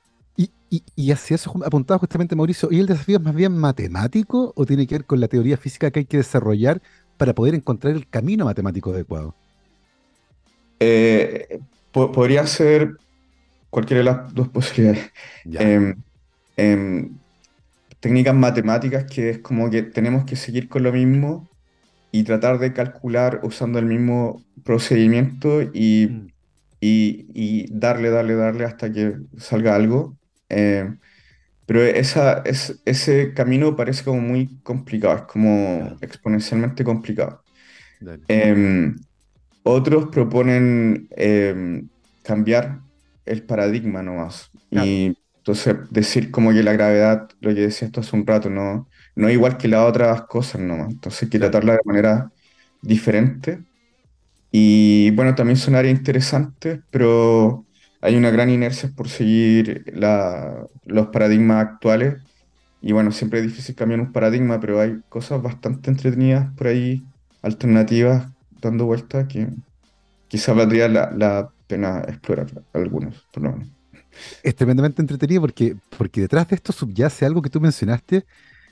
Y, 0.76 0.84
y, 0.96 1.12
hacia 1.12 1.36
eso 1.36 1.52
apuntaba 1.64 1.98
justamente 1.98 2.36
Mauricio, 2.36 2.68
¿y 2.72 2.80
el 2.80 2.86
desafío 2.86 3.18
es 3.18 3.22
más 3.24 3.34
bien 3.34 3.56
matemático 3.56 4.52
o 4.56 4.66
tiene 4.66 4.86
que 4.86 4.96
ver 4.96 5.06
con 5.06 5.20
la 5.20 5.28
teoría 5.28 5.56
física 5.56 5.90
que 5.90 6.00
hay 6.00 6.06
que 6.06 6.18
desarrollar 6.18 6.82
para 7.16 7.34
poder 7.34 7.54
encontrar 7.54 7.94
el 7.94 8.08
camino 8.08 8.44
matemático 8.46 8.90
adecuado? 8.92 9.36
Eh, 10.80 11.60
po- 11.90 12.12
podría 12.12 12.46
ser 12.46 12.98
cualquiera 13.70 14.00
de 14.00 14.04
las 14.04 14.34
dos 14.34 14.48
posibilidades. 14.50 15.12
Em, 15.58 16.02
em, 16.56 17.20
técnicas 18.00 18.34
matemáticas 18.34 19.06
que 19.06 19.30
es 19.30 19.38
como 19.40 19.70
que 19.70 19.82
tenemos 19.84 20.24
que 20.26 20.36
seguir 20.36 20.68
con 20.68 20.82
lo 20.84 20.92
mismo 20.92 21.50
y 22.12 22.24
tratar 22.24 22.58
de 22.58 22.72
calcular 22.74 23.40
usando 23.44 23.78
el 23.78 23.86
mismo 23.86 24.46
procedimiento 24.64 25.62
y, 25.62 26.08
Mm. 26.10 26.28
y- 26.80 27.26
y 27.34 27.66
darle, 27.78 28.10
darle, 28.10 28.34
darle 28.36 28.64
hasta 28.64 28.92
que 28.92 29.16
salga 29.38 29.74
algo. 29.76 30.18
Em, 30.54 30.98
pero 31.66 31.82
esa, 31.82 32.42
es, 32.44 32.80
ese 32.84 33.34
camino 33.34 33.76
parece 33.76 34.04
como 34.04 34.20
muy 34.20 34.60
complicado, 34.62 35.16
es 35.16 35.22
como 35.22 35.96
exponencialmente 36.00 36.84
complicado. 36.84 37.42
dale. 38.00 38.22
Em, 38.28 38.96
otros 39.62 40.08
proponen 40.10 41.08
em, 41.16 41.88
cambiar 42.22 42.80
el 43.24 43.44
paradigma 43.44 44.02
nomás. 44.02 44.50
Claro, 44.70 44.86
Y 44.86 45.18
entonces 45.38 45.76
decir 45.90 46.30
como 46.30 46.52
que 46.52 46.62
la 46.62 46.72
gravedad, 46.74 47.28
lo 47.40 47.54
que 47.54 47.62
decía 47.62 47.86
esto 47.86 48.00
hace 48.00 48.16
un 48.16 48.26
rato, 48.26 48.50
no, 48.50 48.88
no 49.16 49.28
es 49.28 49.34
igual 49.34 49.56
que 49.58 49.68
las 49.68 49.88
otras 49.88 50.22
cosas 50.22 50.60
nomás. 50.60 50.90
Entonces 50.90 51.24
hay 51.24 51.28
que 51.30 51.38
tratarla 51.38 51.74
de 51.74 51.80
manera 51.84 52.30
diferente. 52.82 53.64
Y 54.50 55.10
bueno, 55.12 55.34
también 55.34 55.56
son 55.56 55.74
áreas 55.74 55.96
interesantes, 55.96 56.80
pero 56.90 57.66
hay 58.04 58.16
una 58.16 58.30
gran 58.30 58.50
inercia 58.50 58.90
por 58.96 59.08
seguir 59.10 59.84
la- 59.94 60.66
los 60.84 61.08
paradigmas 61.08 61.64
actuales. 61.66 62.22
Y 62.80 62.92
bueno, 62.92 63.12
siempre 63.12 63.40
es 63.40 63.46
difícil 63.46 63.74
cambiar 63.76 64.00
un 64.00 64.12
paradigma, 64.12 64.60
pero 64.60 64.80
hay 64.80 65.02
cosas 65.08 65.42
bastante 65.42 65.90
entretenidas 65.90 66.54
por 66.56 66.68
ahí, 66.68 67.08
alternativas, 67.42 68.32
dando 68.50 68.86
vueltas, 68.86 69.28
que 69.28 69.48
quizás 70.28 70.56
valdría 70.56 70.88
la, 70.88 71.10
la 71.12 71.54
pena 71.68 72.00
explorar 72.08 72.48
algunos, 72.74 73.28
por 73.32 73.42
lo 73.44 73.52
menos. 73.52 73.70
Es 74.42 74.54
tremendamente 74.56 75.02
entretenido 75.02 75.40
porque, 75.42 75.76
porque 75.96 76.20
detrás 76.22 76.48
de 76.48 76.56
esto 76.56 76.72
subyace 76.72 77.24
algo 77.26 77.42
que 77.42 77.50
tú 77.50 77.60
mencionaste 77.60 78.24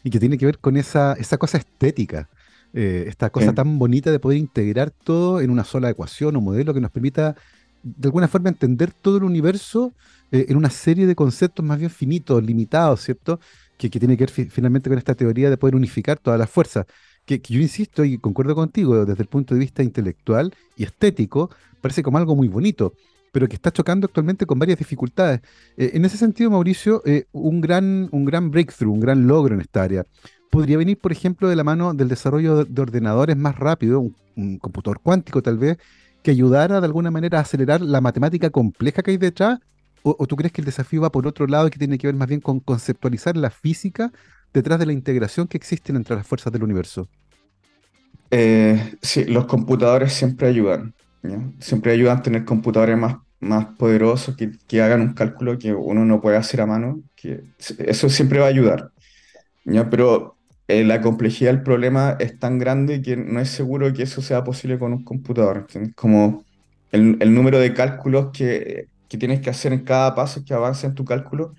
y 0.02 0.10
que 0.10 0.20
tiene 0.20 0.38
que 0.38 0.46
ver 0.46 0.58
con 0.60 0.76
esa, 0.76 1.14
esa 1.14 1.38
cosa 1.38 1.58
estética, 1.58 2.28
eh, 2.72 3.04
esta 3.08 3.30
cosa 3.30 3.52
tan 3.52 3.78
bonita 3.78 4.10
de 4.10 4.20
poder 4.20 4.38
integrar 4.38 4.90
todo 4.90 5.40
en 5.40 5.50
una 5.50 5.64
sola 5.64 5.90
ecuación 5.90 6.36
o 6.36 6.40
modelo 6.40 6.74
que 6.74 6.80
nos 6.80 6.90
permita 6.90 7.36
de 7.82 8.08
alguna 8.08 8.28
forma 8.28 8.48
entender 8.48 8.92
todo 8.92 9.16
el 9.18 9.24
universo 9.24 9.92
eh, 10.30 10.46
en 10.48 10.56
una 10.56 10.70
serie 10.70 11.06
de 11.06 11.14
conceptos 11.14 11.64
más 11.64 11.78
bien 11.78 11.90
finitos, 11.90 12.42
limitados, 12.42 13.02
¿cierto? 13.02 13.40
Que, 13.76 13.90
que 13.90 13.98
tiene 13.98 14.16
que 14.16 14.24
ver 14.24 14.30
fi- 14.30 14.44
finalmente 14.46 14.88
con 14.88 14.98
esta 14.98 15.14
teoría 15.14 15.50
de 15.50 15.56
poder 15.56 15.74
unificar 15.74 16.18
todas 16.18 16.38
las 16.38 16.48
fuerzas. 16.48 16.86
Que, 17.24 17.40
yo 17.40 17.60
insisto 17.60 18.04
y 18.04 18.18
concuerdo 18.18 18.54
contigo, 18.54 19.04
desde 19.04 19.22
el 19.22 19.28
punto 19.28 19.54
de 19.54 19.60
vista 19.60 19.82
intelectual 19.82 20.54
y 20.76 20.84
estético, 20.84 21.50
parece 21.80 22.02
como 22.02 22.18
algo 22.18 22.34
muy 22.36 22.48
bonito 22.48 22.94
pero 23.32 23.48
que 23.48 23.54
está 23.54 23.72
chocando 23.72 24.04
actualmente 24.04 24.44
con 24.44 24.58
varias 24.58 24.78
dificultades. 24.78 25.40
Eh, 25.78 25.92
en 25.94 26.04
ese 26.04 26.18
sentido, 26.18 26.50
Mauricio, 26.50 27.02
eh, 27.06 27.24
un 27.32 27.62
gran, 27.62 28.10
un 28.12 28.26
gran 28.26 28.50
breakthrough, 28.50 28.92
un 28.92 29.00
gran 29.00 29.26
logro 29.26 29.54
en 29.54 29.62
esta 29.62 29.82
área, 29.82 30.04
podría 30.50 30.76
venir, 30.76 30.98
por 30.98 31.12
ejemplo, 31.12 31.48
de 31.48 31.56
la 31.56 31.64
mano 31.64 31.94
del 31.94 32.08
desarrollo 32.08 32.58
de, 32.58 32.64
de 32.66 32.82
ordenadores 32.82 33.34
más 33.38 33.56
rápido, 33.56 34.00
un 34.36 34.58
computador 34.58 35.00
cuántico 35.02 35.40
tal 35.40 35.56
vez, 35.56 35.78
que 36.22 36.30
ayudara 36.30 36.80
de 36.80 36.86
alguna 36.86 37.10
manera 37.10 37.38
a 37.38 37.42
acelerar 37.42 37.80
la 37.80 38.00
matemática 38.00 38.50
compleja 38.50 39.02
que 39.02 39.12
hay 39.12 39.16
detrás, 39.16 39.58
o, 40.02 40.26
tú 40.26 40.36
crees 40.36 40.52
que 40.52 40.60
el 40.60 40.64
desafío 40.64 41.00
va 41.00 41.12
por 41.12 41.26
otro 41.26 41.46
lado 41.46 41.68
y 41.68 41.70
que 41.70 41.78
tiene 41.78 41.96
que 41.98 42.08
ver 42.08 42.16
más 42.16 42.28
bien 42.28 42.40
con 42.40 42.60
conceptualizar 42.60 43.36
la 43.36 43.50
física 43.50 44.12
detrás 44.52 44.78
de 44.78 44.86
la 44.86 44.92
integración 44.92 45.46
que 45.46 45.56
existen 45.56 45.96
entre 45.96 46.16
las 46.16 46.26
fuerzas 46.26 46.52
del 46.52 46.64
universo. 46.64 47.08
Eh, 48.30 48.96
sí, 49.00 49.24
los 49.24 49.46
computadores 49.46 50.12
siempre 50.12 50.48
ayudan. 50.48 50.94
Siempre 51.60 51.92
ayudan 51.92 52.18
a 52.18 52.22
tener 52.22 52.44
computadores 52.44 52.98
más, 52.98 53.16
más 53.38 53.66
poderosos 53.76 54.36
que, 54.36 54.50
que 54.66 54.82
hagan 54.82 55.02
un 55.02 55.14
cálculo 55.14 55.56
que 55.56 55.72
uno 55.72 56.04
no 56.04 56.20
puede 56.20 56.36
hacer 56.36 56.60
a 56.60 56.66
mano, 56.66 57.00
que 57.14 57.44
eso 57.78 58.08
siempre 58.08 58.40
va 58.40 58.46
a 58.46 58.48
ayudar. 58.48 58.90
Pero 59.64 60.36
eh, 60.72 60.84
la 60.84 61.02
complejidad 61.02 61.50
del 61.50 61.62
problema 61.62 62.16
es 62.18 62.38
tan 62.38 62.58
grande 62.58 63.02
que 63.02 63.14
no 63.14 63.40
es 63.40 63.50
seguro 63.50 63.92
que 63.92 64.04
eso 64.04 64.22
sea 64.22 64.42
posible 64.42 64.78
con 64.78 64.94
un 64.94 65.04
computador. 65.04 65.58
¿entiendes? 65.58 65.94
Como 65.94 66.46
el, 66.90 67.34
número 67.34 67.58
de 67.58 67.74
cálculos 67.74 68.30
que, 68.32 68.88
que 69.06 69.18
tienes 69.18 69.40
que 69.42 69.50
hacer 69.50 69.74
en 69.74 69.84
cada 69.84 70.14
paso 70.14 70.42
que 70.46 70.54
avanza 70.54 70.86
en 70.86 70.94
tu 70.94 71.04
cálculo 71.04 71.54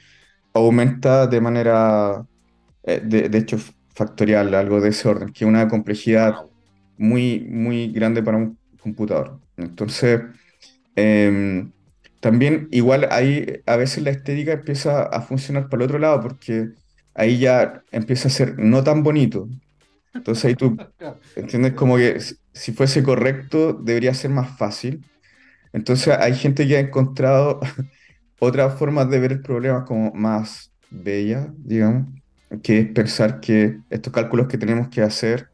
aumenta 0.54 1.28
de 1.28 1.42
manera, 1.42 2.26
eh, 2.84 3.02
de, 3.04 3.30
de 3.30 3.38
hecho, 3.38 3.60
factorial, 3.94 4.54
algo 4.56 4.82
de 4.82 4.90
ese 4.90 5.08
orden, 5.08 5.30
que 5.32 5.46
es 5.46 5.48
una 5.48 5.68
complejidad 5.68 6.36
muy, 6.98 7.42
muy 7.42 7.92
grande 7.92 8.24
para 8.24 8.38
un 8.38 8.58
computador. 8.82 9.40
Entonces, 9.58 10.22
em, 10.96 11.72
también 12.20 12.68
igual 12.72 13.08
ahí 13.12 13.62
a 13.68 13.76
veces 13.76 14.04
la 14.04 14.10
estética 14.12 14.54
empieza 14.54 15.04
a 15.04 15.22
funcionar 15.22 15.70
por 15.70 15.80
el 15.80 15.86
otro 15.86 16.00
lado, 16.00 16.20
porque 16.22 16.70
ahí 17.14 17.40
ya 17.40 17.84
empieza 17.92 18.28
a 18.28 18.32
ser 18.32 18.58
no 18.58 18.84
tan 18.84 19.04
bonito. 19.04 19.48
Entonces 20.14 20.46
ahí 20.46 20.56
tú 20.56 20.78
entiendes 21.36 21.74
como 21.74 21.98
que 21.98 22.20
si 22.54 22.72
fuese 22.72 23.04
correcto 23.04 23.74
debería 23.74 24.14
ser 24.14 24.32
más 24.32 24.58
fácil. 24.58 25.06
Entonces 25.74 26.16
hay 26.18 26.36
gente 26.36 26.68
que 26.68 26.78
ha 26.78 26.80
encontrado 26.80 27.60
otras 28.40 28.78
formas 28.78 29.10
de 29.10 29.20
ver 29.20 29.32
el 29.32 29.42
problema 29.42 29.86
como 29.86 30.12
más 30.14 30.72
bella, 30.90 31.52
digamos, 31.58 32.08
que 32.62 32.80
es 32.80 32.88
pensar 32.90 33.40
que 33.40 33.80
estos 33.90 34.14
cálculos 34.14 34.48
que 34.48 34.58
tenemos 34.58 34.90
que 34.90 35.02
hacer 35.02 35.50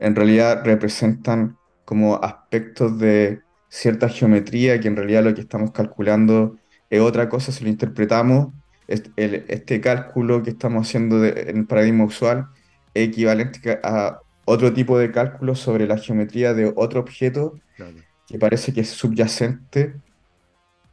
en 0.00 0.16
realidad 0.16 0.64
representan 0.64 1.56
como 1.84 2.16
aspectos 2.16 2.98
de 2.98 3.40
cierta 3.68 4.08
geometría, 4.08 4.80
que 4.80 4.88
en 4.88 4.96
realidad 4.96 5.22
lo 5.22 5.34
que 5.34 5.42
estamos 5.42 5.70
calculando 5.70 6.56
es 6.90 7.00
otra 7.00 7.28
cosa 7.28 7.52
si 7.52 7.64
lo 7.64 7.70
interpretamos. 7.70 8.52
Este, 8.92 9.10
el- 9.16 9.44
este 9.48 9.80
cálculo 9.80 10.42
que 10.42 10.50
estamos 10.50 10.86
haciendo 10.86 11.18
de- 11.20 11.48
en 11.50 11.56
el 11.58 11.66
paradigma 11.66 12.04
usual 12.04 12.48
es 12.94 13.08
equivalente 13.08 13.80
a 13.82 14.18
otro 14.44 14.72
tipo 14.74 14.98
de 14.98 15.10
cálculo 15.10 15.54
sobre 15.54 15.86
la 15.86 15.96
geometría 15.96 16.52
de 16.52 16.70
otro 16.76 17.00
objeto 17.00 17.58
Claro. 17.76 17.96
que 18.26 18.38
parece 18.38 18.72
que 18.72 18.82
es 18.82 18.90
subyacente. 18.90 19.94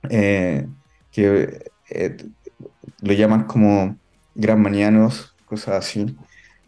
eh, 0.10 0.66
que 1.12 1.60
eh, 1.90 2.18
lo 3.02 3.14
llaman 3.14 3.44
como 3.44 3.98
granmanianos, 4.34 5.36
cosas 5.46 5.76
así. 5.76 6.16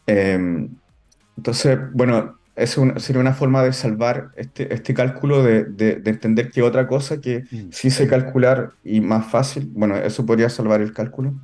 Eh, 0.05 0.67
entonces, 1.37 1.79
bueno, 1.93 2.40
esa 2.55 2.99
sería 2.99 3.21
una 3.21 3.33
forma 3.33 3.63
de 3.63 3.73
salvar 3.73 4.31
este, 4.35 4.73
este 4.73 4.93
cálculo, 4.93 5.43
de, 5.43 5.65
de- 5.65 5.95
de 5.97 6.09
entender 6.11 6.51
que 6.51 6.61
otra 6.63 6.87
cosa 6.87 7.21
que 7.21 7.43
Mm, 7.51 7.71
sí 7.71 7.89
sé 7.91 8.07
calcular 8.07 8.73
y 8.83 9.01
más 9.01 9.29
fácil, 9.31 9.69
bueno, 9.73 9.97
eso 9.97 10.25
podría 10.25 10.49
salvar 10.49 10.81
el 10.81 10.93
cálculo. 10.93 11.35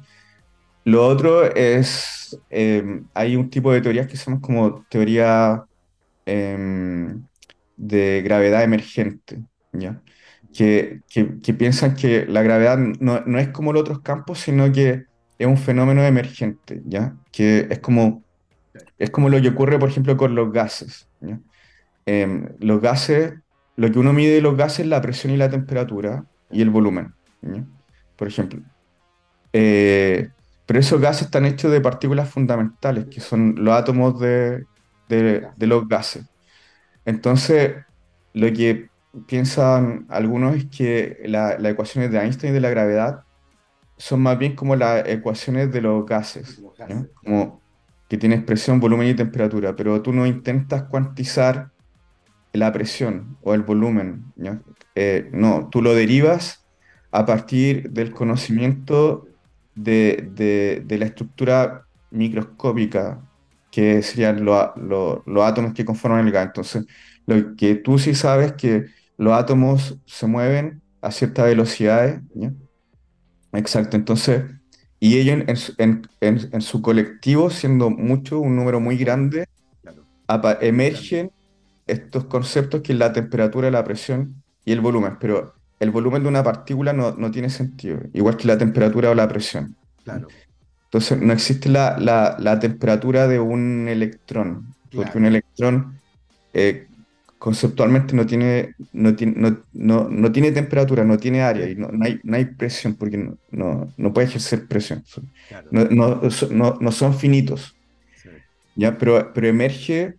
Lo 0.86 1.06
otro 1.08 1.44
es, 1.56 2.38
eh, 2.50 2.84
hay 3.14 3.36
un 3.36 3.50
tipo 3.50 3.74
de 3.74 3.82
teorías 3.82 4.08
que 4.08 4.16
llaman 4.18 4.40
como 4.42 4.86
teoría 4.90 5.66
em, 6.26 7.28
de 7.78 8.22
gravedad 8.24 8.64
emergente, 8.64 9.46
¿ya? 9.74 10.04
Que, 10.54 11.02
que, 11.10 11.40
que 11.42 11.54
piensan 11.56 11.96
que 11.96 12.26
la 12.28 12.44
gravedad 12.44 12.78
no, 12.80 13.22
no 13.26 13.40
es 13.40 13.50
como 13.50 13.74
los 13.74 13.82
otros 13.82 14.02
campos, 14.02 14.40
sino 14.40 14.72
que 14.72 15.06
es 15.38 15.48
un 15.48 15.58
fenómeno 15.58 16.04
emergente, 16.06 16.82
¿ya? 16.86 17.18
Que 17.32 17.68
es 17.72 17.80
como, 17.80 18.26
es 18.98 19.10
como 19.10 19.30
lo 19.30 19.42
que 19.42 19.50
ocurre, 19.50 19.80
por 19.80 19.90
ejemplo, 19.90 20.18
con 20.18 20.36
los 20.36 20.52
gases. 20.52 21.08
Em, 22.06 22.48
los 22.60 22.82
gases, 22.82 23.34
lo 23.76 23.92
que 23.92 24.00
uno 24.00 24.14
mide 24.14 24.34
de 24.36 24.42
los 24.42 24.56
gases 24.58 24.82
es 24.82 24.88
la 24.88 25.02
presión 25.02 25.34
y 25.34 25.38
la 25.38 25.50
temperatura 25.50 26.26
y 26.52 26.62
el 26.62 26.70
volumen. 26.70 27.14
Por 28.16 28.28
ejemplo. 28.28 28.62
Eh, 29.54 30.30
pero 30.66 30.80
esos 30.80 31.00
gases 31.02 31.24
están 31.24 31.46
hechos 31.46 31.72
de 31.72 31.82
partículas 31.82 32.30
fundamentales, 32.30 33.06
que 33.08 33.22
son 33.22 33.56
los 33.58 33.74
átomos 33.74 34.20
de, 34.20 34.66
de- 35.08 35.48
de 35.56 35.68
los 35.68 35.88
gases. 35.88 36.26
Entonces, 37.06 37.76
lo 38.34 38.52
que 38.54 38.90
piensan 39.28 40.06
algunos 40.10 40.56
es 40.56 40.66
que 40.68 41.18
la- 41.26 41.58
las 41.58 41.72
ecuaciones 41.74 42.12
de 42.12 42.20
Einstein 42.20 42.54
de 42.54 42.62
la 42.62 42.70
gravedad 42.70 43.24
son 43.98 44.22
más 44.22 44.38
bien 44.38 44.56
como 44.56 44.76
las 44.76 45.08
ecuaciones 45.08 45.72
de 45.72 45.82
los 45.82 46.06
gases, 46.06 46.62
¿no? 46.88 47.08
Como 47.16 47.62
que 48.08 48.18
tienes 48.18 48.44
presión, 48.44 48.80
volumen 48.80 49.08
y 49.10 49.16
temperatura, 49.16 49.76
pero 49.76 50.02
tú 50.02 50.14
no 50.14 50.26
intentas 50.26 50.84
cuantizar 50.86 51.72
la 52.54 52.72
presión 52.74 53.38
o 53.42 53.54
el 53.54 53.64
volumen. 53.64 54.34
Eh, 54.96 55.30
no, 55.34 55.70
tú 55.70 55.82
lo 55.82 55.94
derivas 55.96 56.68
a 57.12 57.26
partir 57.26 57.90
del 57.92 58.12
conocimiento 58.12 59.32
de, 59.76 60.30
de- 60.32 60.84
la 60.98 61.06
estructura 61.06 61.88
microscópica 62.10 63.24
que 63.70 64.02
serían 64.02 64.44
lo- 64.46 64.74
lo- 64.78 65.24
los 65.26 65.44
átomos 65.46 65.74
que 65.74 65.86
conforman 65.86 66.26
el 66.26 66.32
gas. 66.34 66.48
Entonces, 66.48 66.86
lo 67.26 67.56
que 67.56 67.76
tú 67.76 68.00
sí 68.00 68.16
sabes 68.16 68.48
es 68.48 68.54
que 68.54 68.86
los 69.18 69.34
átomos 69.34 70.00
se 70.06 70.28
mueven 70.28 70.82
a 71.02 71.12
ciertas 71.12 71.46
velocidades, 71.46 72.22
¿ya? 72.34 72.54
Exacto, 73.54 73.96
entonces, 73.98 74.44
y 75.00 75.18
ellos 75.20 75.44
en, 75.48 75.56
su 75.58 75.74
en- 75.78 76.02
en- 76.22 76.50
en 76.52 76.62
su 76.62 76.82
colectivo, 76.82 77.50
siendo 77.50 77.90
mucho, 77.90 78.40
un 78.40 78.56
número 78.56 78.80
muy 78.80 78.98
grande, 78.98 79.46
emergen 80.62 81.32
estos 81.88 82.26
conceptos 82.26 82.82
que 82.82 82.94
es 82.94 83.00
la 83.00 83.14
temperatura, 83.14 83.72
la 83.72 83.84
presión 83.84 84.44
y 84.66 84.72
el 84.74 84.82
volumen, 84.82 85.18
pero 85.20 85.54
el 85.80 85.92
volumen 85.92 86.24
de 86.24 86.30
una 86.30 86.44
partícula 86.44 86.94
no, 86.94 87.16
no 87.16 87.32
tiene 87.32 87.50
sentido, 87.50 88.00
igual 88.14 88.38
que 88.38 88.48
la 88.48 88.58
temperatura 88.58 89.12
o 89.12 89.16
la 89.16 89.28
presión. 89.28 89.76
claro, 90.04 90.28
Entonces 90.86 91.20
no 91.22 91.34
existe 91.34 91.70
la, 91.70 91.98
la- 92.00 92.36
la 92.40 92.60
temperatura 92.60 93.28
de 93.28 93.40
un 93.40 93.88
electrón, 93.88 94.74
porque 94.94 95.18
un 95.18 95.26
electrón 95.26 96.02
eh, 96.54 96.87
conceptualmente 97.38 98.16
no 98.16 98.26
tiene, 98.26 98.76
no 98.92 99.16
tiene, 99.16 99.34
no, 99.38 99.66
no- 99.74 100.10
no 100.10 100.32
tiene 100.32 100.52
temperatura, 100.52 101.04
no 101.06 101.18
tiene 101.18 101.42
área 101.44 101.70
y 101.70 101.76
no, 101.76 101.90
no 101.90 102.06
hay, 102.06 102.20
no 102.24 102.36
hay 102.38 102.46
presión, 102.46 102.96
porque 102.98 103.18
no, 103.18 103.38
no, 103.50 103.94
no 103.98 104.14
puede 104.14 104.28
ejercer 104.28 104.68
presión. 104.68 105.04
Son- 105.06 105.32
claro, 105.48 105.72
No, 105.72 105.86
no, 105.86 106.30
son- 106.32 106.58
no- 106.58 106.78
no 106.82 106.92
son 106.92 107.14
finitos, 107.16 107.78
sí, 108.14 108.30
¿ya? 108.76 108.98
Pero, 108.98 109.34
pero 109.34 109.48
emerge 109.48 110.16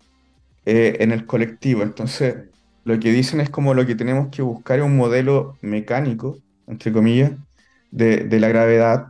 eh, 0.67 0.99
en 1.01 1.13
el 1.13 1.27
colectivo. 1.27 1.83
Entonces, 1.85 2.37
sí, 2.37 2.41
lo 2.85 2.99
que 3.01 3.13
dicen 3.13 3.41
es 3.41 3.51
como 3.51 3.75
lo 3.75 3.87
que 3.87 3.95
tenemos 3.97 4.29
que 4.31 4.43
buscar 4.43 4.79
es 4.81 4.87
un 4.87 4.97
modelo 4.97 5.59
mecánico, 5.63 6.43
entre 6.67 6.93
comillas, 6.93 7.33
de, 7.91 8.19
de 8.25 8.41
la 8.41 8.49
gravedad 8.49 9.09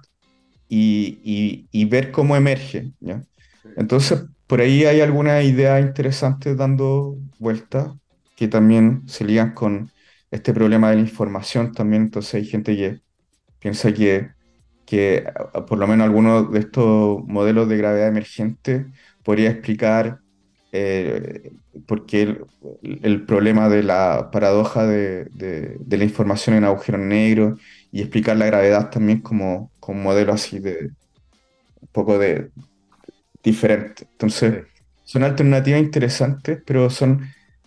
y, 0.68 1.20
y- 1.24 1.68
y 1.72 1.86
ver 1.86 2.12
cómo 2.12 2.36
emerge, 2.36 2.92
¿ya? 3.00 3.24
sí. 3.62 3.68
Entonces, 3.76 4.24
por 4.46 4.60
ahí 4.60 4.84
hay 4.86 5.00
algunas 5.00 5.44
ideas 5.44 5.80
interesantes 5.82 6.56
dando 6.56 7.18
vueltas 7.38 7.92
que 8.34 8.48
también 8.48 9.08
se 9.08 9.24
ligan 9.24 9.54
con 9.54 9.92
este 10.30 10.52
problema 10.54 10.90
de 10.90 10.96
la 10.96 11.02
información 11.02 11.72
también. 11.72 12.02
Entonces, 12.04 12.34
hay 12.34 12.44
gente 12.46 12.76
que 12.76 13.00
piensa 13.58 13.92
que, 13.92 14.30
que 14.84 15.26
a- 15.54 15.64
por 15.66 15.78
lo 15.78 15.86
menos 15.86 16.06
algunos 16.06 16.50
de 16.52 16.60
estos 16.60 17.24
modelos 17.26 17.68
de 17.68 17.76
gravedad 17.78 18.08
emergente 18.08 18.90
podría 19.22 19.50
explicar 19.50 20.20
eh, 20.72 21.52
por 21.86 22.06
qué 22.06 22.22
el, 22.22 22.46
el 23.02 23.26
problema 23.26 23.68
de 23.68 23.82
la 23.82 24.30
paradoja 24.32 24.86
de, 24.86 25.26
de- 25.32 25.76
de 25.80 25.98
la 25.98 26.04
información 26.04 26.56
en 26.56 26.64
agujeros 26.64 27.00
negros 27.00 27.60
y 27.90 28.00
explicar 28.02 28.36
la 28.36 28.46
gravedad 28.46 28.90
también 28.90 29.20
como, 29.22 29.72
como 29.80 30.02
modelo 30.02 30.32
así 30.32 30.58
de 30.60 30.90
un 31.80 31.88
poco 31.92 32.18
de 32.18 32.52
diferente. 33.42 34.04
Entonces. 34.12 34.66
Son 35.08 35.22
alternativas 35.24 35.80
interesantes, 35.80 36.60
pero 36.66 36.90
son 36.90 37.22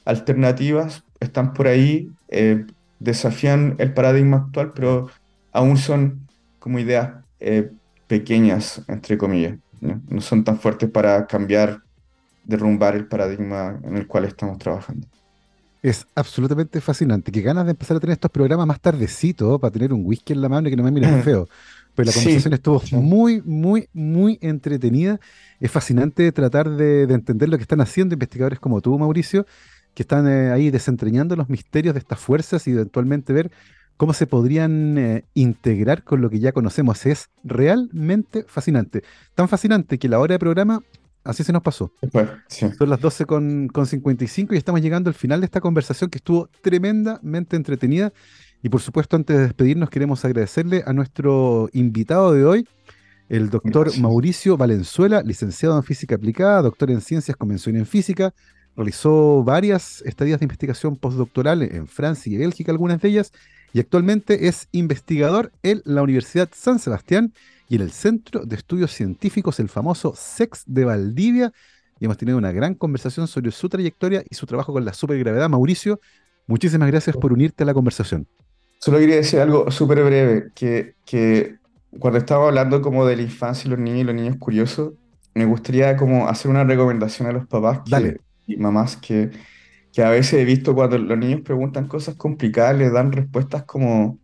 alternativas, 0.05 1.03
están 1.19 1.53
por 1.53 1.65
ahí, 1.65 2.07
eh, 2.27 2.67
desafían 2.99 3.75
el 3.79 3.95
paradigma 3.95 4.37
actual, 4.37 4.73
pero 4.75 5.09
aún 5.51 5.77
son 5.77 6.27
como 6.59 6.77
ideas 6.77 7.13
eh, 7.39 7.71
pequeñas, 8.05 8.83
entre 8.87 9.17
comillas, 9.17 9.57
¿no? 9.79 9.99
No 10.07 10.21
son 10.21 10.43
tan 10.43 10.59
fuertes 10.59 10.91
para 10.91 11.25
cambiar, 11.25 11.81
derrumbar 12.43 12.95
el 12.95 13.07
paradigma 13.07 13.79
en 13.85 13.97
el 13.97 14.05
cual 14.05 14.25
estamos 14.25 14.59
trabajando. 14.59 15.07
Es 15.81 16.05
absolutamente 16.13 16.79
fascinante. 16.79 17.31
Qué 17.31 17.41
ganas 17.41 17.65
de 17.65 17.71
empezar 17.71 17.97
a 17.97 17.99
tener 17.99 18.13
estos 18.13 18.29
programas 18.29 18.67
más 18.67 18.79
tardecito 18.79 19.57
para 19.57 19.71
tener 19.71 19.91
un 19.93 20.05
whisky 20.05 20.33
en 20.33 20.41
la 20.41 20.49
mano 20.49 20.67
y 20.67 20.71
que 20.71 20.77
no 20.77 20.83
me 20.83 20.91
miren 20.91 21.23
feo. 21.23 21.47
Pero 22.01 22.07
la 22.07 22.11
Sí, 22.13 22.19
conversación 22.19 22.53
estuvo 22.53 22.81
muy, 23.01 23.41
muy, 23.43 23.89
muy 23.93 24.37
entretenida. 24.41 25.19
Es 25.59 25.71
fascinante 25.71 26.31
tratar 26.31 26.69
de, 26.69 27.05
de 27.07 27.13
entender 27.13 27.49
lo 27.49 27.57
que 27.57 27.63
están 27.63 27.81
haciendo 27.81 28.13
investigadores 28.15 28.59
como 28.59 28.81
tú, 28.81 28.97
Mauricio, 28.97 29.45
que 29.93 30.03
están 30.03 30.27
eh, 30.27 30.51
ahí 30.51 30.69
desentrañando 30.71 31.35
los 31.35 31.49
misterios 31.49 31.93
de 31.93 31.99
estas 31.99 32.19
fuerzas 32.19 32.67
y 32.67 32.71
eventualmente 32.71 33.33
ver 33.33 33.51
cómo 33.97 34.13
se 34.13 34.25
podrían 34.25 34.97
eh, 34.97 35.25
integrar 35.35 36.03
con 36.03 36.21
lo 36.21 36.29
que 36.29 36.39
ya 36.39 36.51
conocemos. 36.53 37.05
Es 37.05 37.29
realmente 37.43 38.45
fascinante. 38.47 39.03
Tan 39.35 39.47
fascinante 39.47 39.99
que 39.99 40.09
la 40.09 40.19
hora 40.19 40.33
de 40.33 40.39
programa 40.39 40.81
así 41.23 41.43
se 41.43 41.53
nos 41.53 41.61
pasó. 41.61 41.93
Sí. 42.47 42.67
Son 42.77 42.89
las 42.89 42.99
12 42.99 43.25
con, 43.25 43.67
con 43.67 43.85
55 43.85 44.55
y 44.55 44.57
estamos 44.57 44.81
llegando 44.81 45.09
al 45.09 45.13
final 45.13 45.39
de 45.41 45.45
esta 45.45 45.61
conversación 45.61 46.09
que 46.09 46.17
estuvo 46.17 46.49
tremendamente 46.63 47.55
entretenida. 47.55 48.11
Y 48.63 48.69
por 48.69 48.81
supuesto, 48.81 49.15
antes 49.15 49.35
de 49.35 49.43
despedirnos, 49.43 49.89
queremos 49.89 50.23
agradecerle 50.23 50.83
a 50.85 50.93
nuestro 50.93 51.69
invitado 51.73 52.33
de 52.33 52.45
hoy, 52.45 52.67
el 53.27 53.49
doctor 53.49 53.85
Gracias. 53.85 54.01
Mauricio 54.01 54.57
Valenzuela, 54.57 55.23
licenciado 55.23 55.77
en 55.77 55.83
física 55.83 56.15
aplicada, 56.15 56.61
doctor 56.61 56.91
en 56.91 57.01
ciencias 57.01 57.37
con 57.37 57.47
mención 57.47 57.75
en 57.77 57.85
física. 57.85 58.33
Realizó 58.75 59.43
varias 59.43 60.01
estadías 60.05 60.39
de 60.39 60.45
investigación 60.45 60.95
postdoctoral 60.95 61.63
en 61.63 61.87
Francia 61.87 62.31
y 62.31 62.37
Bélgica, 62.37 62.71
algunas 62.71 63.01
de 63.01 63.09
ellas, 63.09 63.31
y 63.73 63.79
actualmente 63.79 64.47
es 64.47 64.67
investigador 64.71 65.51
en 65.63 65.81
la 65.85 66.01
Universidad 66.01 66.49
San 66.53 66.79
Sebastián 66.79 67.33
y 67.67 67.75
en 67.75 67.81
el 67.81 67.91
Centro 67.91 68.45
de 68.45 68.55
Estudios 68.55 68.91
Científicos, 68.91 69.59
el 69.59 69.69
famoso 69.69 70.13
SEX 70.15 70.63
de 70.67 70.85
Valdivia. 70.85 71.53
Y 71.99 72.05
hemos 72.05 72.17
tenido 72.17 72.37
una 72.37 72.51
gran 72.51 72.75
conversación 72.75 73.27
sobre 73.27 73.51
su 73.51 73.69
trayectoria 73.69 74.23
y 74.29 74.35
su 74.35 74.45
trabajo 74.45 74.73
con 74.73 74.83
la 74.83 74.93
supergravedad. 74.93 75.49
Mauricio, 75.49 76.01
muchísimas 76.47 76.89
gracias 76.89 77.15
por 77.15 77.31
unirte 77.31 77.63
a 77.63 77.65
la 77.65 77.73
conversación. 77.73 78.27
Solo 78.81 78.99
quería 78.99 79.17
decir 79.17 79.39
algo 79.39 79.69
súper 79.71 80.03
breve, 80.03 80.51
que, 80.55 80.95
que 81.05 81.57
cuando 81.99 82.17
estaba 82.19 82.47
hablando 82.47 82.81
como 82.81 83.05
de 83.05 83.15
la 83.15 83.23
infancia 83.23 83.67
y 83.67 83.71
los 83.71 83.79
niños 83.79 84.01
y 84.01 84.03
los 84.05 84.15
niños 84.15 84.37
curiosos, 84.39 84.93
me 85.35 85.45
gustaría 85.45 85.95
como 85.97 86.27
hacer 86.27 86.49
una 86.51 86.63
recomendación 86.63 87.27
a 87.29 87.33
los 87.33 87.47
papás 87.47 87.81
que, 87.85 88.17
y 88.47 88.57
mamás 88.57 88.97
que, 88.97 89.31
que 89.93 90.03
a 90.03 90.09
veces 90.11 90.35
he 90.35 90.45
visto 90.45 90.75
cuando 90.75 90.97
los 90.97 91.17
niños 91.17 91.41
preguntan 91.41 91.87
cosas 91.87 92.15
complicadas, 92.15 92.77
les 92.77 92.91
dan 92.93 93.11
respuestas 93.11 93.65
como 93.65 94.19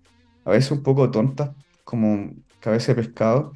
a 0.45 0.51
veces 0.51 0.72
un 0.72 0.84
poco 0.84 1.12
tontas, 1.12 1.51
como 1.84 2.32
cabeza 2.60 2.93
de 2.95 3.03
pescado, 3.03 3.53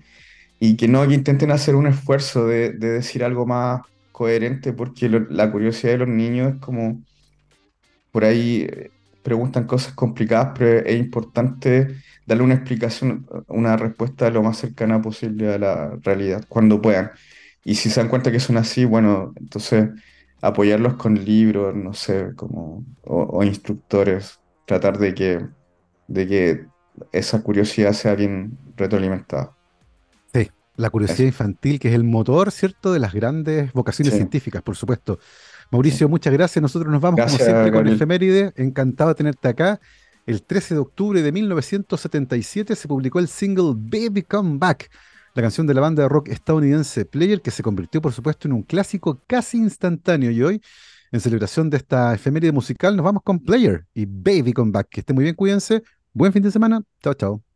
y 0.59 0.77
que 0.77 0.87
no, 0.89 1.07
que 1.07 1.15
intenten 1.15 1.51
hacer 1.51 1.75
un 1.75 1.87
esfuerzo 1.87 2.47
de, 2.47 2.73
de 2.73 2.89
decir 2.91 3.23
algo 3.23 3.45
más 3.47 3.81
coherente, 4.11 4.73
porque 4.73 5.09
lo- 5.09 5.21
la 5.29 5.51
curiosidad 5.51 5.93
de 5.93 5.99
los 5.99 6.09
niños 6.09 6.53
es 6.55 6.59
como 6.61 7.03
por 8.11 8.25
ahí 8.25 8.67
preguntan 9.21 9.65
cosas 9.67 9.93
complicadas, 9.93 10.53
pero 10.57 10.85
es 10.85 10.95
importante 10.99 11.95
darle 12.25 12.43
una 12.43 12.55
explicación, 12.55 13.27
una 13.47 13.77
respuesta 13.77 14.29
lo 14.29 14.43
más 14.43 14.57
cercana 14.57 15.01
posible 15.01 15.53
a 15.53 15.57
la 15.59 15.97
realidad, 16.01 16.45
cuando 16.49 16.81
puedan. 16.81 17.11
Y 17.63 17.75
si 17.75 17.89
se 17.89 17.99
dan 18.01 18.09
cuenta 18.09 18.31
que 18.31 18.39
son 18.39 18.57
así, 18.57 18.85
bueno, 18.85 19.33
entonces 19.39 19.89
apoyarlos 20.41 20.95
con 20.95 21.15
libros, 21.23 21.75
no 21.75 21.93
sé, 21.93 22.33
como, 22.35 22.85
o, 23.03 23.23
o 23.23 23.43
instructores, 23.43 24.39
tratar 24.65 24.97
de 24.97 25.13
que, 25.13 25.47
de 26.07 26.27
que 26.27 26.67
esa 27.11 27.41
curiosidad 27.43 27.93
sea 27.93 28.15
bien 28.15 28.57
retroalimentada. 28.75 29.57
Sí, 30.33 30.49
la 30.75 30.89
curiosidad 30.89 31.27
Eso. 31.27 31.27
infantil, 31.27 31.79
que 31.79 31.89
es 31.89 31.93
el 31.95 32.03
motor, 32.03 32.51
¿cierto?, 32.51 32.93
de 32.93 32.99
las 32.99 33.13
grandes 33.13 33.73
vocaciones 33.73 34.13
Sí, 34.13 34.15
científicas, 34.15 34.61
por 34.63 34.75
supuesto. 34.75 35.19
Mauricio, 35.71 36.09
muchas 36.09 36.33
gracias. 36.33 36.61
Nosotros 36.61 36.91
nos 36.91 37.01
vamos, 37.01 37.19
como 37.19 37.37
siempre, 37.37 37.71
con 37.71 37.87
efeméride. 37.87 38.53
Encantado 38.57 39.09
de 39.09 39.15
tenerte 39.15 39.47
acá. 39.47 39.79
El 40.25 40.43
13 40.43 40.75
de 40.75 40.79
octubre 40.79 41.21
de 41.21 41.31
1977 41.31 42.75
se 42.75 42.87
publicó 42.87 43.19
el 43.19 43.27
single 43.27 43.73
Baby 43.75 44.21
Come 44.23 44.57
Back, 44.59 44.91
la 45.33 45.41
canción 45.41 45.65
de 45.65 45.73
la 45.73 45.81
banda 45.81 46.03
de 46.03 46.09
rock 46.09 46.29
estadounidense 46.29 47.05
Player, 47.05 47.41
que 47.41 47.51
se 47.51 47.63
convirtió, 47.63 48.01
por 48.01 48.13
supuesto, 48.13 48.47
en 48.47 48.53
un 48.53 48.63
clásico 48.63 49.21
casi 49.25 49.57
instantáneo. 49.57 50.29
Y 50.29 50.43
hoy, 50.43 50.61
en 51.11 51.19
celebración 51.21 51.69
de 51.69 51.77
esta 51.77 52.13
efeméride 52.13 52.51
musical, 52.51 52.95
nos 52.95 53.03
vamos 53.03 53.23
con 53.23 53.39
Player 53.39 53.85
y 53.93 54.05
Baby 54.05 54.53
Come 54.53 54.71
Back. 54.71 54.89
Que 54.89 54.99
esté 54.99 55.13
muy 55.13 55.23
bien, 55.23 55.35
cuídense. 55.35 55.83
Buen 56.13 56.33
fin 56.33 56.43
de 56.43 56.51
semana. 56.51 56.81
Chao, 57.01 57.13
chao. 57.13 57.50